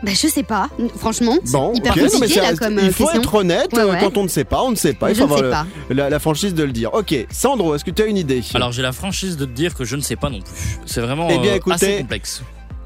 bah, 0.02 0.12
je 0.14 0.28
sais 0.28 0.44
pas. 0.44 0.70
Franchement, 0.96 1.36
Bon, 1.52 1.74
hyper 1.74 1.92
ok, 1.92 1.98
non, 1.98 2.04
mais 2.06 2.12
compliqué 2.20 2.40
là 2.40 2.56
comme 2.56 2.80
il 2.82 2.94
faut 2.94 3.04
question. 3.04 3.22
être 3.22 3.36
honnête. 3.36 3.74
Ouais, 3.74 3.84
ouais. 3.84 3.98
Quand 4.00 4.16
on 4.18 4.24
ne 4.24 4.30
sait 4.30 4.46
pas, 4.46 4.62
on 4.64 4.72
ne 4.72 4.76
sait 4.78 4.94
pas. 4.94 5.10
Il 5.10 5.16
faut 5.18 5.24
avoir 5.24 5.40
sais 5.40 5.46
le- 5.90 5.96
la, 5.96 6.10
la 6.10 6.20
franchise 6.20 6.54
de 6.54 6.64
le 6.64 6.72
dire. 6.72 6.94
Ok, 6.94 7.14
Sandro, 7.32 7.76
est-ce 7.76 7.84
que 7.84 7.92
tu 7.92 8.02
as 8.02 8.06
une 8.06 8.18
idée? 8.18 8.42
Alors 8.54 8.72
j'ai 8.72 8.82
la 8.82 8.94
franchise 8.94 9.36
de 9.36 9.44
te 9.44 9.52
dire 9.52 9.76
que 9.76 9.84
je 9.84 9.98
ne 9.98 10.02
sais 10.02 10.16
pas 10.16 10.30
non 10.30 10.40
plus. 10.40 10.80
C'est 10.86 11.02
vraiment 11.02 11.28
Eh 11.30 11.38
bien, 11.38 11.52
euh, 11.52 11.56
écoutez, 11.58 11.76
assez 11.76 11.98
complexe. 11.98 12.42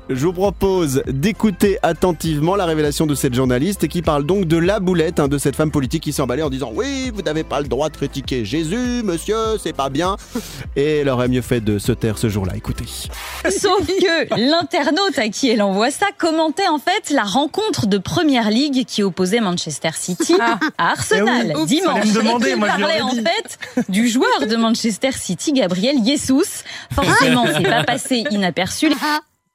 Je 0.07 0.23
vous 0.23 0.33
propose 0.33 1.01
d'écouter 1.07 1.79
attentivement 1.81 2.55
la 2.55 2.65
révélation 2.65 3.07
de 3.07 3.15
cette 3.15 3.33
journaliste 3.33 3.87
qui 3.87 4.03
parle 4.03 4.23
donc 4.23 4.45
de 4.45 4.57
la 4.57 4.79
boulette 4.79 5.19
hein, 5.19 5.27
de 5.27 5.39
cette 5.39 5.55
femme 5.55 5.71
politique 5.71 6.03
qui 6.03 6.13
s'est 6.13 6.21
emballée 6.21 6.43
en 6.43 6.51
disant 6.51 6.71
Oui, 6.75 7.11
vous 7.11 7.23
n'avez 7.23 7.43
pas 7.43 7.59
le 7.59 7.67
droit 7.67 7.89
de 7.89 7.97
critiquer 7.97 8.45
Jésus, 8.45 9.01
monsieur, 9.03 9.57
c'est 9.61 9.73
pas 9.73 9.89
bien. 9.89 10.15
Et 10.75 10.97
elle 10.97 11.09
aurait 11.09 11.27
mieux 11.27 11.41
fait 11.41 11.59
de 11.59 11.79
se 11.79 11.91
taire 11.91 12.19
ce 12.19 12.29
jour-là. 12.29 12.53
Écoutez. 12.55 12.85
Sauf 13.49 13.87
que 13.87 14.39
l'internaute 14.39 15.17
à 15.17 15.29
qui 15.29 15.49
elle 15.49 15.63
envoie 15.63 15.89
ça 15.89 16.07
commentait 16.15 16.67
en 16.67 16.77
fait 16.77 17.09
la 17.09 17.23
rencontre 17.23 17.87
de 17.87 17.97
Première 17.97 18.51
Ligue 18.51 18.85
qui 18.85 19.01
opposait 19.01 19.39
Manchester 19.39 19.89
City 19.95 20.35
à 20.39 20.59
Arsenal 20.77 21.53
Eh 21.55 21.57
oui. 21.57 21.65
Dimanche. 21.65 22.13
demander, 22.13 22.49
et 22.49 22.53
qui 22.53 22.59
moi, 22.59 22.67
parlait 22.67 23.01
en 23.01 23.09
fait 23.09 23.57
du 23.89 24.07
joueur 24.07 24.45
de 24.47 24.55
Manchester 24.55 25.11
City, 25.13 25.51
Gabriel 25.51 25.95
Jesus. 26.05 26.63
Forcément, 26.93 27.45
c'est 27.57 27.63
pas 27.63 27.83
passé 27.83 28.23
inaperçu. 28.29 28.91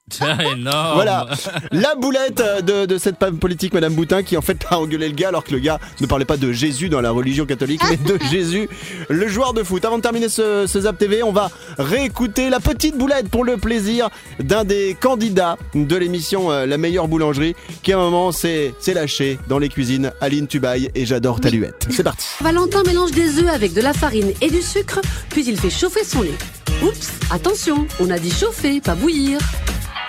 Énorme. 0.51 0.95
Voilà, 0.95 1.27
la 1.71 1.95
boulette 1.95 2.43
de, 2.65 2.85
de 2.85 2.97
cette 2.97 3.17
femme 3.17 3.37
politique, 3.37 3.73
Madame 3.73 3.93
Boutin, 3.93 4.23
qui 4.23 4.35
en 4.35 4.41
fait 4.41 4.65
a 4.69 4.77
engueulé 4.79 5.07
le 5.07 5.15
gars 5.15 5.29
alors 5.29 5.43
que 5.43 5.51
le 5.51 5.59
gars 5.59 5.79
ne 6.01 6.05
parlait 6.05 6.25
pas 6.25 6.37
de 6.37 6.51
Jésus 6.51 6.89
dans 6.89 7.01
la 7.01 7.11
religion 7.11 7.45
catholique, 7.45 7.81
mais 7.89 7.97
de 7.97 8.17
Jésus, 8.29 8.67
le 9.09 9.27
joueur 9.27 9.53
de 9.53 9.63
foot. 9.63 9.85
Avant 9.85 9.97
de 9.97 10.01
terminer 10.01 10.29
ce, 10.29 10.65
ce 10.67 10.81
Zap 10.81 10.97
TV, 10.97 11.23
on 11.23 11.31
va 11.31 11.49
réécouter 11.77 12.49
la 12.49 12.59
petite 12.59 12.97
boulette 12.97 13.29
pour 13.29 13.43
le 13.43 13.57
plaisir 13.57 14.09
d'un 14.39 14.63
des 14.63 14.97
candidats 14.99 15.57
de 15.75 15.95
l'émission 15.95 16.51
euh, 16.51 16.65
La 16.65 16.77
meilleure 16.77 17.07
boulangerie, 17.07 17.55
qui 17.83 17.93
à 17.93 17.97
un 17.97 18.01
moment 18.01 18.31
s'est 18.31 18.73
lâché 18.93 19.39
dans 19.47 19.59
les 19.59 19.69
cuisines. 19.69 20.11
Aline 20.19 20.47
Tubaille 20.47 20.91
et 20.93 21.05
j'adore 21.05 21.39
Taluette. 21.39 21.87
C'est 21.89 22.03
parti. 22.03 22.27
Valentin 22.41 22.83
mélange 22.83 23.11
des 23.11 23.39
œufs 23.39 23.47
avec 23.49 23.73
de 23.73 23.81
la 23.81 23.93
farine 23.93 24.33
et 24.41 24.49
du 24.49 24.61
sucre, 24.61 24.99
puis 25.29 25.45
il 25.47 25.57
fait 25.57 25.69
chauffer 25.69 26.03
son 26.03 26.21
lait. 26.21 26.37
Oups, 26.83 27.11
attention, 27.31 27.87
on 27.99 28.09
a 28.09 28.19
dit 28.19 28.31
chauffer, 28.31 28.81
pas 28.81 28.95
bouillir. 28.95 29.39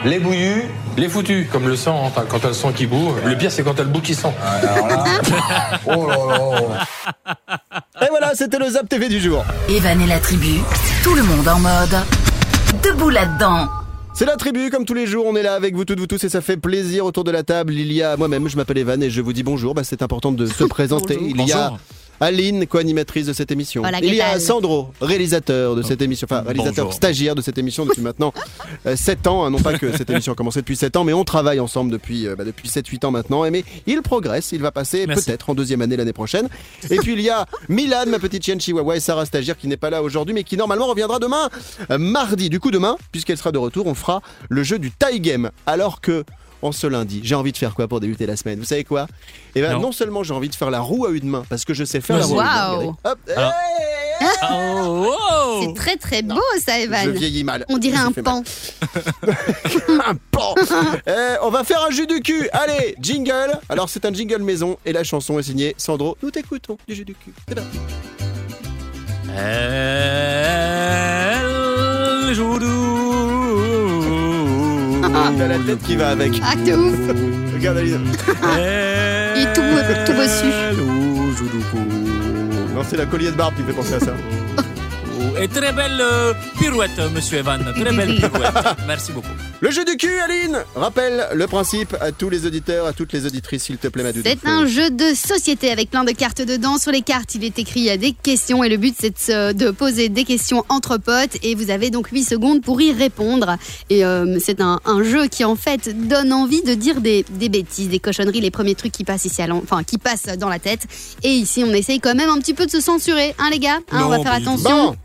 Les 0.04 0.18
bouillus, 0.18 0.64
les 0.96 1.08
foutus, 1.08 1.46
comme 1.50 1.68
le 1.68 1.76
sang, 1.76 2.10
hein, 2.16 2.24
quand 2.28 2.40
t'as 2.40 2.48
le 2.48 2.54
sang 2.54 2.72
qui 2.72 2.86
bout. 2.86 3.12
Le 3.24 3.36
pire, 3.36 3.52
c'est 3.52 3.62
quand 3.62 3.74
t'as 3.74 3.84
le 3.84 3.88
bout 3.88 4.00
qui 4.00 4.14
sent. 4.16 4.32
Alors 4.42 4.88
là, 4.88 5.04
oh 5.86 6.06
là 6.08 6.16
là. 6.16 8.04
Et 8.04 8.08
voilà, 8.10 8.34
c'était 8.34 8.58
le 8.58 8.68
Zap 8.68 8.88
TV 8.88 9.08
du 9.08 9.20
jour. 9.20 9.44
Evan 9.68 10.00
et 10.00 10.06
la 10.06 10.18
tribu, 10.18 10.58
tout 11.04 11.14
le 11.14 11.22
monde 11.22 11.46
en 11.46 11.60
mode 11.60 11.96
debout 12.82 13.10
là-dedans. 13.10 13.68
C'est 14.12 14.24
la 14.26 14.36
tribu, 14.36 14.70
comme 14.70 14.84
tous 14.84 14.94
les 14.94 15.06
jours, 15.06 15.24
on 15.26 15.36
est 15.36 15.42
là 15.42 15.54
avec 15.54 15.74
vous 15.74 15.84
toutes, 15.84 16.00
vous 16.00 16.08
tous, 16.08 16.22
et 16.24 16.28
ça 16.28 16.40
fait 16.40 16.56
plaisir 16.56 17.06
autour 17.06 17.22
de 17.22 17.30
la 17.30 17.44
table. 17.44 17.72
Il 17.72 17.92
y 17.92 18.02
a 18.02 18.16
moi-même, 18.16 18.48
je 18.48 18.56
m'appelle 18.56 18.78
Evan 18.78 19.00
et 19.02 19.08
je 19.08 19.20
vous 19.22 19.32
dis 19.32 19.44
bonjour. 19.44 19.72
Bah, 19.72 19.82
c'est 19.84 20.02
important 20.02 20.32
de 20.32 20.46
se 20.46 20.64
présenter. 20.68 21.14
Bonjour. 21.16 21.30
Il 21.36 21.48
y 21.48 21.52
a 21.52 21.68
Bonjour. 21.70 21.78
Aline, 22.22 22.68
co-animatrice 22.68 23.26
de 23.26 23.32
cette 23.32 23.50
émission. 23.50 23.82
Voilà, 23.82 23.98
Il 24.00 24.14
y 24.14 24.20
a 24.20 24.38
Sandro, 24.38 24.92
réalisateur 25.00 25.74
de 25.74 25.82
cette 25.82 26.00
émission, 26.02 26.26
enfin 26.30 26.42
réalisateur 26.42 26.84
Bonjour. 26.84 26.92
stagiaire 26.94 27.34
de 27.34 27.42
cette 27.42 27.58
émission 27.58 27.84
depuis 27.84 28.00
maintenant 28.00 28.32
7 28.94 29.26
ans. 29.26 29.44
hein. 29.44 29.50
non 29.50 29.58
pas 29.58 29.76
que 29.76 29.90
cette 29.96 30.08
émission 30.08 30.32
a 30.32 30.36
commencé 30.36 30.60
depuis 30.60 30.76
7 30.76 30.96
ans, 30.96 31.02
mais 31.02 31.12
on 31.12 31.24
travaille 31.24 31.58
ensemble 31.58 31.90
depuis, 31.90 32.28
euh, 32.28 32.36
bah, 32.36 32.44
depuis 32.44 32.68
7-8 32.68 33.06
ans 33.06 33.10
maintenant. 33.10 33.44
Et 33.44 33.50
mais 33.50 33.64
il 33.88 34.02
progresse, 34.02 34.52
il 34.52 34.62
va 34.62 34.70
passer 34.70 35.06
peut-être 35.08 35.50
en 35.50 35.54
deuxième 35.56 35.82
année 35.82 35.96
l'année 35.96 36.12
prochaine. 36.12 36.48
Et 36.90 36.98
puis 36.98 37.14
il 37.14 37.20
y 37.22 37.28
a 37.28 37.44
Milan, 37.68 38.04
ma 38.06 38.20
petite 38.20 38.44
chienne 38.44 38.60
chihuahua, 38.60 38.96
et 38.96 39.00
Sarah 39.00 39.26
stagiaire 39.26 39.56
qui 39.58 39.66
n'est 39.66 39.76
pas 39.76 39.90
là 39.90 40.00
aujourd'hui, 40.00 40.32
mais 40.32 40.44
qui 40.44 40.56
normalement 40.56 40.86
reviendra 40.86 41.18
demain, 41.18 41.50
euh, 41.90 41.98
mardi. 41.98 42.48
Du 42.50 42.60
coup, 42.60 42.70
demain, 42.70 42.96
puisqu'elle 43.10 43.36
sera 43.36 43.50
de 43.50 43.58
retour, 43.58 43.86
on 43.88 43.94
fera 43.94 44.22
le 44.48 44.62
jeu 44.62 44.78
du 44.78 44.92
tie 44.92 45.18
game. 45.20 45.50
Alors 45.66 46.00
que. 46.00 46.24
En 46.62 46.70
ce 46.72 46.86
lundi, 46.86 47.20
j'ai 47.24 47.34
envie 47.34 47.50
de 47.52 47.56
faire 47.56 47.74
quoi 47.74 47.88
pour 47.88 47.98
débuter 48.00 48.24
la 48.24 48.36
semaine 48.36 48.58
Vous 48.60 48.64
savez 48.64 48.84
quoi 48.84 49.08
Eh 49.56 49.60
ben 49.60 49.72
non. 49.74 49.80
Non. 49.80 49.92
seulement 49.92 50.22
j'ai 50.22 50.32
envie 50.32 50.48
de 50.48 50.54
faire 50.54 50.70
la 50.70 50.78
roue 50.80 51.06
à 51.06 51.10
une 51.10 51.28
main 51.28 51.44
parce 51.48 51.64
que 51.64 51.74
je 51.74 51.84
sais 51.84 52.00
faire 52.00 52.18
la 52.18 52.24
roue. 52.26 52.40
À 52.40 52.74
une 52.80 52.86
main. 52.86 52.96
Hop, 53.04 53.18
Alors- 53.36 53.50
hey 53.52 53.88
Oh, 54.48 55.08
wow. 55.08 55.62
C'est 55.62 55.74
très 55.74 55.96
très 55.96 56.22
beau 56.22 56.38
ça, 56.64 56.78
Je 56.78 56.84
Evan. 56.84 57.10
vieillis 57.10 57.42
mal. 57.42 57.64
On 57.68 57.78
dirait 57.78 57.96
un 58.04 58.12
pan. 58.12 58.44
un 59.88 60.14
pan. 60.30 60.54
Eh, 61.08 61.10
on 61.42 61.50
va 61.50 61.64
faire 61.64 61.84
un 61.84 61.90
jus 61.90 62.06
du 62.06 62.20
cul. 62.20 62.48
Allez, 62.52 62.94
jingle. 63.00 63.58
Alors 63.68 63.88
c'est 63.88 64.04
un 64.04 64.12
jingle 64.12 64.42
maison 64.42 64.78
et 64.86 64.92
la 64.92 65.02
chanson 65.02 65.40
est 65.40 65.42
signée 65.42 65.74
Sandro. 65.76 66.16
Nous 66.22 66.30
t'écoutons 66.30 66.78
du 66.86 66.94
jus 66.94 67.04
du 67.04 67.14
cul. 67.16 67.32
C'est 67.48 67.56
parti. 67.56 67.78
Elle 71.44 72.34
joue 72.34 72.58
T'as 75.30 75.46
la 75.46 75.58
tête 75.58 75.82
qui 75.82 75.96
va 75.96 76.08
avec. 76.10 76.40
Ah, 76.42 76.56
de 76.56 76.72
ouf. 76.72 77.54
Regarde 77.54 77.78
Aline. 77.78 78.06
Il 79.36 79.42
est 79.42 79.52
tout, 79.52 79.62
tout 80.06 80.12
bossu. 80.14 80.46
Non, 82.74 82.82
c'est 82.88 82.96
la 82.96 83.06
collier 83.06 83.30
de 83.30 83.36
barbe 83.36 83.54
qui 83.54 83.62
me 83.62 83.68
fait 83.68 83.72
penser 83.72 83.94
à 83.94 84.00
ça. 84.00 84.14
Et 85.40 85.48
très 85.48 85.72
belle 85.72 85.98
euh, 86.00 86.34
pirouette, 86.58 86.90
monsieur 87.12 87.38
Evan. 87.38 87.60
Très 87.74 87.92
belle 87.92 88.16
pirouette. 88.20 88.52
Merci 88.86 89.12
beaucoup. 89.12 89.26
Le 89.60 89.70
jeu 89.70 89.84
du 89.84 89.96
cul, 89.96 90.12
Aline. 90.20 90.58
Rappelle 90.76 91.26
le 91.34 91.46
principe 91.48 91.96
à 92.00 92.12
tous 92.12 92.28
les 92.30 92.46
auditeurs, 92.46 92.86
à 92.86 92.92
toutes 92.92 93.12
les 93.12 93.26
auditrices, 93.26 93.64
s'il 93.64 93.78
te 93.78 93.88
plaît, 93.88 94.02
ma 94.04 94.12
doudou. 94.12 94.28
C'est 94.28 94.48
un 94.48 94.66
jeu 94.66 94.90
de 94.90 95.14
société 95.14 95.70
avec 95.70 95.90
plein 95.90 96.04
de 96.04 96.12
cartes 96.12 96.42
dedans. 96.42 96.78
Sur 96.78 96.92
les 96.92 97.02
cartes, 97.02 97.34
il 97.34 97.44
est 97.44 97.58
écrit 97.58 97.80
il 97.80 97.86
y 97.86 97.90
a 97.90 97.96
des 97.96 98.12
questions 98.12 98.62
et 98.62 98.68
le 98.68 98.76
but 98.76 98.94
c'est 98.98 99.10
de, 99.10 99.18
se- 99.18 99.52
de 99.52 99.70
poser 99.70 100.08
des 100.08 100.24
questions 100.24 100.64
entre 100.68 100.96
potes 100.96 101.36
et 101.42 101.54
vous 101.56 101.70
avez 101.70 101.90
donc 101.90 102.08
8 102.08 102.22
secondes 102.24 102.62
pour 102.62 102.80
y 102.80 102.92
répondre. 102.92 103.56
Et 103.90 104.04
euh, 104.04 104.38
c'est 104.40 104.60
un, 104.60 104.80
un 104.84 105.02
jeu 105.02 105.26
qui 105.26 105.44
en 105.44 105.56
fait 105.56 106.06
donne 106.08 106.32
envie 106.32 106.62
de 106.62 106.74
dire 106.74 107.00
des, 107.00 107.24
des 107.30 107.48
bêtises, 107.48 107.88
des 107.88 107.98
cochonneries, 107.98 108.40
les 108.40 108.50
premiers 108.52 108.74
trucs 108.76 108.92
qui 108.92 109.04
passent 109.04 109.24
ici, 109.24 109.42
à 109.42 109.46
enfin 109.52 109.82
qui 109.82 109.98
passent 109.98 110.26
dans 110.38 110.48
la 110.48 110.58
tête. 110.60 110.82
Et 111.24 111.30
ici, 111.30 111.64
on 111.66 111.72
essaye 111.72 111.98
quand 112.00 112.14
même 112.14 112.28
un 112.30 112.38
petit 112.38 112.54
peu 112.54 112.66
de 112.66 112.70
se 112.70 112.80
censurer, 112.80 113.34
hein 113.38 113.48
les 113.50 113.58
gars? 113.58 113.78
Hein, 113.90 114.02
On 114.04 114.08
va 114.08 114.20
faire 114.20 114.32
attention. 114.34 114.86
Bon. 114.90 114.96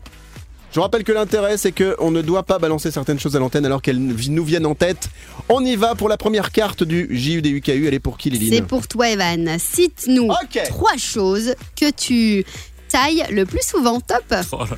Je 0.72 0.80
rappelle 0.80 1.02
que 1.02 1.12
l'intérêt, 1.12 1.56
c'est 1.56 1.72
qu'on 1.72 2.10
ne 2.10 2.20
doit 2.20 2.42
pas 2.42 2.58
balancer 2.58 2.90
certaines 2.90 3.18
choses 3.18 3.36
à 3.36 3.38
l'antenne 3.38 3.64
alors 3.64 3.80
qu'elles 3.80 3.98
nous 3.98 4.44
viennent 4.44 4.66
en 4.66 4.74
tête. 4.74 5.08
On 5.48 5.64
y 5.64 5.76
va 5.76 5.94
pour 5.94 6.08
la 6.08 6.16
première 6.18 6.52
carte 6.52 6.82
du 6.82 7.08
JUDUKU. 7.10 7.86
Elle 7.86 7.94
est 7.94 8.00
pour 8.00 8.18
qui, 8.18 8.30
C'est 8.30 8.36
Liline 8.36 8.66
pour 8.66 8.86
toi, 8.86 9.08
Evan. 9.08 9.58
Cite-nous 9.58 10.28
trois 10.68 10.96
choses 10.96 11.54
que 11.74 11.90
tu 11.90 12.44
tailles 12.88 13.24
le 13.30 13.46
plus 13.46 13.66
souvent. 13.66 14.00
Top. 14.00 14.24
Oh 14.52 14.58
là 14.58 14.64
là. 14.70 14.76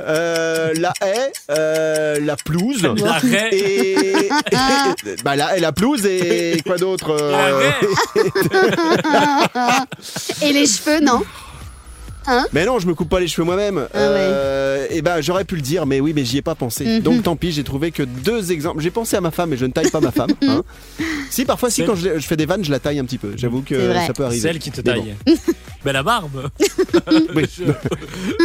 Euh, 0.00 0.72
la 0.76 0.92
haie, 1.02 1.32
euh, 1.50 2.20
la 2.20 2.36
pelouse. 2.36 2.82
La 2.82 3.12
raie. 3.14 3.50
Et. 3.52 4.28
bah, 5.24 5.36
la 5.36 5.56
haie, 5.56 5.60
la 5.60 5.72
pelouse 5.72 6.06
et 6.06 6.62
quoi 6.64 6.78
d'autre 6.78 7.16
euh. 7.20 7.70
Et 10.42 10.52
les 10.52 10.66
cheveux, 10.66 11.00
non? 11.00 11.22
Mais 12.52 12.64
non, 12.64 12.78
je 12.78 12.86
me 12.86 12.94
coupe 12.94 13.08
pas 13.08 13.20
les 13.20 13.28
cheveux 13.28 13.44
moi-même. 13.44 13.86
Ah 13.94 14.10
ouais. 14.10 14.88
et 14.90 15.02
ben, 15.02 15.20
j'aurais 15.20 15.44
pu 15.44 15.56
le 15.56 15.62
dire, 15.62 15.86
mais 15.86 16.00
oui, 16.00 16.12
mais 16.14 16.24
j'y 16.24 16.38
ai 16.38 16.42
pas 16.42 16.54
pensé. 16.54 16.84
Mhm. 16.84 17.00
Donc 17.00 17.22
tant 17.22 17.36
pis, 17.36 17.52
j'ai 17.52 17.64
trouvé 17.64 17.90
que 17.90 18.02
deux 18.02 18.52
exemples. 18.52 18.80
J'ai 18.82 18.90
pensé 18.90 19.16
à 19.16 19.20
ma 19.20 19.30
femme, 19.30 19.50
mais 19.50 19.56
je 19.56 19.66
ne 19.66 19.72
taille 19.72 19.90
pas 19.90 20.00
ma 20.00 20.10
femme. 20.12 20.30
hein. 20.42 20.62
Si, 21.30 21.44
parfois, 21.44 21.70
si, 21.70 21.84
quand 21.84 21.94
je, 21.94 22.18
je 22.18 22.26
fais 22.26 22.36
des 22.36 22.46
vannes, 22.46 22.64
je 22.64 22.70
la 22.70 22.78
taille 22.80 22.98
un 22.98 23.04
petit 23.04 23.18
peu. 23.18 23.32
J'avoue 23.36 23.62
que 23.62 23.92
ça 24.06 24.12
peut 24.12 24.24
arriver. 24.24 24.40
Celle 24.40 24.58
qui 24.58 24.70
te 24.70 24.80
Mais 24.84 24.94
bon. 24.96 25.02
taille. 25.02 25.36
Mais 25.84 25.92
la 25.92 26.02
barbe. 26.02 26.50
Oui. 27.34 27.44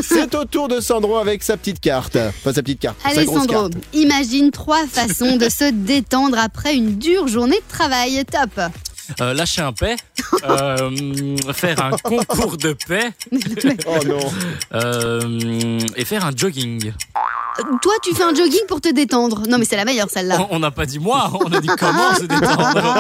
C'est 0.02 0.34
au 0.36 0.46
tour 0.46 0.68
de 0.68 0.80
Sandro 0.80 1.18
avec 1.18 1.44
sa 1.44 1.58
petite 1.58 1.80
carte. 1.80 2.16
Enfin, 2.16 2.54
sa 2.54 2.62
petite 2.62 2.80
carte. 2.80 2.98
sa 3.04 3.10
Allez 3.10 3.26
grosse 3.26 3.42
Sandro, 3.42 3.70
carte. 3.70 3.74
imagine 3.94 4.52
trois 4.52 4.86
façons 4.88 5.36
de 5.38 5.50
se 5.50 5.72
détendre 5.72 6.38
après 6.40 6.76
une 6.76 6.98
dure 6.98 7.28
journée 7.28 7.58
de 7.58 7.74
travail. 7.76 8.24
Top. 8.32 8.72
Euh, 9.22 9.34
lâcher 9.34 9.62
un 9.62 9.74
paix. 9.74 9.96
Euh, 10.48 11.38
faire 11.54 11.84
un 11.84 11.92
concours 11.92 12.58
de 12.58 12.74
paix. 12.88 13.12
Oh 13.88 13.98
non. 14.06 14.20
euh, 14.74 15.80
et 15.96 16.06
faire 16.06 16.26
un 16.26 16.32
jogging. 16.36 16.92
Toi, 17.82 17.94
tu 18.04 18.14
fais 18.14 18.24
un 18.24 18.34
jogging 18.36 18.66
pour 18.68 18.82
te 18.82 18.90
détendre. 18.94 19.44
Non, 19.48 19.58
mais 19.58 19.66
c'est 19.66 19.76
la 19.78 19.86
meilleure 19.86 20.10
celle-là. 20.10 20.46
On- 20.52 20.60
n'a 20.60 20.72
pas 20.72 20.86
dit 20.86 21.00
moi, 21.00 21.32
on 21.34 21.52
a 21.52 21.60
dit 21.62 21.70
comment 21.80 22.14
se 22.16 22.24
détendre. 22.26 22.96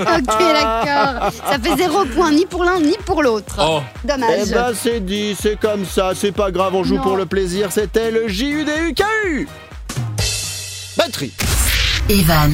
Ok, 0.18 0.38
d'accord. 0.38 1.30
Ça 1.48 1.58
fait 1.62 1.76
zéro 1.76 2.04
point 2.06 2.32
ni 2.32 2.46
pour 2.46 2.64
l'un 2.64 2.80
ni 2.80 2.96
pour 3.04 3.22
l'autre. 3.22 3.56
Oh, 3.60 3.80
Eh 4.04 4.08
Dommage. 4.08 4.50
ben, 4.50 4.72
c'est 4.74 5.00
dit, 5.04 5.36
c'est 5.40 5.58
comme 5.60 5.84
ça, 5.84 6.12
c'est 6.14 6.32
pas 6.32 6.50
grave, 6.50 6.74
on 6.74 6.82
joue 6.82 6.96
Non. 6.96 7.02
pour 7.02 7.16
le 7.16 7.26
plaisir. 7.26 7.70
C'était 7.70 8.10
le 8.10 8.26
JUDUKU. 8.26 9.48
Batterie. 10.96 11.32
Evan 12.08 12.52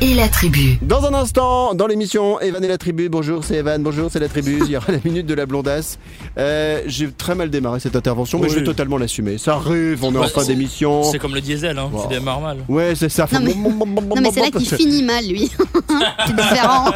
et 0.00 0.14
la 0.14 0.28
tribu. 0.28 0.78
Dans 0.82 1.04
un 1.06 1.14
instant, 1.14 1.74
dans 1.74 1.86
l'émission 1.86 2.40
Evan 2.40 2.62
et 2.64 2.68
la 2.68 2.78
tribu, 2.78 3.08
bonjour 3.08 3.44
c'est 3.44 3.54
Evan, 3.56 3.80
bonjour 3.82 4.10
c'est 4.10 4.18
la 4.18 4.28
tribu, 4.28 4.58
il 4.64 4.70
y 4.70 4.76
aura 4.76 4.90
la 4.92 4.98
minute 5.04 5.26
de 5.26 5.34
la 5.34 5.46
blondasse. 5.46 5.98
Euh, 6.36 6.82
J'ai 6.86 7.10
très 7.12 7.34
mal 7.36 7.48
démarré 7.50 7.78
cette 7.78 7.94
intervention, 7.94 8.38
mais 8.38 8.46
Oui. 8.48 8.54
je 8.54 8.58
vais 8.58 8.64
totalement 8.64 8.98
l'assumer. 8.98 9.38
Ça 9.38 9.54
arrive, 9.54 10.02
on 10.04 10.12
est 10.14 10.18
en 10.18 10.22
Ouais, 10.22 10.28
fin 10.28 10.40
c'est- 10.40 10.48
d'émission. 10.48 11.04
c'est 11.04 11.18
comme 11.18 11.34
le 11.34 11.40
diesel, 11.40 11.78
hein. 11.78 11.90
tu 12.02 12.08
démarres 12.14 12.40
mal. 12.40 12.58
Ouais, 12.68 12.94
c'est 12.96 13.08
ça. 13.08 13.28
Non, 13.32 13.40
mais- 13.40 13.54
Non, 13.54 14.20
mais 14.20 14.30
c'est 14.32 14.40
là 14.40 14.50
qu'il 14.50 14.66
finit 14.68 15.02
mal, 15.04 15.24
lui. 15.26 15.50
c'est 16.26 16.34
différent. 16.36 16.90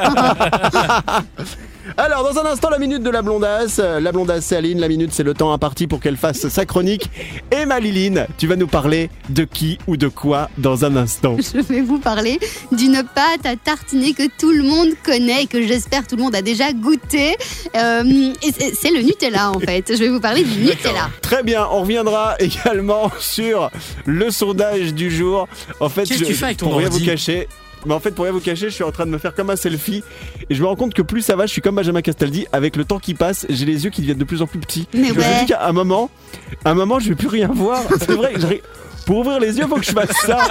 Alors, 1.96 2.24
dans 2.32 2.40
un 2.40 2.46
instant, 2.46 2.70
la 2.70 2.78
minute 2.78 3.02
de 3.02 3.10
la 3.10 3.22
blondasse. 3.22 3.78
La 3.78 4.12
blondasse, 4.12 4.46
c'est 4.46 4.56
Aline. 4.56 4.80
La 4.80 4.88
minute, 4.88 5.12
c'est 5.12 5.22
le 5.22 5.34
temps 5.34 5.52
imparti 5.52 5.86
pour 5.86 6.00
qu'elle 6.00 6.16
fasse 6.16 6.48
sa 6.48 6.64
chronique. 6.64 7.10
Et 7.50 7.66
Maliline, 7.66 8.26
tu 8.38 8.46
vas 8.46 8.56
nous 8.56 8.66
parler 8.66 9.10
de 9.28 9.44
qui 9.44 9.78
ou 9.86 9.96
de 9.96 10.08
quoi 10.08 10.48
dans 10.58 10.84
un 10.84 10.96
instant. 10.96 11.36
Je 11.38 11.60
vais 11.60 11.80
vous 11.82 11.98
parler 11.98 12.38
d'une 12.72 13.02
pâte 13.14 13.44
à 13.44 13.56
tartiner 13.56 14.14
que 14.14 14.24
tout 14.38 14.50
le 14.52 14.62
monde 14.62 14.88
connaît 15.04 15.42
et 15.44 15.46
que 15.46 15.66
j'espère 15.66 16.06
tout 16.06 16.16
le 16.16 16.22
monde 16.22 16.34
a 16.34 16.42
déjà 16.42 16.72
goûté. 16.72 17.36
Euh, 17.76 18.02
c'est 18.80 18.90
le 18.90 19.02
Nutella 19.02 19.50
en 19.50 19.60
fait. 19.60 19.92
Je 19.94 19.98
vais 19.98 20.08
vous 20.08 20.20
parler 20.20 20.44
du 20.44 20.60
Nutella. 20.60 21.10
Très 21.20 21.42
bien, 21.42 21.66
on 21.70 21.80
reviendra 21.82 22.36
également 22.40 23.10
sur 23.20 23.70
le 24.06 24.30
sondage 24.30 24.94
du 24.94 25.10
jour. 25.10 25.46
En 25.80 25.88
fait, 25.88 26.04
Qu'est-ce 26.04 26.20
que 26.20 26.24
je- 26.24 26.30
tu 26.30 26.34
fais 26.34 26.44
avec 26.46 26.56
ton 26.58 26.66
pour 26.68 26.78
rien 26.78 26.88
vous 26.88 27.04
cacher. 27.04 27.48
Mais 27.86 27.94
en 27.94 28.00
fait, 28.00 28.12
pour 28.12 28.24
rien 28.24 28.32
vous 28.32 28.40
cacher, 28.40 28.68
je 28.68 28.74
suis 28.74 28.84
en 28.84 28.92
train 28.92 29.06
de 29.06 29.10
me 29.10 29.18
faire 29.18 29.34
comme 29.34 29.50
un 29.50 29.56
selfie 29.56 30.02
et 30.48 30.54
je 30.54 30.62
me 30.62 30.66
rends 30.66 30.76
compte 30.76 30.94
que 30.94 31.02
plus 31.02 31.22
ça 31.22 31.36
va, 31.36 31.46
je 31.46 31.52
suis 31.52 31.62
comme 31.62 31.74
Benjamin 31.74 32.02
Castaldi. 32.02 32.46
Avec 32.52 32.76
le 32.76 32.84
temps 32.84 32.98
qui 32.98 33.14
passe, 33.14 33.46
j'ai 33.48 33.64
les 33.64 33.84
yeux 33.84 33.90
qui 33.90 34.00
deviennent 34.00 34.18
de 34.18 34.24
plus 34.24 34.42
en 34.42 34.46
plus 34.46 34.58
petits. 34.58 34.86
Mais 34.94 35.08
je 35.08 35.14
ouais. 35.14 35.18
me 35.18 35.40
dis 35.40 35.46
qu'à 35.46 35.66
un 35.66 35.72
moment, 35.72 36.10
à 36.64 36.70
un 36.70 36.74
moment, 36.74 36.98
je 36.98 37.08
vais 37.08 37.14
plus 37.14 37.28
rien 37.28 37.48
voir. 37.48 37.82
C'est 37.98 38.12
vrai. 38.12 38.34
Je 39.02 39.06
Pour 39.06 39.18
ouvrir 39.18 39.40
les 39.40 39.58
yeux, 39.58 39.66
faut 39.66 39.76
que 39.76 39.84
je 39.84 39.92
fasse 39.92 40.16
ça. 40.26 40.38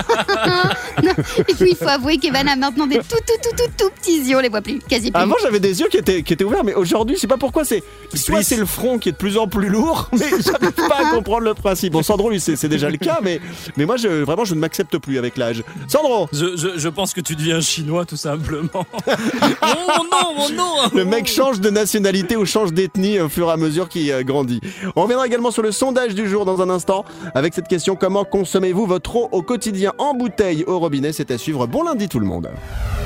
Non, 1.02 1.12
Et 1.48 1.54
puis 1.54 1.72
il 1.72 1.76
faut 1.76 1.88
avouer 1.88 2.18
qu'Evan 2.18 2.48
a 2.48 2.56
maintenant 2.56 2.86
des 2.86 2.98
tout 2.98 3.04
tout 3.26 3.38
tout 3.42 3.56
tout 3.56 3.72
tout 3.78 3.90
petits 3.96 4.20
yeux, 4.30 4.38
on 4.38 4.40
les 4.40 4.50
voit 4.50 4.62
plus, 4.62 4.80
quasi 4.80 5.12
plus. 5.12 5.22
Avant, 5.22 5.36
j'avais 5.42 5.60
des 5.60 5.80
yeux 5.80 5.88
qui 5.88 5.98
étaient, 5.98 6.22
qui 6.24 6.34
étaient 6.34 6.44
ouverts, 6.44 6.64
mais 6.64 6.74
aujourd'hui, 6.74 7.16
je 7.16 7.22
sais 7.22 7.28
pas 7.28 7.38
pourquoi. 7.38 7.64
C'est 7.64 7.84
soit 8.14 8.44
c'est 8.44 8.58
le 8.58 8.66
front 8.66 8.98
qui 8.98 9.10
est 9.10 9.14
de 9.14 9.18
plus 9.18 9.38
en 9.38 9.48
plus 9.48 9.70
lourd, 9.70 10.10
mais 10.14 10.30
j'arrive 10.44 10.72
pas 10.72 11.08
à 11.08 11.12
comprendre 11.12 11.44
le 11.44 11.54
principe. 11.54 11.94
Bon, 11.94 12.04
Sandro, 12.04 12.30
lui, 12.30 12.40
c'est 12.40 12.56
c'est 12.56 12.70
déjà 12.70 12.90
le 12.90 12.98
cas, 12.98 13.20
mais, 13.24 13.40
mais 13.78 13.86
moi, 13.86 13.98
je, 13.98 14.08
vraiment, 14.08 14.46
je 14.46 14.54
ne 14.56 14.60
m'accepte 14.60 14.98
plus 14.98 15.18
avec 15.18 15.38
l'âge. 15.38 15.64
Sandro, 15.88 16.28
Je, 16.34 16.58
je, 16.58 16.78
je 16.78 16.90
pense 16.90 17.14
que 17.14 17.22
tu 17.22 17.36
deviens 17.36 17.62
chinois 17.62 18.06
tout 18.06 18.18
simplement. 18.18 18.70
oh 19.08 20.04
non, 20.12 20.36
oh 20.38 20.48
non 20.54 20.72
le 20.94 21.06
mec 21.06 21.28
change 21.28 21.60
de 21.60 21.70
nationalité 21.70 22.36
ou 22.36 22.46
change 22.46 22.74
d'ethnie 22.74 23.20
au 23.20 23.30
fur 23.30 23.48
et 23.50 23.52
à 23.52 23.58
mesure 23.58 23.90
qu'il 23.90 24.12
euh, 24.12 24.24
grandit. 24.24 24.62
On 24.96 25.04
reviendra 25.04 25.28
également 25.28 25.52
sur 25.52 25.62
le 25.62 25.72
sondage 25.72 26.16
du 26.16 26.28
jour 26.28 26.46
dans 26.46 26.62
un 26.62 26.70
instant 26.70 27.06
avec 27.34 27.54
cette 27.54 27.68
question 27.68 27.96
comment 27.96 28.26
consommez-vous 28.42 28.88
votre 28.88 29.16
eau 29.18 29.30
au 29.32 29.44
quotidien 29.44 29.94
en 30.00 30.16
bouteille 30.16 30.64
au 30.66 30.80
robinet 30.80 31.14
C'est 31.14 31.30
à 31.30 31.38
suivre. 31.38 31.68
Bon 31.68 31.84
lundi 31.84 32.10
tout 32.10 32.20
le 32.20 32.26
monde. 32.26 32.50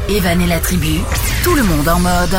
Evan 0.08 0.48
la 0.48 0.60
tribu, 0.60 1.00
tout 1.44 1.56
le 1.56 1.64
monde 1.64 1.90
en 1.90 2.00
mode. 2.00 2.38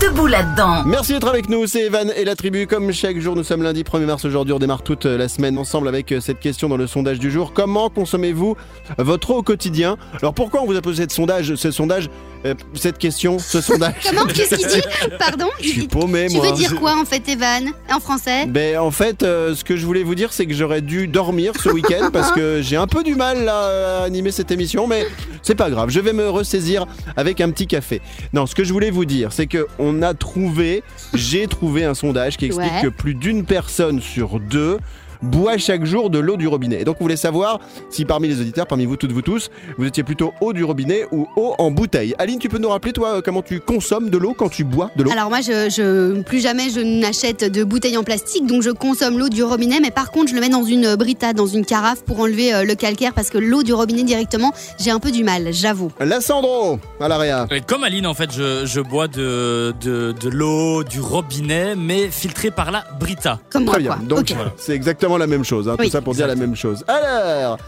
Debout 0.00 0.26
là-dedans. 0.26 0.84
Merci 0.86 1.12
d'être 1.12 1.28
avec 1.28 1.48
nous, 1.48 1.66
c'est 1.66 1.82
Evan 1.82 2.12
et 2.16 2.24
la 2.24 2.36
tribu. 2.36 2.66
Comme 2.66 2.92
chaque 2.92 3.18
jour, 3.18 3.34
nous 3.36 3.42
sommes 3.44 3.62
lundi 3.62 3.82
1er 3.82 4.04
mars 4.06 4.24
aujourd'hui. 4.24 4.52
On 4.54 4.58
démarre 4.58 4.82
toute 4.82 5.04
la 5.06 5.28
semaine 5.28 5.58
ensemble 5.58 5.88
avec 5.88 6.12
euh, 6.12 6.20
cette 6.20 6.38
question 6.40 6.68
dans 6.68 6.76
le 6.76 6.86
sondage 6.86 7.18
du 7.18 7.30
jour. 7.30 7.52
Comment 7.52 7.90
consommez-vous 7.90 8.56
votre 8.98 9.30
eau 9.30 9.38
au 9.38 9.42
quotidien? 9.42 9.96
Alors 10.20 10.34
pourquoi 10.34 10.62
on 10.62 10.66
vous 10.66 10.76
a 10.76 10.80
posé 10.82 11.04
ce 11.08 11.14
sondage, 11.14 11.54
ce 11.56 11.70
sondage, 11.70 12.08
euh, 12.46 12.54
cette 12.74 12.98
question, 12.98 13.38
ce 13.38 13.60
sondage? 13.60 13.94
Comment? 14.08 14.24
Qu'est-ce 14.26 14.54
qu'il 14.54 14.66
dit? 14.68 14.82
Pardon? 15.18 15.48
Je 15.60 15.68
suis 15.68 15.88
paumé, 15.88 16.26
Tu 16.28 16.36
moi. 16.36 16.46
veux 16.50 16.56
dire 16.56 16.74
quoi 16.76 16.96
en 17.00 17.04
fait, 17.04 17.28
Evan? 17.28 17.70
En 17.92 17.98
français? 18.00 18.46
Ben 18.46 18.78
en 18.78 18.90
fait, 18.90 19.22
euh, 19.22 19.54
ce 19.54 19.64
que 19.64 19.76
je 19.76 19.84
voulais 19.84 20.04
vous 20.04 20.14
dire, 20.14 20.32
c'est 20.32 20.46
que 20.46 20.54
j'aurais 20.54 20.80
dû 20.80 21.08
dormir 21.08 21.52
ce 21.62 21.68
week-end 21.68 22.10
parce 22.12 22.30
que 22.32 22.60
j'ai 22.62 22.76
un 22.76 22.86
peu 22.86 23.02
du 23.02 23.14
mal 23.16 23.44
là, 23.44 24.00
à 24.00 24.04
animer 24.04 24.30
cette 24.30 24.50
émission, 24.50 24.86
mais 24.86 25.06
c'est 25.42 25.54
pas 25.56 25.70
grave. 25.70 25.90
Je 25.90 26.00
vais 26.00 26.12
me 26.12 26.28
ressaisir 26.30 26.86
avec 27.16 27.40
un 27.40 27.50
petit 27.50 27.66
café. 27.66 28.00
Non, 28.32 28.46
ce 28.46 28.54
que 28.54 28.64
je 28.64 28.72
voulais 28.72 28.90
vous 28.90 29.04
dire, 29.04 29.32
c'est 29.32 29.46
que 29.46 29.66
on 29.82 30.00
a 30.02 30.14
trouvé, 30.14 30.82
j'ai 31.12 31.46
trouvé 31.48 31.84
un 31.84 31.94
sondage 31.94 32.36
qui 32.36 32.46
explique 32.46 32.70
Ouais. 32.72 32.82
que 32.82 32.88
plus 32.88 33.14
d'une 33.14 33.44
personne 33.44 34.00
sur 34.00 34.38
deux 34.38 34.78
boit 35.22 35.56
chaque 35.58 35.84
jour 35.84 36.10
de 36.10 36.18
l'eau 36.18 36.36
du 36.36 36.46
robinet. 36.48 36.80
Et 36.80 36.84
donc 36.84 36.96
on 37.00 37.04
voulait 37.04 37.16
savoir 37.16 37.60
si 37.90 38.04
parmi 38.04 38.28
les 38.28 38.40
auditeurs, 38.40 38.66
parmi 38.66 38.84
vous 38.86 38.96
toutes 38.96 39.12
vous 39.12 39.22
tous, 39.22 39.50
vous 39.78 39.84
étiez 39.84 40.02
plutôt 40.02 40.32
eau 40.40 40.52
du 40.52 40.64
robinet 40.64 41.06
ou 41.12 41.26
eau 41.36 41.54
en 41.58 41.70
bouteille. 41.70 42.14
Aline, 42.18 42.38
tu 42.38 42.48
peux 42.48 42.58
nous 42.58 42.68
rappeler 42.68 42.92
toi 42.92 43.16
euh, 43.16 43.20
comment 43.24 43.42
tu 43.42 43.60
consommes 43.60 44.10
de 44.10 44.18
l'eau 44.18 44.34
quand 44.36 44.48
tu 44.48 44.64
bois 44.64 44.90
de 44.96 45.02
l'eau? 45.04 45.10
Alors 45.12 45.28
moi, 45.28 45.40
je, 45.40 45.70
je- 45.70 46.20
plus 46.22 46.40
jamais 46.40 46.70
je 46.70 46.80
n'achète 46.80 47.44
de 47.44 47.64
bouteilles 47.64 47.96
en 47.96 48.04
plastique, 48.04 48.46
donc 48.46 48.62
je 48.62 48.70
consomme 48.70 49.18
l'eau 49.18 49.28
du 49.28 49.42
robinet, 49.42 49.80
mais 49.80 49.90
par 49.90 50.10
contre, 50.10 50.30
je 50.30 50.34
le 50.34 50.40
mets 50.40 50.48
dans 50.48 50.64
une 50.64 50.96
brita, 50.96 51.32
dans 51.32 51.46
une 51.46 51.64
carafe 51.64 52.02
pour 52.04 52.20
enlever 52.20 52.52
euh, 52.54 52.64
le 52.64 52.74
calcaire, 52.74 53.12
parce 53.14 53.30
que 53.30 53.38
l'eau 53.38 53.62
du 53.62 53.72
robinet 53.72 54.02
directement, 54.02 54.52
j'ai 54.78 54.90
un 54.90 54.98
peu 54.98 55.10
du 55.10 55.24
mal, 55.24 55.48
j'avoue. 55.52 55.90
La 56.00 56.20
Sandro 56.20 56.78
à 57.00 57.08
l'area. 57.08 57.46
Comme 57.66 57.84
Aline, 57.84 58.06
en 58.06 58.14
fait, 58.14 58.30
je, 58.32 58.64
je 58.66 58.80
bois 58.80 59.08
de, 59.08 59.74
de, 59.80 60.12
de 60.20 60.28
l'eau 60.28 60.84
du 60.84 61.00
robinet, 61.00 61.74
mais 61.76 62.08
filtrée 62.10 62.50
par 62.50 62.70
la 62.70 62.84
Brita. 62.98 63.38
Comme 63.50 63.64
moi, 63.64 63.74
Très 63.74 63.82
bien, 63.82 63.94
quoi. 63.96 64.04
donc 64.06 64.34
c'est 64.56 64.72
exactement 64.74 65.11
la 65.18 65.26
même 65.26 65.44
chose, 65.44 65.68
hein, 65.68 65.76
tout 65.78 65.88
ça 65.90 66.00
pour 66.00 66.14
dire 66.14 66.26
la 66.26 66.34
même 66.34 66.54
chose. 66.56 66.84
Alors, 66.88 67.58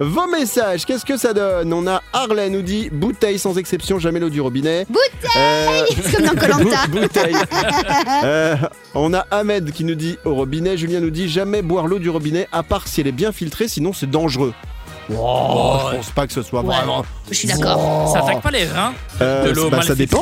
vos 0.00 0.26
messages, 0.26 0.84
qu'est-ce 0.84 1.04
que 1.04 1.16
ça 1.16 1.32
donne? 1.32 1.72
On 1.72 1.86
a 1.86 2.02
Harley 2.12 2.50
nous 2.50 2.62
dit 2.62 2.90
bouteille 2.90 3.38
sans 3.38 3.56
exception, 3.58 3.98
jamais 3.98 4.20
l'eau 4.20 4.28
du 4.30 4.40
robinet. 4.40 4.86
Bouteille 4.88 5.96
C'est 6.04 6.24
comme 6.24 6.64
dans 6.64 6.88
bouteille. 7.00 7.34
Euh, 8.24 8.56
on 8.94 9.14
a 9.14 9.24
Ahmed 9.30 9.70
qui 9.72 9.84
nous 9.84 9.94
dit 9.94 10.18
au 10.24 10.34
robinet, 10.34 10.76
Julien 10.76 11.00
nous 11.00 11.10
dit 11.10 11.28
jamais 11.28 11.62
boire 11.62 11.86
l'eau 11.86 11.98
du 11.98 12.10
robinet 12.10 12.48
à 12.52 12.62
part 12.62 12.88
si 12.88 13.00
elle 13.00 13.06
est 13.06 13.12
bien 13.12 13.32
filtrée, 13.32 13.68
sinon 13.68 13.92
c'est 13.92 14.10
dangereux. 14.10 14.52
Oh, 15.16 15.78
je 15.90 15.96
pense 15.96 16.10
pas 16.10 16.26
que 16.26 16.32
ce 16.32 16.42
soit 16.42 16.60
Ouais, 16.60 16.74
vraiment. 16.76 17.04
je 17.30 17.34
suis 17.34 17.48
d'accord. 17.48 18.10
Ça 18.12 18.18
attaque 18.20 18.42
pas 18.42 18.50
les 18.50 18.66
reins 18.66 18.92
Euh, 19.22 19.46
de 19.48 19.50
l'eau 19.52 19.70
bah, 19.70 19.80
ça 19.82 19.94
dépend. 19.94 20.20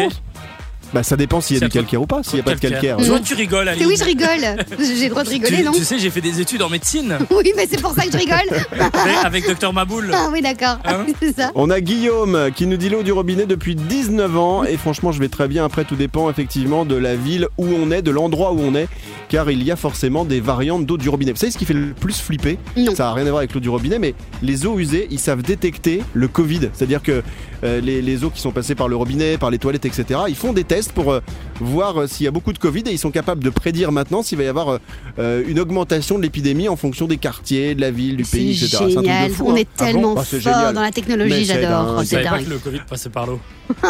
Bah 0.94 1.02
ça 1.02 1.16
dépend 1.16 1.40
s'il 1.40 1.58
y 1.58 1.62
a 1.62 1.66
du 1.66 1.72
calcaire 1.72 2.02
ou 2.02 2.06
pas. 2.06 2.22
S'il 2.22 2.36
y 2.38 2.40
a 2.40 2.44
pas 2.44 2.54
de 2.54 2.60
calcaire. 2.60 2.96
Tu 2.98 3.04
vois, 3.04 3.20
tu 3.20 3.34
rigoles, 3.34 3.68
Aline. 3.68 3.86
Oui, 3.86 3.96
je 3.98 4.04
rigole. 4.04 4.26
J'ai 4.78 5.04
le 5.04 5.10
droit 5.10 5.24
de 5.24 5.28
rigoler, 5.28 5.56
tu, 5.58 5.62
non 5.62 5.72
tu 5.72 5.84
sais, 5.84 5.98
j'ai 5.98 6.10
fait 6.10 6.20
des 6.20 6.40
études 6.40 6.62
en 6.62 6.68
médecine 6.68 7.18
Oui, 7.30 7.52
mais 7.56 7.66
c'est 7.68 7.80
pour 7.80 7.92
ça 7.92 8.04
que 8.06 8.12
je 8.12 8.18
rigole. 8.18 8.36
avec, 8.72 9.24
avec 9.24 9.46
Docteur 9.46 9.72
Maboul. 9.72 10.10
Ah 10.14 10.28
oui, 10.32 10.40
d'accord. 10.42 10.78
Hein 10.84 11.06
c'est 11.20 11.34
ça. 11.34 11.50
On 11.54 11.70
a 11.70 11.80
Guillaume 11.80 12.50
qui 12.54 12.66
nous 12.66 12.76
dit 12.76 12.88
l'eau 12.88 13.02
du 13.02 13.12
robinet 13.12 13.46
depuis 13.46 13.74
19 13.74 14.36
ans 14.36 14.64
et 14.64 14.76
franchement 14.76 15.12
je 15.12 15.20
vais 15.20 15.28
très 15.28 15.48
bien 15.48 15.64
après 15.64 15.84
tout 15.84 15.96
dépend 15.96 16.30
effectivement 16.30 16.84
de 16.84 16.94
la 16.96 17.16
ville 17.16 17.48
où 17.58 17.66
on 17.66 17.90
est, 17.90 18.02
de 18.02 18.10
l'endroit 18.10 18.52
où 18.52 18.60
on 18.60 18.74
est 18.74 18.88
car 19.28 19.50
il 19.50 19.62
y 19.62 19.70
a 19.70 19.76
forcément 19.76 20.24
des 20.24 20.40
variantes 20.40 20.86
d'eau 20.86 20.96
du 20.96 21.08
robinet. 21.08 21.32
Vous 21.32 21.38
savez 21.38 21.52
ce 21.52 21.58
qui 21.58 21.64
fait 21.64 21.74
le 21.74 21.92
plus 21.92 22.20
flipper 22.20 22.58
Non. 22.76 22.94
Ça 22.94 23.04
n'a 23.04 23.12
rien 23.12 23.26
à 23.26 23.30
voir 23.30 23.38
avec 23.38 23.54
l'eau 23.54 23.60
du 23.60 23.68
robinet 23.68 23.98
mais 23.98 24.14
les 24.42 24.66
eaux 24.66 24.78
usées 24.78 25.08
ils 25.10 25.18
savent 25.18 25.42
détecter 25.42 26.02
le 26.14 26.28
Covid. 26.28 26.70
C'est-à-dire 26.72 27.02
que 27.02 27.22
euh, 27.64 27.80
les, 27.80 28.02
les 28.02 28.24
eaux 28.24 28.30
qui 28.30 28.40
sont 28.40 28.52
passées 28.52 28.74
par 28.74 28.88
le 28.88 28.96
robinet, 28.96 29.38
par 29.38 29.50
les 29.50 29.58
toilettes 29.58 29.84
etc. 29.84 30.20
Ils 30.28 30.36
font 30.36 30.52
des 30.52 30.64
tests 30.64 30.75
pour 30.92 31.12
euh, 31.12 31.20
voir 31.60 32.00
euh, 32.02 32.06
s'il 32.06 32.24
y 32.24 32.28
a 32.28 32.30
beaucoup 32.30 32.52
de 32.52 32.58
Covid 32.58 32.82
et 32.86 32.92
ils 32.92 32.98
sont 32.98 33.10
capables 33.10 33.42
de 33.42 33.50
prédire 33.50 33.92
maintenant 33.92 34.22
s'il 34.22 34.38
va 34.38 34.44
y 34.44 34.48
avoir 34.48 34.78
euh, 35.18 35.42
une 35.46 35.58
augmentation 35.60 36.16
de 36.18 36.22
l'épidémie 36.22 36.68
en 36.68 36.76
fonction 36.76 37.06
des 37.06 37.16
quartiers, 37.16 37.74
de 37.74 37.80
la 37.80 37.90
ville, 37.90 38.16
du 38.16 38.24
pays 38.24 38.50
etc. 38.50 38.66
C'est 38.68 38.76
un 38.76 38.78
truc 38.88 38.96
de 38.98 39.02
génial. 39.02 39.30
fou, 39.30 39.44
On 39.48 39.52
hein. 39.52 39.56
est 39.56 39.68
Ah 39.78 39.84
bon 39.84 39.86
tellement 39.92 40.14
Ah, 40.18 40.24
c'est 40.24 40.40
fort 40.40 40.52
génial. 40.54 40.74
dans 40.74 40.80
la 40.82 40.90
technologie, 40.92 41.44
j'adore. 41.44 42.02
C'est 42.04 42.22
pas 42.22 42.38
que 42.40 42.50
le 42.50 42.58
Covid 42.58 42.80
passait 42.88 43.10
par 43.10 43.26
l'eau. 43.26 43.40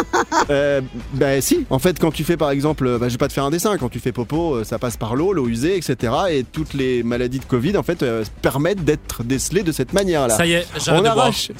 Euh, 0.49 0.81
bah 1.13 1.39
si, 1.41 1.65
en 1.69 1.77
fait 1.79 1.99
quand 1.99 2.11
tu 2.11 2.23
fais 2.23 2.37
par 2.37 2.51
exemple, 2.51 2.97
bah, 2.99 3.07
je 3.09 3.13
vais 3.13 3.17
pas 3.17 3.27
te 3.27 3.33
faire 3.33 3.43
un 3.43 3.49
dessin, 3.51 3.77
quand 3.77 3.89
tu 3.89 3.99
fais 3.99 4.11
popo, 4.11 4.63
ça 4.63 4.79
passe 4.79 4.97
par 4.97 5.15
l'eau, 5.15 5.33
l'eau 5.33 5.47
usée, 5.47 5.75
etc. 5.77 6.13
Et 6.31 6.43
toutes 6.43 6.73
les 6.73 7.03
maladies 7.03 7.39
de 7.39 7.45
Covid 7.45 7.75
en 7.77 7.83
fait 7.83 8.01
euh, 8.03 8.23
permettent 8.41 8.83
d'être 8.83 9.23
décelées 9.23 9.63
de 9.63 9.71
cette 9.71 9.93
manière-là. 9.93 10.35
Ça 10.35 10.45
y 10.45 10.53
est, 10.53 10.65
On 10.89 11.01
de 11.01 11.07
a, 11.07 11.13
boire. 11.13 11.31
Rach- 11.31 11.51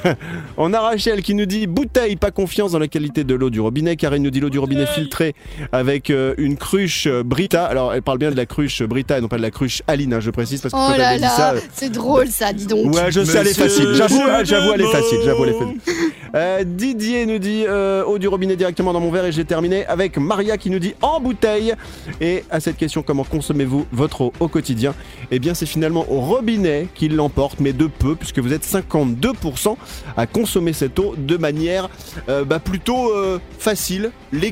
On 0.56 0.72
a 0.72 0.80
Rachel 0.80 1.22
qui 1.22 1.34
nous 1.34 1.46
dit 1.46 1.66
bouteille, 1.66 2.16
pas 2.16 2.30
confiance 2.30 2.72
dans 2.72 2.78
la 2.78 2.88
qualité 2.88 3.24
de 3.24 3.34
l'eau 3.34 3.50
du 3.50 3.60
robinet. 3.60 3.96
Karine 3.96 4.22
nous 4.22 4.30
dit 4.30 4.40
l'eau 4.40 4.50
du 4.50 4.55
robinet 4.58 4.86
filtrée 4.86 5.34
avec 5.72 6.10
euh, 6.10 6.34
une 6.38 6.56
cruche 6.56 7.06
euh, 7.06 7.22
Brita. 7.22 7.64
Alors 7.64 7.94
elle 7.94 8.02
parle 8.02 8.18
bien 8.18 8.30
de 8.30 8.36
la 8.36 8.46
cruche 8.46 8.82
Brita 8.82 9.18
et 9.18 9.20
non 9.20 9.28
pas 9.28 9.36
de 9.36 9.42
la 9.42 9.50
cruche 9.50 9.82
Aline, 9.86 10.14
hein, 10.14 10.20
je 10.20 10.30
précise 10.30 10.60
parce 10.60 10.72
que 10.72 10.78
Oh 10.78 10.92
quand 10.92 10.98
là 10.98 11.14
elle 11.14 11.24
a 11.24 11.28
dit 11.28 11.34
ça. 11.34 11.52
là, 11.54 11.60
c'est 11.72 11.90
drôle 11.90 12.28
ça, 12.28 12.52
dis 12.52 12.66
donc. 12.66 12.94
Ouais, 12.94 13.10
je 13.10 13.24
sais, 13.24 13.38
elle 13.38 13.46
est 13.46 13.58
Monsieur 13.58 13.64
facile. 13.64 13.94
J'avoue, 13.94 14.22
j'avoue, 14.44 14.72
elle 14.74 14.80
est 14.82 14.92
facile. 14.92 15.18
J'avoue, 15.24 15.44
elle 15.44 15.50
est 15.50 15.58
facile. 15.58 15.80
Euh, 16.34 16.64
Didier 16.64 17.24
nous 17.26 17.38
dit 17.38 17.64
euh, 17.66 18.04
eau 18.04 18.18
du 18.18 18.28
robinet 18.28 18.56
directement 18.56 18.92
dans 18.92 19.00
mon 19.00 19.10
verre 19.10 19.24
et 19.24 19.32
j'ai 19.32 19.44
terminé 19.44 19.86
avec 19.86 20.18
Maria 20.18 20.58
qui 20.58 20.70
nous 20.70 20.78
dit 20.78 20.94
en 21.00 21.20
bouteille. 21.20 21.74
Et 22.20 22.44
à 22.50 22.60
cette 22.60 22.76
question, 22.76 23.02
comment 23.02 23.24
consommez-vous 23.24 23.86
votre 23.92 24.20
eau 24.20 24.32
au 24.40 24.48
quotidien? 24.48 24.94
Eh 25.30 25.38
bien, 25.38 25.54
c'est 25.54 25.66
finalement 25.66 26.04
au 26.10 26.20
robinet 26.20 26.88
qui 26.94 27.08
l'emporte, 27.08 27.60
mais 27.60 27.72
de 27.72 27.86
peu, 27.86 28.16
puisque 28.16 28.38
vous 28.38 28.52
êtes 28.52 28.64
52% 28.64 29.76
à 30.16 30.26
consommer 30.26 30.72
cette 30.72 30.98
eau 30.98 31.14
de 31.16 31.36
manière 31.36 31.88
euh, 32.28 32.44
bah, 32.44 32.58
plutôt 32.58 33.12
euh, 33.12 33.38
facile, 33.58 34.10
légale, 34.32 34.45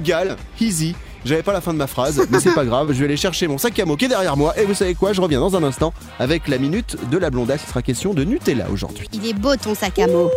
easy. 0.60 0.94
J'avais 1.24 1.42
pas 1.42 1.52
la 1.52 1.60
fin 1.60 1.72
de 1.72 1.78
ma 1.78 1.86
phrase, 1.86 2.26
mais 2.30 2.38
c'est 2.38 2.54
pas 2.54 2.64
grave. 2.64 2.92
Je 2.92 2.98
vais 2.98 3.06
aller 3.06 3.16
chercher 3.16 3.46
mon 3.48 3.56
sac 3.56 3.78
à 3.78 3.86
mots 3.86 3.96
qui 3.96 4.04
est 4.04 4.08
derrière 4.08 4.36
moi. 4.36 4.58
Et 4.58 4.64
vous 4.64 4.74
savez 4.74 4.94
quoi 4.94 5.12
Je 5.12 5.20
reviens 5.20 5.40
dans 5.40 5.56
un 5.56 5.62
instant 5.62 5.94
avec 6.18 6.48
la 6.48 6.58
minute 6.58 6.96
de 7.10 7.16
la 7.16 7.30
blondasse. 7.30 7.62
Il 7.64 7.68
sera 7.68 7.82
question 7.82 8.12
de 8.12 8.24
Nutella 8.24 8.66
aujourd'hui. 8.70 9.08
Il 9.12 9.26
est 9.26 9.32
beau 9.32 9.56
ton 9.56 9.74
sac 9.74 9.98
à 9.98 10.06
mots. 10.06 10.30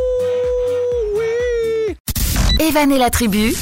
Evan 2.59 2.91
et 2.91 2.97
la 2.97 3.09
tribu, 3.09 3.53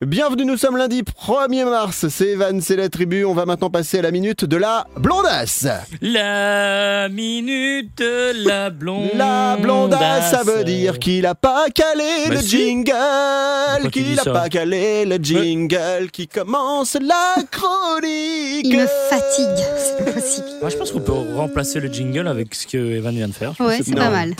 Bienvenue, 0.00 0.46
nous 0.46 0.56
sommes 0.56 0.78
lundi 0.78 1.02
1er 1.02 1.64
mars. 1.68 2.06
C'est 2.08 2.28
Evan, 2.30 2.60
c'est 2.62 2.76
la 2.76 2.88
tribu. 2.88 3.24
On 3.26 3.34
va 3.34 3.44
maintenant 3.44 3.68
passer 3.68 3.98
à 3.98 4.02
la 4.02 4.10
minute 4.10 4.46
de 4.46 4.56
la 4.56 4.86
blondasse. 4.96 5.66
La 6.00 7.08
minute 7.10 7.98
de 7.98 8.46
la 8.48 8.70
blondasse. 8.70 9.10
La 9.14 9.56
blondasse, 9.60 10.30
ça 10.30 10.42
veut 10.42 10.64
dire 10.64 10.98
qu'il 10.98 11.26
a 11.26 11.34
pas 11.34 11.66
calé 11.74 12.04
Bah 12.28 12.34
le 12.36 12.40
si. 12.40 12.48
jingle, 12.48 13.90
qu'il 13.92 14.18
a 14.18 14.24
pas 14.24 14.48
calé 14.48 15.04
le 15.04 15.16
jingle, 15.22 16.08
qui 16.10 16.26
commence 16.28 16.94
la 16.94 17.34
chronique. 17.50 18.64
Il 18.64 18.78
me 18.78 18.86
fatigue, 19.10 19.64
c'est 19.76 20.04
pas 20.04 20.12
possible. 20.12 20.46
Moi, 20.62 20.70
je 20.70 20.76
pense 20.76 20.92
qu'on 20.92 21.00
peut 21.00 21.12
remplacer 21.34 21.78
le 21.80 21.92
jingle 21.92 22.26
avec 22.26 22.54
ce 22.54 22.66
que 22.66 22.78
Evan 22.78 23.14
vient 23.14 23.28
de 23.28 23.34
faire. 23.34 23.52
Ouais, 23.60 23.80
c'est 23.84 23.94
pas 23.94 24.08
mal. 24.10 24.34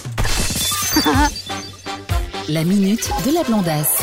la 2.48 2.64
minute 2.64 3.10
de 3.26 3.34
la 3.34 3.42
blondasse. 3.42 4.02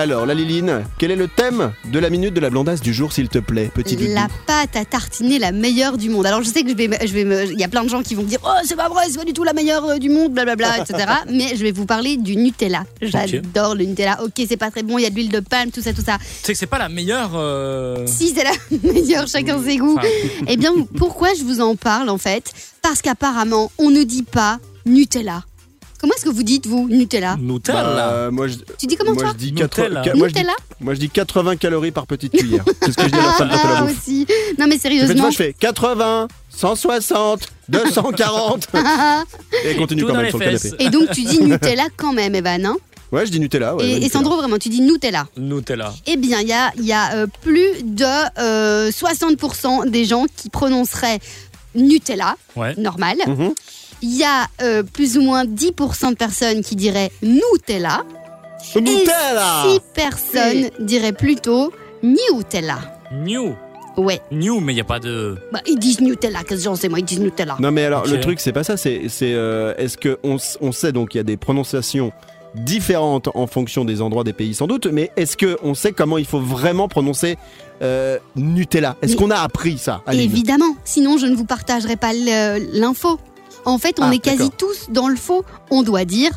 Alors, 0.00 0.24
la 0.24 0.32
Liline, 0.32 0.84
quel 0.96 1.10
est 1.10 1.16
le 1.16 1.28
thème 1.28 1.72
de 1.92 1.98
la 1.98 2.08
minute 2.08 2.32
de 2.32 2.40
la 2.40 2.48
blondasse 2.48 2.80
du 2.80 2.94
jour, 2.94 3.12
s'il 3.12 3.28
te 3.28 3.38
plaît, 3.38 3.70
petit 3.74 3.96
Dudu 3.96 4.14
La 4.14 4.28
pâte 4.46 4.74
à 4.74 4.86
tartiner 4.86 5.38
la 5.38 5.52
meilleure 5.52 5.98
du 5.98 6.08
monde. 6.08 6.24
Alors 6.24 6.42
je 6.42 6.48
sais 6.48 6.62
que 6.62 6.70
je 6.70 6.74
vais, 6.74 6.88
me- 6.88 6.96
je 7.06 7.12
vais 7.12 7.24
me- 7.24 7.44
il 7.52 7.60
y 7.60 7.64
a 7.64 7.68
plein 7.68 7.84
de 7.84 7.90
gens 7.90 8.02
qui 8.02 8.14
vont 8.14 8.22
me 8.22 8.26
dire 8.28 8.38
oh 8.42 8.48
c'est 8.64 8.76
pas 8.76 8.88
vrai, 8.88 9.04
c'est 9.10 9.18
pas 9.18 9.24
du 9.26 9.34
tout 9.34 9.44
la 9.44 9.52
meilleure 9.52 9.84
euh, 9.84 9.98
du 9.98 10.08
monde, 10.08 10.32
blablabla, 10.32 10.78
etc. 10.78 11.04
Mais 11.30 11.54
je 11.54 11.62
vais 11.62 11.70
vous 11.72 11.84
parler 11.84 12.16
du 12.16 12.34
Nutella. 12.36 12.84
J'adore 13.02 13.74
le 13.74 13.84
Nutella. 13.84 14.22
Ok, 14.24 14.42
c'est 14.48 14.56
pas 14.56 14.70
très 14.70 14.82
bon, 14.82 14.96
il 14.96 15.02
y 15.02 15.06
a 15.06 15.10
de 15.10 15.14
l'huile 15.16 15.28
de 15.30 15.40
palme, 15.40 15.70
tout 15.70 15.82
ça, 15.82 15.92
tout 15.92 16.02
ça. 16.04 16.16
Tu 16.18 16.24
sais 16.44 16.52
que 16.54 16.58
c'est 16.58 16.66
pas 16.66 16.78
la 16.78 16.88
meilleure. 16.88 17.32
euh, 17.34 18.06
Si 18.06 18.32
c'est 18.34 18.44
la 18.44 18.52
meilleure, 18.92 19.28
chacun 19.28 19.62
ses 19.62 19.76
goûts. 19.76 19.96
Enfin, 19.98 20.08
Eh 20.46 20.56
bien, 20.56 20.72
pourquoi 20.96 21.34
je 21.34 21.42
vous 21.44 21.60
en 21.60 21.76
parle 21.76 22.08
en 22.08 22.18
fait? 22.18 22.52
Parce 22.80 23.02
qu'apparemment, 23.02 23.70
on 23.78 23.90
ne 23.90 24.02
dit 24.02 24.22
pas 24.22 24.58
Nutella. 24.86 25.44
Comment 26.00 26.14
est-ce 26.14 26.24
que 26.24 26.30
vous 26.30 26.42
dites 26.42 26.66
vous 26.66 26.88
Nutella 26.88 27.36
Nutella. 27.38 27.82
Bah, 27.82 28.30
moi, 28.30 28.48
je, 28.48 28.54
Tu 28.78 28.86
dis 28.86 28.96
comment 28.96 29.12
moi, 29.12 29.22
toi 29.22 29.32
je 29.34 29.38
dis 29.38 29.52
Nutella. 29.52 30.00
80 30.02 30.14
moi, 30.16 30.28
je 30.28 30.32
dis- 30.32 30.38
Nutella 30.40 30.54
moi, 30.80 30.94
je 30.94 31.00
dis 31.00 31.10
80 31.10 31.56
calories 31.56 31.90
par 31.90 32.06
petite 32.06 32.32
cuillère. 32.32 32.64
C'est 32.82 32.92
ce 32.92 32.96
que 32.96 33.02
je 33.04 33.08
dis 33.08 33.18
à 33.18 33.22
la 33.26 33.32
salle 33.34 33.48
de 33.48 33.52
la 33.54 33.60
Ah 33.62 33.82
bouffe. 33.82 33.98
aussi. 33.98 34.26
Non 34.58 34.66
mais 34.66 34.76
Je 34.76 34.80
fais, 34.80 34.88
tu 34.88 34.96
sérieusement. 34.96 35.22
vois, 35.22 35.30
je 35.30 35.36
fais 35.36 35.52
80, 35.58 36.28
160, 36.48 37.48
240. 37.68 38.68
Et 39.64 39.74
continue 39.76 40.00
Tout 40.02 40.06
quand 40.06 40.12
dans 40.14 40.18
même 40.18 40.24
les 40.26 40.30
sur 40.30 40.38
le 40.38 40.44
fesses. 40.46 40.62
canapé. 40.62 40.84
Et 40.84 40.90
donc 40.90 41.10
tu 41.10 41.22
dis 41.22 41.40
Nutella 41.42 41.84
quand 41.96 42.12
même, 42.12 42.34
Evan. 42.34 42.64
hein 42.66 42.76
Ouais, 43.12 43.26
je 43.26 43.30
dis 43.32 43.40
Nutella. 43.40 43.74
Ouais, 43.74 43.84
et, 43.88 43.94
Nutella. 43.94 44.08
Sandro, 44.12 44.36
vraiment, 44.36 44.56
tu 44.58 44.68
dis 44.68 44.80
Nutella. 44.80 45.26
Nutella. 45.36 45.92
Eh 46.06 46.16
bien, 46.16 46.40
il 46.40 46.48
y 46.48 46.52
a, 46.52 46.70
il 46.78 46.84
y 46.86 46.92
a, 46.92 47.12
euh, 47.14 47.26
plus 47.42 47.82
de 47.82 48.04
euh, 48.38 48.90
60% 48.92 49.90
des 49.90 50.04
gens 50.04 50.26
qui 50.36 50.48
prononceraient 50.48 51.18
Nutella, 51.74 52.36
Ouais. 52.56 52.74
normal. 52.76 53.16
Mhm. 53.26 53.52
Il 54.02 54.16
y 54.16 54.24
a 54.24 54.46
euh, 54.62 54.82
plus 54.82 55.18
ou 55.18 55.22
moins 55.22 55.44
10% 55.44 56.10
de 56.10 56.14
personnes 56.14 56.62
qui 56.62 56.76
diraient 56.76 57.10
Nutella. 57.22 58.02
Nutella 58.76 59.64
Et 59.66 59.74
6 59.74 59.80
personnes 59.94 60.70
diraient 60.80 61.12
plutôt 61.12 61.72
Nutella. 62.02 62.78
New. 63.12 63.54
Ouais, 63.96 64.20
New, 64.30 64.60
mais 64.60 64.72
il 64.72 64.76
n'y 64.76 64.80
a 64.80 64.84
pas 64.84 65.00
de. 65.00 65.36
bah, 65.52 65.60
ils 65.66 65.78
disent 65.78 66.00
Nutella, 66.00 66.40
qu'est-ce 66.40 66.60
que 66.60 66.64
j'en 66.64 66.76
sais 66.76 66.88
moi, 66.88 67.00
ils 67.00 67.04
disent 67.04 67.20
Nutella. 67.20 67.56
Non 67.58 67.70
mais 67.70 67.84
alors 67.84 68.06
le 68.06 68.20
truc 68.20 68.40
c'est 68.40 68.52
pas 68.52 68.64
ça, 68.64 68.76
c'est 68.76 69.08
c'est 69.08 69.34
euh, 69.34 69.74
est-ce 69.76 69.98
que 69.98 70.18
on, 70.22 70.38
sait 70.72 70.92
donc 70.92 71.14
il 71.14 71.18
y 71.18 71.20
a 71.20 71.24
des 71.24 71.36
prononciations 71.36 72.12
différentes 72.54 73.28
en 73.34 73.46
fonction 73.46 73.84
des 73.84 74.00
endroits 74.00 74.24
des 74.24 74.32
pays 74.32 74.54
sans 74.54 74.66
doute, 74.66 74.86
mais 74.86 75.10
est-ce 75.16 75.36
que 75.36 75.58
on 75.62 75.74
sait 75.74 75.92
comment 75.92 76.18
il 76.18 76.24
faut 76.24 76.40
vraiment 76.40 76.88
prononcer 76.88 77.36
euh, 77.82 78.18
Nutella? 78.36 78.96
Est-ce 79.02 79.16
qu'on 79.16 79.30
a 79.30 79.40
appris 79.40 79.76
ça 79.76 80.02
Aline? 80.06 80.22
Évidemment, 80.22 80.76
sinon 80.84 81.18
je 81.18 81.26
ne 81.26 81.34
vous 81.34 81.44
partagerai 81.44 81.96
pas 81.96 82.12
l'info. 82.12 83.18
En 83.64 83.78
fait, 83.78 83.98
on 84.00 84.04
Ah, 84.10 84.14
est 84.14 84.18
quasi 84.18 84.50
tous 84.50 84.86
dans 84.90 85.08
le 85.08 85.16
faux. 85.16 85.44
On 85.70 85.82
doit 85.82 86.04
dire 86.04 86.30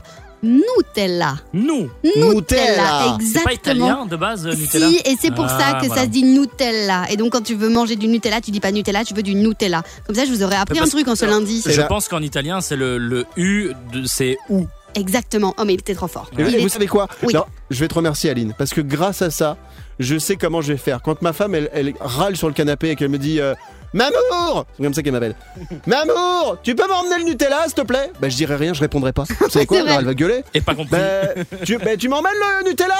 Nutella. 0.43 1.35
Nous. 1.53 1.89
Nutella. 2.03 3.17
C'est 3.21 3.43
pas 3.43 3.51
exactement. 3.53 3.85
italien 3.87 4.05
de 4.05 4.15
base, 4.17 4.45
euh, 4.45 4.53
Nutella 4.53 4.89
Si, 4.89 4.97
et 5.05 5.15
c'est 5.19 5.31
pour 5.33 5.45
Ah, 5.45 5.57
ça 5.59 5.79
que 5.79 5.85
voilà. 5.87 6.01
ça 6.01 6.07
se 6.07 6.11
dit 6.11 6.23
Nutella. 6.23 7.05
Et 7.09 7.15
donc, 7.17 7.31
quand 7.31 7.41
tu 7.43 7.55
veux 7.55 7.69
manger 7.69 7.95
du 7.95 8.07
Nutella, 8.07 8.41
tu 8.41 8.51
dis 8.51 8.59
pas 8.59 8.71
Nutella, 8.71 9.03
tu 9.05 9.13
veux 9.13 9.23
du 9.23 9.35
Nutella. 9.35 9.83
Comme 10.05 10.15
ça, 10.15 10.25
je 10.25 10.31
vous 10.31 10.43
aurais 10.43 10.57
appris 10.57 10.79
un 10.79 10.85
truc 10.87 11.07
en 11.07 11.15
ce 11.15 11.25
lundi. 11.25 11.63
Je 11.65 11.79
là- 11.79 11.87
pense 11.87 12.07
qu'en 12.07 12.21
italien, 12.21 12.59
c'est 12.61 12.75
le, 12.75 12.97
le 12.97 13.25
U, 13.37 13.71
de- 13.93 14.03
c'est 14.05 14.37
ou. 14.49 14.67
Exactement. 14.95 15.55
Oh, 15.57 15.63
mais 15.65 15.73
il 15.73 15.79
était 15.79 15.95
trop 15.95 16.07
fort. 16.07 16.29
Et 16.37 16.43
vous, 16.43 16.49
Il 16.49 16.59
vous 16.59 16.65
est- 16.65 16.69
savez 16.69 16.87
quoi 16.87 17.07
Oui. 17.23 17.33
Alors, 17.33 17.47
Je 17.71 17.79
vais 17.79 17.87
te 17.87 17.95
remercier 17.95 18.29
Aline, 18.29 18.53
parce 18.57 18.71
que 18.71 18.81
grâce 18.81 19.21
à 19.23 19.31
ça, 19.31 19.57
je 19.97 20.19
sais 20.19 20.35
comment 20.35 20.61
je 20.61 20.73
vais 20.73 20.77
faire. 20.77 21.01
Quand 21.01 21.21
ma 21.23 21.33
femme, 21.33 21.55
elle, 21.55 21.69
elle 21.73 21.93
râle 21.99 22.35
sur 22.35 22.47
le 22.47 22.53
canapé 22.53 22.89
et 22.91 22.95
qu'elle 22.95 23.09
me 23.09 23.17
dit 23.17 23.39
euh, 23.39 23.55
Mamour 23.93 24.65
C'est 24.77 24.83
comme 24.83 24.93
ça 24.93 25.01
qu'elle 25.03 25.13
m'appelle. 25.13 25.35
Mamour, 25.87 26.57
tu 26.63 26.75
peux 26.75 26.87
m'emmener 26.87 27.19
le 27.19 27.29
Nutella, 27.31 27.63
s'il 27.65 27.73
te 27.75 27.81
plaît? 27.81 28.11
Bah 28.19 28.29
je 28.29 28.35
dirai 28.35 28.55
rien, 28.55 28.73
je 28.73 28.79
répondrai 28.81 29.13
pas. 29.13 29.23
Vous 29.39 29.49
savez 29.49 29.65
quoi? 29.65 29.79
Alors, 29.81 29.99
Elle 29.99 30.05
va 30.05 30.13
gueuler. 30.13 30.43
Et 30.53 30.61
pas 30.61 30.75
compris. 30.75 30.91
Bah, 30.91 31.21
tu, 31.65 31.77
bah, 31.77 31.95
tu 31.97 32.09
m'emmènes 32.09 32.33
le 32.63 32.69
Nutella? 32.69 32.95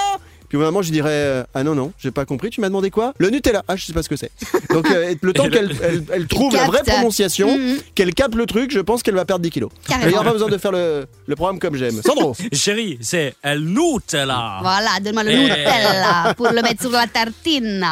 Puis 0.49 0.57
au 0.57 0.61
moment, 0.65 0.83
je 0.83 0.91
dirais 0.91 1.09
euh, 1.11 1.43
Ah 1.55 1.63
non, 1.63 1.73
non, 1.73 1.91
j'ai 1.97 2.11
pas 2.11 2.25
compris, 2.25 2.51
tu 2.51 2.61
m'as 2.61 2.67
demandé 2.67 2.91
quoi? 2.91 3.13
Le 3.17 3.31
Nutella 3.31 3.63
Ah, 3.67 3.75
je 3.75 3.85
sais 3.87 3.93
pas 3.93 4.03
ce 4.03 4.09
que 4.09 4.15
c'est. 4.15 4.29
Donc, 4.71 4.87
euh, 4.91 5.15
le 5.19 5.33
temps 5.33 5.45
le- 5.45 5.49
qu'elle 5.49 5.75
elle, 5.81 6.03
elle 6.13 6.27
trouve 6.27 6.53
la 6.55 6.65
vraie 6.65 6.83
prononciation, 6.85 7.57
Mhm. 7.57 7.77
qu'elle 7.95 8.13
capte 8.13 8.35
le 8.35 8.45
truc, 8.45 8.69
je 8.71 8.79
pense 8.79 9.01
qu'elle 9.01 9.15
va 9.15 9.25
perdre 9.25 9.41
10 9.41 9.49
kilos. 9.49 9.71
Il 10.03 10.09
n'y 10.09 10.13
aura 10.13 10.23
pas 10.25 10.33
besoin 10.33 10.49
de 10.49 10.57
faire 10.59 10.71
le, 10.71 11.07
le 11.25 11.35
programme 11.35 11.57
comme 11.57 11.75
j'aime. 11.75 11.99
Sandro 12.05 12.35
Chérie, 12.51 12.99
c'est 13.01 13.33
el 13.41 13.61
Nutella. 13.65 14.59
Voilà, 14.61 14.89
donne-moi 15.01 15.23
le. 15.23 15.31
Nutella 15.31 16.33
pour 16.37 16.49
le 16.51 16.61
mettre 16.61 16.81
sur 16.81 16.91
la 16.91 17.07
tartine. 17.07 17.83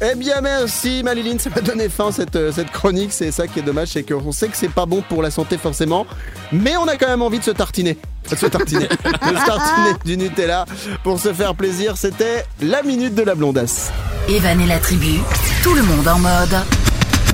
Eh 0.00 0.16
bien 0.16 0.40
merci 0.40 1.02
Maliline, 1.04 1.38
ça 1.38 1.50
m'a 1.50 1.60
donné 1.60 1.88
fin 1.88 2.10
cette, 2.10 2.34
euh, 2.36 2.50
cette 2.52 2.70
chronique, 2.70 3.12
c'est 3.12 3.30
ça 3.30 3.46
qui 3.46 3.60
est 3.60 3.62
dommage, 3.62 3.88
c'est 3.88 4.02
qu'on 4.02 4.32
sait 4.32 4.48
que 4.48 4.56
c'est 4.56 4.70
pas 4.70 4.86
bon 4.86 5.02
pour 5.08 5.22
la 5.22 5.30
santé 5.30 5.56
forcément, 5.56 6.06
mais 6.52 6.76
on 6.76 6.86
a 6.88 6.96
quand 6.96 7.06
même 7.06 7.22
envie 7.22 7.38
de 7.38 7.44
se 7.44 7.52
tartiner. 7.52 7.96
De 8.28 8.36
se 8.36 8.46
tartiner. 8.46 8.88
de 8.88 9.36
se 9.38 9.46
tartiner 9.46 9.92
du 10.04 10.16
Nutella 10.16 10.64
pour 11.04 11.20
se 11.20 11.32
faire 11.32 11.54
plaisir, 11.54 11.96
c'était 11.96 12.44
la 12.60 12.82
minute 12.82 13.14
de 13.14 13.22
la 13.22 13.34
blondasse. 13.34 13.92
Evan 14.28 14.60
et 14.60 14.66
la 14.66 14.78
tribu, 14.78 15.20
tout 15.62 15.74
le 15.74 15.82
monde 15.82 16.08
en 16.08 16.18
mode 16.18 16.56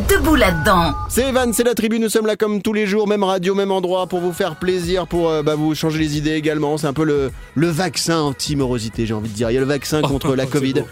debout 0.09 0.35
là-dedans. 0.35 0.93
C'est 1.09 1.29
Evan, 1.29 1.53
c'est 1.53 1.65
la 1.65 1.75
tribu, 1.75 1.99
nous 1.99 2.09
sommes 2.09 2.27
là 2.27 2.37
comme 2.37 2.63
tous 2.63 2.73
les 2.73 2.87
jours, 2.87 3.07
même 3.07 3.23
radio, 3.23 3.55
même 3.55 3.71
endroit, 3.71 4.07
pour 4.07 4.21
vous 4.21 4.33
faire 4.33 4.57
plaisir, 4.57 5.07
pour 5.07 5.29
euh, 5.29 5.43
bah, 5.43 5.55
vous 5.55 5.75
changer 5.75 5.99
les 5.99 6.17
idées 6.19 6.33
également. 6.33 6.79
C'est 6.79 6.87
un 6.87 6.93
peu 6.93 7.05
le, 7.05 7.31
le 7.55 7.69
vaccin 7.69 8.19
anti-morosité, 8.21 9.07
j'ai 9.07 9.15
envie 9.15 9.29
de 9.29 9.35
dire. 9.35 9.51
Il 9.51 9.55
y 9.55 9.57
a 9.57 9.61
le 9.61 9.67
vaccin 9.67 10.03
contre 10.03 10.35
la 10.35 10.47
Covid. 10.47 10.85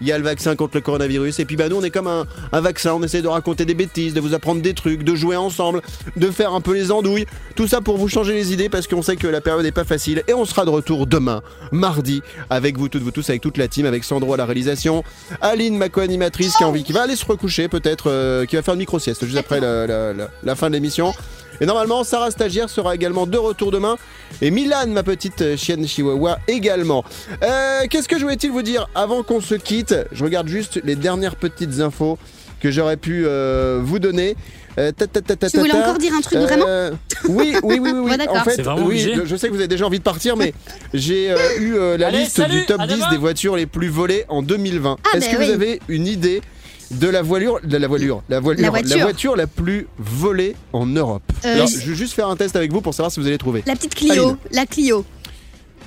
Il 0.00 0.06
y 0.06 0.12
a 0.12 0.18
le 0.18 0.24
vaccin 0.24 0.56
contre 0.56 0.76
le 0.76 0.80
coronavirus. 0.80 1.40
Et 1.40 1.44
puis 1.44 1.56
bah 1.56 1.68
nous 1.68 1.76
on 1.76 1.82
est 1.82 1.90
comme 1.90 2.06
un, 2.06 2.26
un 2.52 2.60
vaccin, 2.60 2.92
on 2.94 3.02
essaie 3.02 3.22
de 3.22 3.28
raconter 3.28 3.64
des 3.64 3.74
bêtises, 3.74 4.14
de 4.14 4.20
vous 4.20 4.34
apprendre 4.34 4.60
des 4.60 4.74
trucs, 4.74 5.02
de 5.02 5.14
jouer 5.14 5.36
ensemble, 5.36 5.82
de 6.16 6.30
faire 6.30 6.52
un 6.52 6.60
peu 6.60 6.74
les 6.74 6.90
andouilles. 6.90 7.26
Tout 7.54 7.66
ça 7.66 7.80
pour 7.80 7.96
vous 7.96 8.08
changer 8.08 8.32
les 8.34 8.52
idées 8.52 8.68
parce 8.68 8.86
qu'on 8.86 9.02
sait 9.02 9.16
que 9.16 9.26
la 9.26 9.40
période 9.40 9.64
n'est 9.64 9.72
pas 9.72 9.84
facile. 9.84 10.22
Et 10.28 10.34
on 10.34 10.44
sera 10.44 10.64
de 10.64 10.70
retour 10.70 11.06
demain, 11.06 11.42
mardi, 11.72 12.22
avec 12.50 12.76
vous 12.78 12.88
toutes, 12.88 13.02
vous 13.02 13.10
tous, 13.10 13.28
avec 13.30 13.40
toute 13.42 13.56
la 13.56 13.68
team, 13.68 13.86
avec 13.86 14.04
Sandro 14.04 14.34
à 14.34 14.36
la 14.36 14.44
réalisation, 14.44 15.04
Aline, 15.40 15.76
ma 15.76 15.88
co-animatrice, 15.88 16.56
qui 16.56 16.64
a 16.64 16.68
envie, 16.68 16.84
qui 16.84 16.92
va 16.92 17.02
aller 17.02 17.16
se 17.16 17.24
recoucher 17.24 17.68
peut-être, 17.68 18.10
euh, 18.10 18.44
qui 18.44 18.56
va 18.56 18.62
faire 18.62 18.74
une 18.74 18.80
micro-sieste 18.80 19.24
juste 19.24 19.38
après 19.38 19.60
la 19.60 20.54
fin 20.54 20.68
de 20.68 20.74
l'émission. 20.74 21.12
Et 21.60 21.66
normalement, 21.66 22.04
Sarah 22.04 22.30
Stagiaire 22.30 22.68
sera 22.68 22.94
également 22.94 23.26
de 23.26 23.38
retour 23.38 23.70
demain. 23.70 23.96
Et 24.42 24.50
Milan, 24.50 24.86
ma 24.88 25.02
petite 25.02 25.40
euh, 25.42 25.56
chienne 25.56 25.86
chihuahua, 25.86 26.38
également. 26.48 27.04
Euh, 27.42 27.82
Qu'est-ce 27.88 28.08
que 28.08 28.18
je 28.18 28.22
voulais-il 28.24 28.50
vous 28.50 28.62
dire 28.62 28.88
avant 28.94 29.22
qu'on 29.22 29.40
se 29.40 29.54
quitte? 29.54 29.94
Je 30.12 30.24
regarde 30.24 30.48
juste 30.48 30.80
les 30.84 30.96
dernières 30.96 31.36
petites 31.36 31.80
infos 31.80 32.18
que 32.60 32.70
j'aurais 32.70 32.96
pu 32.96 33.24
euh, 33.26 33.80
vous 33.82 33.98
donner. 33.98 34.36
Euh, 34.78 34.92
ta, 34.92 35.06
ta, 35.06 35.22
ta, 35.22 35.36
ta, 35.36 35.48
Tu 35.48 35.58
voulais 35.58 35.72
encore 35.72 35.96
dire 35.98 36.12
un 36.12 36.20
truc, 36.20 36.36
Euh, 36.38 36.44
vraiment 36.46 36.98
Oui, 37.28 37.54
oui, 37.62 37.78
oui, 37.80 37.90
oui. 37.94 38.00
oui. 38.04 38.10
Ouais, 38.18 38.28
en 38.28 38.44
fait, 38.44 38.56
C'est 38.56 38.62
vraiment 38.62 38.86
oui, 38.86 39.10
je 39.24 39.36
sais 39.36 39.46
que 39.48 39.52
vous 39.52 39.58
avez 39.58 39.68
déjà 39.68 39.86
envie 39.86 39.98
de 39.98 40.04
partir, 40.04 40.36
mais 40.36 40.52
j'ai 40.94 41.30
euh, 41.32 41.36
eu 41.58 41.74
euh, 41.76 41.96
la 41.96 42.08
Allez, 42.08 42.18
liste 42.18 42.36
salut, 42.36 42.60
du 42.60 42.66
top 42.66 42.80
à 42.80 42.86
10 42.86 42.94
demain. 42.94 43.10
des 43.10 43.16
voitures 43.16 43.56
les 43.56 43.64
plus 43.66 43.88
volées 43.88 44.26
en 44.28 44.42
2020. 44.42 44.96
Ah, 45.02 45.16
Est-ce 45.16 45.26
ben 45.26 45.32
que 45.34 45.38
oui. 45.38 45.46
vous 45.46 45.52
avez 45.52 45.80
une 45.88 46.06
idée 46.06 46.42
de 46.90 47.08
la 47.08 47.22
voilure, 47.22 47.58
de 47.64 47.76
la 47.76 47.88
voilure, 47.88 48.22
la 48.28 48.40
voilure, 48.40 48.62
La 48.62 48.70
voiture. 48.70 49.00
voiture 49.00 49.36
la 49.36 49.46
plus 49.46 49.86
volée 49.98 50.54
en 50.72 50.86
Europe 50.86 51.22
Euh, 51.44 51.54
Alors, 51.54 51.66
je- 51.66 51.78
vais 51.90 51.94
juste 51.94 52.12
faire 52.14 52.28
un 52.28 52.36
test 52.36 52.54
avec 52.56 52.72
vous 52.72 52.80
pour 52.80 52.94
savoir 52.94 53.10
si 53.12 53.20
vous 53.20 53.26
allez 53.26 53.38
trouver. 53.38 53.62
La 53.66 53.74
petite 53.74 53.94
Clio. 53.94 54.12
Aline. 54.24 54.36
La 54.52 54.66
Clio. 54.66 55.04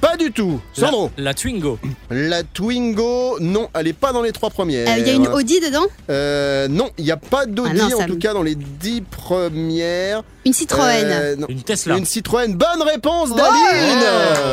Pas 0.02 0.16
du 0.16 0.32
tout. 0.32 0.62
Sandro. 0.74 1.12
La, 1.18 1.24
la 1.26 1.34
Twingo. 1.34 1.78
La 2.10 2.44
Twingo, 2.44 3.38
non, 3.42 3.68
elle 3.74 3.88
est 3.88 3.94
pas 3.94 4.14
dans 4.14 4.22
les 4.22 4.32
trois 4.32 4.50
premières. 4.50 4.98
Il 4.98 5.06
y 5.06 5.10
a 5.10 5.14
une 5.14 5.28
Audi 5.28 5.60
dedans 5.60 5.86
Euh, 6.10 6.70
non, 6.70 6.90
il 6.98 7.04
n'y 7.04 7.12
a 7.12 7.18
pas 7.18 7.46
d'Audi 7.46 7.80
Ah 7.84 7.90
ça 7.90 7.98
en 7.98 8.06
tout 8.08 8.14
me- 8.14 8.20
cas 8.20 8.34
dans 8.34 8.44
les 8.44 8.56
dix 8.56 9.02
premières. 9.02 10.24
Une 10.46 10.54
Citroën. 10.54 11.04
Euh, 11.06 11.36
non. 11.36 11.48
Une 11.50 11.64
Tesla. 11.64 11.98
Une 11.98 12.06
Citroën. 12.06 12.56
Bonne 12.56 12.82
réponse 12.86 13.30
Oh 13.34 13.36
d'Aline 13.36 14.06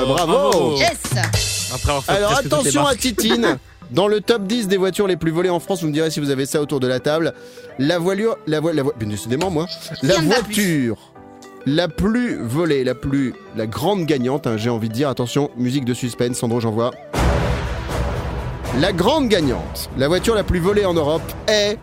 Oh, 0.03 0.07
Bravo, 0.09 0.33
bravo. 0.33 0.77
Yes 0.79 0.97
Après 1.73 1.91
avoir 1.91 2.05
fait 2.05 2.13
Alors 2.13 2.37
attention 2.39 2.85
à. 2.87 2.97
Titine 2.97 3.59
Dans 3.91 4.09
le 4.09 4.21
top 4.21 4.43
10 4.45 4.69
des 4.69 4.77
voitures 4.77 5.07
les 5.07 5.17
plus 5.17 5.31
volées 5.31 5.51
en 5.51 5.61
France, 5.61 5.83
vous 5.83 5.89
me 5.89 5.93
direz 5.93 6.11
si 6.11 6.21
vous 6.21 6.31
avez 6.31 6.47
ça 6.47 6.61
autour 6.61 6.81
de 6.81 6.87
la 6.87 7.01
table. 7.01 7.35
La 7.79 7.99
voilure, 7.99 8.37
la 8.47 8.61
voie, 8.61 8.73
la 8.73 8.83
voie, 8.83 8.95
bien 8.99 9.09
décidément 9.09 9.51
moi, 9.51 9.67
la 10.03 10.17
voiture 10.21 11.13
la 11.67 11.89
plus 11.89 12.37
volée, 12.41 12.85
la 12.85 12.95
plus, 12.95 13.35
la 13.57 13.67
grande 13.67 14.07
gagnante, 14.07 14.47
hein, 14.47 14.57
j'ai 14.57 14.71
envie 14.71 14.89
de 14.89 14.95
dire. 14.95 15.09
Attention, 15.09 15.51
musique 15.57 15.85
de 15.85 15.95
suspense, 15.95 16.39
Sandro, 16.39 16.61
j'envoie. 16.61 16.93
La 18.81 18.93
grande 18.93 19.29
gagnante, 19.29 19.91
la 19.97 20.07
voiture 20.07 20.35
la 20.35 20.45
plus 20.45 20.61
volée 20.61 20.85
en 20.85 20.95
Europe 20.95 21.23
est 21.49 21.79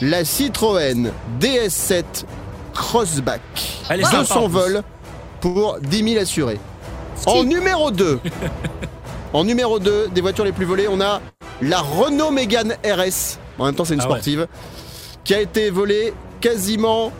la 0.00 0.24
Citroën 0.24 1.10
DS7 1.40 2.04
Crossback. 2.74 3.40
Elle 3.88 4.00
est 4.00 4.04
sympa, 4.04 4.18
en 4.18 4.22
200 4.22 4.40
plus. 4.40 4.52
vols 4.52 4.82
pour 5.40 5.78
10 5.80 6.12
000 6.12 6.22
assurés. 6.22 6.58
En 7.26 7.44
numéro 7.44 7.90
2, 7.90 8.20
en 9.32 9.44
numéro 9.44 9.78
2 9.78 10.08
des 10.08 10.20
voitures 10.20 10.44
les 10.44 10.52
plus 10.52 10.64
volées, 10.64 10.88
on 10.88 11.00
a 11.00 11.20
la 11.62 11.80
Renault 11.80 12.30
Mégane 12.30 12.74
RS. 12.84 13.38
En 13.58 13.66
même 13.66 13.74
temps, 13.74 13.84
c'est 13.84 13.94
une 13.94 14.00
Ah 14.00 14.04
ouais. 14.04 14.10
sportive. 14.12 14.46
Qui 15.24 15.34
a 15.34 15.40
été 15.40 15.70
volée 15.70 16.12
quasiment 16.40 17.12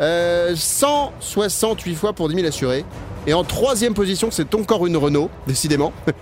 euh, 0.00 0.54
168 0.54 1.94
fois 1.96 2.12
pour 2.12 2.28
10 2.28 2.36
000 2.36 2.46
assurés. 2.46 2.84
Et 3.26 3.34
en 3.34 3.44
troisième 3.44 3.94
position, 3.94 4.28
c'est 4.30 4.54
encore 4.54 4.86
une 4.86 4.96
Renault, 4.96 5.30
décidément. 5.46 5.92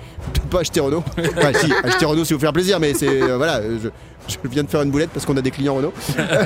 Ne 0.45 0.51
pas 0.51 0.61
acheter 0.61 0.81
Renault. 0.81 1.05
Enfin, 1.37 1.53
si, 1.55 1.73
acheter 1.85 2.05
Renault 2.05 2.25
si 2.25 2.33
vous 2.35 2.41
faire 2.41 2.53
plaisir, 2.53 2.81
mais 2.81 2.95
c'est. 2.95 3.09
euh, 3.23 3.37
voilà, 3.37 3.57
euh, 3.59 3.79
je, 3.83 3.89
je 4.29 4.49
viens 4.49 4.63
de 4.65 4.69
faire 4.69 4.83
une 4.83 4.91
boulette 4.91 5.11
parce 5.11 5.27
qu'on 5.27 5.37
a 5.37 5.43
des 5.43 5.51
clients 5.51 5.75
Renault. 5.75 5.93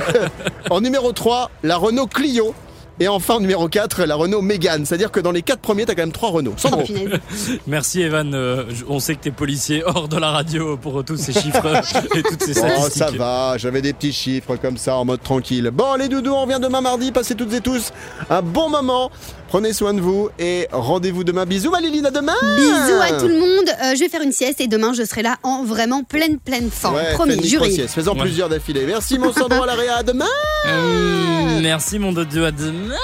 en 0.69 0.81
numéro 0.81 1.11
3, 1.13 1.49
la 1.63 1.77
Renault 1.77 2.07
Clio. 2.07 2.53
Et 3.01 3.07
enfin, 3.07 3.39
numéro 3.39 3.67
4, 3.67 4.03
la 4.03 4.13
Renault 4.13 4.43
Mégane. 4.43 4.85
C'est-à-dire 4.85 5.09
que 5.11 5.19
dans 5.19 5.31
les 5.31 5.41
4 5.41 5.59
premiers, 5.59 5.85
t'as 5.87 5.95
quand 5.95 6.03
même 6.03 6.11
3 6.11 6.29
Renault. 6.29 6.53
Sandro. 6.57 6.83
Merci 7.67 8.03
Evan. 8.03 8.31
Euh, 8.35 8.65
on 8.87 8.99
sait 8.99 9.15
que 9.15 9.21
t'es 9.21 9.31
policier 9.31 9.81
hors 9.83 10.07
de 10.07 10.17
la 10.17 10.29
radio 10.29 10.77
pour 10.77 11.03
tous 11.03 11.17
ces 11.17 11.33
chiffres 11.33 11.81
et 12.15 12.21
toutes 12.21 12.43
ces 12.43 12.51
Oh, 12.51 12.67
statistiques. 12.67 12.93
ça 13.03 13.09
va, 13.09 13.57
j'avais 13.57 13.81
des 13.81 13.93
petits 13.93 14.13
chiffres 14.13 14.55
comme 14.55 14.77
ça 14.77 14.97
en 14.97 15.05
mode 15.05 15.23
tranquille. 15.23 15.71
Bon, 15.73 15.95
les 15.95 16.09
doudous, 16.09 16.31
on 16.31 16.43
revient 16.43 16.59
demain 16.61 16.81
mardi. 16.81 17.11
Passez 17.11 17.33
toutes 17.33 17.53
et 17.53 17.61
tous 17.61 17.91
un 18.29 18.43
bon 18.43 18.69
moment. 18.69 19.09
Prenez 19.51 19.73
soin 19.73 19.93
de 19.93 19.99
vous 19.99 20.29
et 20.39 20.69
rendez-vous 20.71 21.25
demain. 21.25 21.45
Bisous, 21.45 21.71
Maléline, 21.71 22.05
à 22.05 22.09
demain. 22.09 22.37
Bisous 22.55 23.01
à 23.01 23.19
tout 23.19 23.27
le 23.27 23.37
monde. 23.37 23.67
Euh, 23.83 23.95
je 23.95 23.99
vais 23.99 24.07
faire 24.07 24.21
une 24.21 24.31
sieste 24.31 24.61
et 24.61 24.67
demain 24.67 24.93
je 24.93 25.03
serai 25.03 25.23
là 25.23 25.35
en 25.43 25.65
vraiment 25.65 26.05
pleine 26.05 26.39
pleine 26.39 26.71
forme. 26.71 26.95
Ouais, 26.95 27.11
Promis, 27.15 27.45
juré. 27.45 27.67
Ouais. 27.69 28.15
plusieurs 28.21 28.47
d'affilée. 28.47 28.85
Merci, 28.85 29.19
mon 29.19 29.33
Sandro 29.33 29.63
à 29.63 29.65
la 29.65 29.73
réa. 29.73 29.97
À 29.97 30.03
demain. 30.03 30.23
Hum, 30.65 31.59
merci 31.61 31.99
mon 31.99 32.13
dodo 32.13 32.45
à 32.45 32.51
demain. 32.51 32.95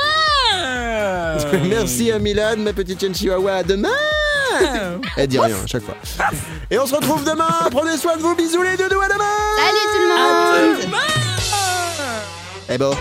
Merci 1.69 2.13
à 2.13 2.19
Milan, 2.19 2.55
ma 2.59 2.71
petite 2.71 3.01
chienne 3.01 3.13
chihuahua. 3.13 3.55
À 3.55 3.63
demain. 3.63 3.89
Elle 5.17 5.27
dit 5.27 5.39
rien 5.39 5.53
à 5.53 5.67
chaque 5.67 5.83
fois. 5.83 5.97
Et 6.71 6.79
on 6.79 6.87
se 6.87 6.95
retrouve 6.95 7.25
demain. 7.25 7.49
Prenez 7.71 7.97
soin 7.97 8.15
de 8.15 8.21
vous. 8.21 8.35
Bisous, 8.35 8.63
les 8.63 8.77
doudous. 8.77 9.01
À 9.01 9.09
demain. 9.09 9.25
Salut 9.57 9.85
tout 9.91 10.01
le 10.01 10.89
monde. 10.89 11.01
Eh 12.69 12.77
bon, 12.77 12.91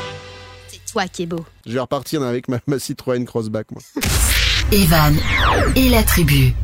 toi 0.96 1.08
qui 1.08 1.24
es 1.24 1.26
beau. 1.26 1.44
je 1.66 1.72
vais 1.74 1.80
repartir 1.80 2.22
avec 2.22 2.48
ma, 2.48 2.58
ma 2.66 2.78
Citroën 2.78 3.22
Crossback, 3.26 3.66
moi. 3.70 3.82
Evan 4.72 5.14
et 5.74 5.90
la 5.90 6.02
tribu. 6.02 6.54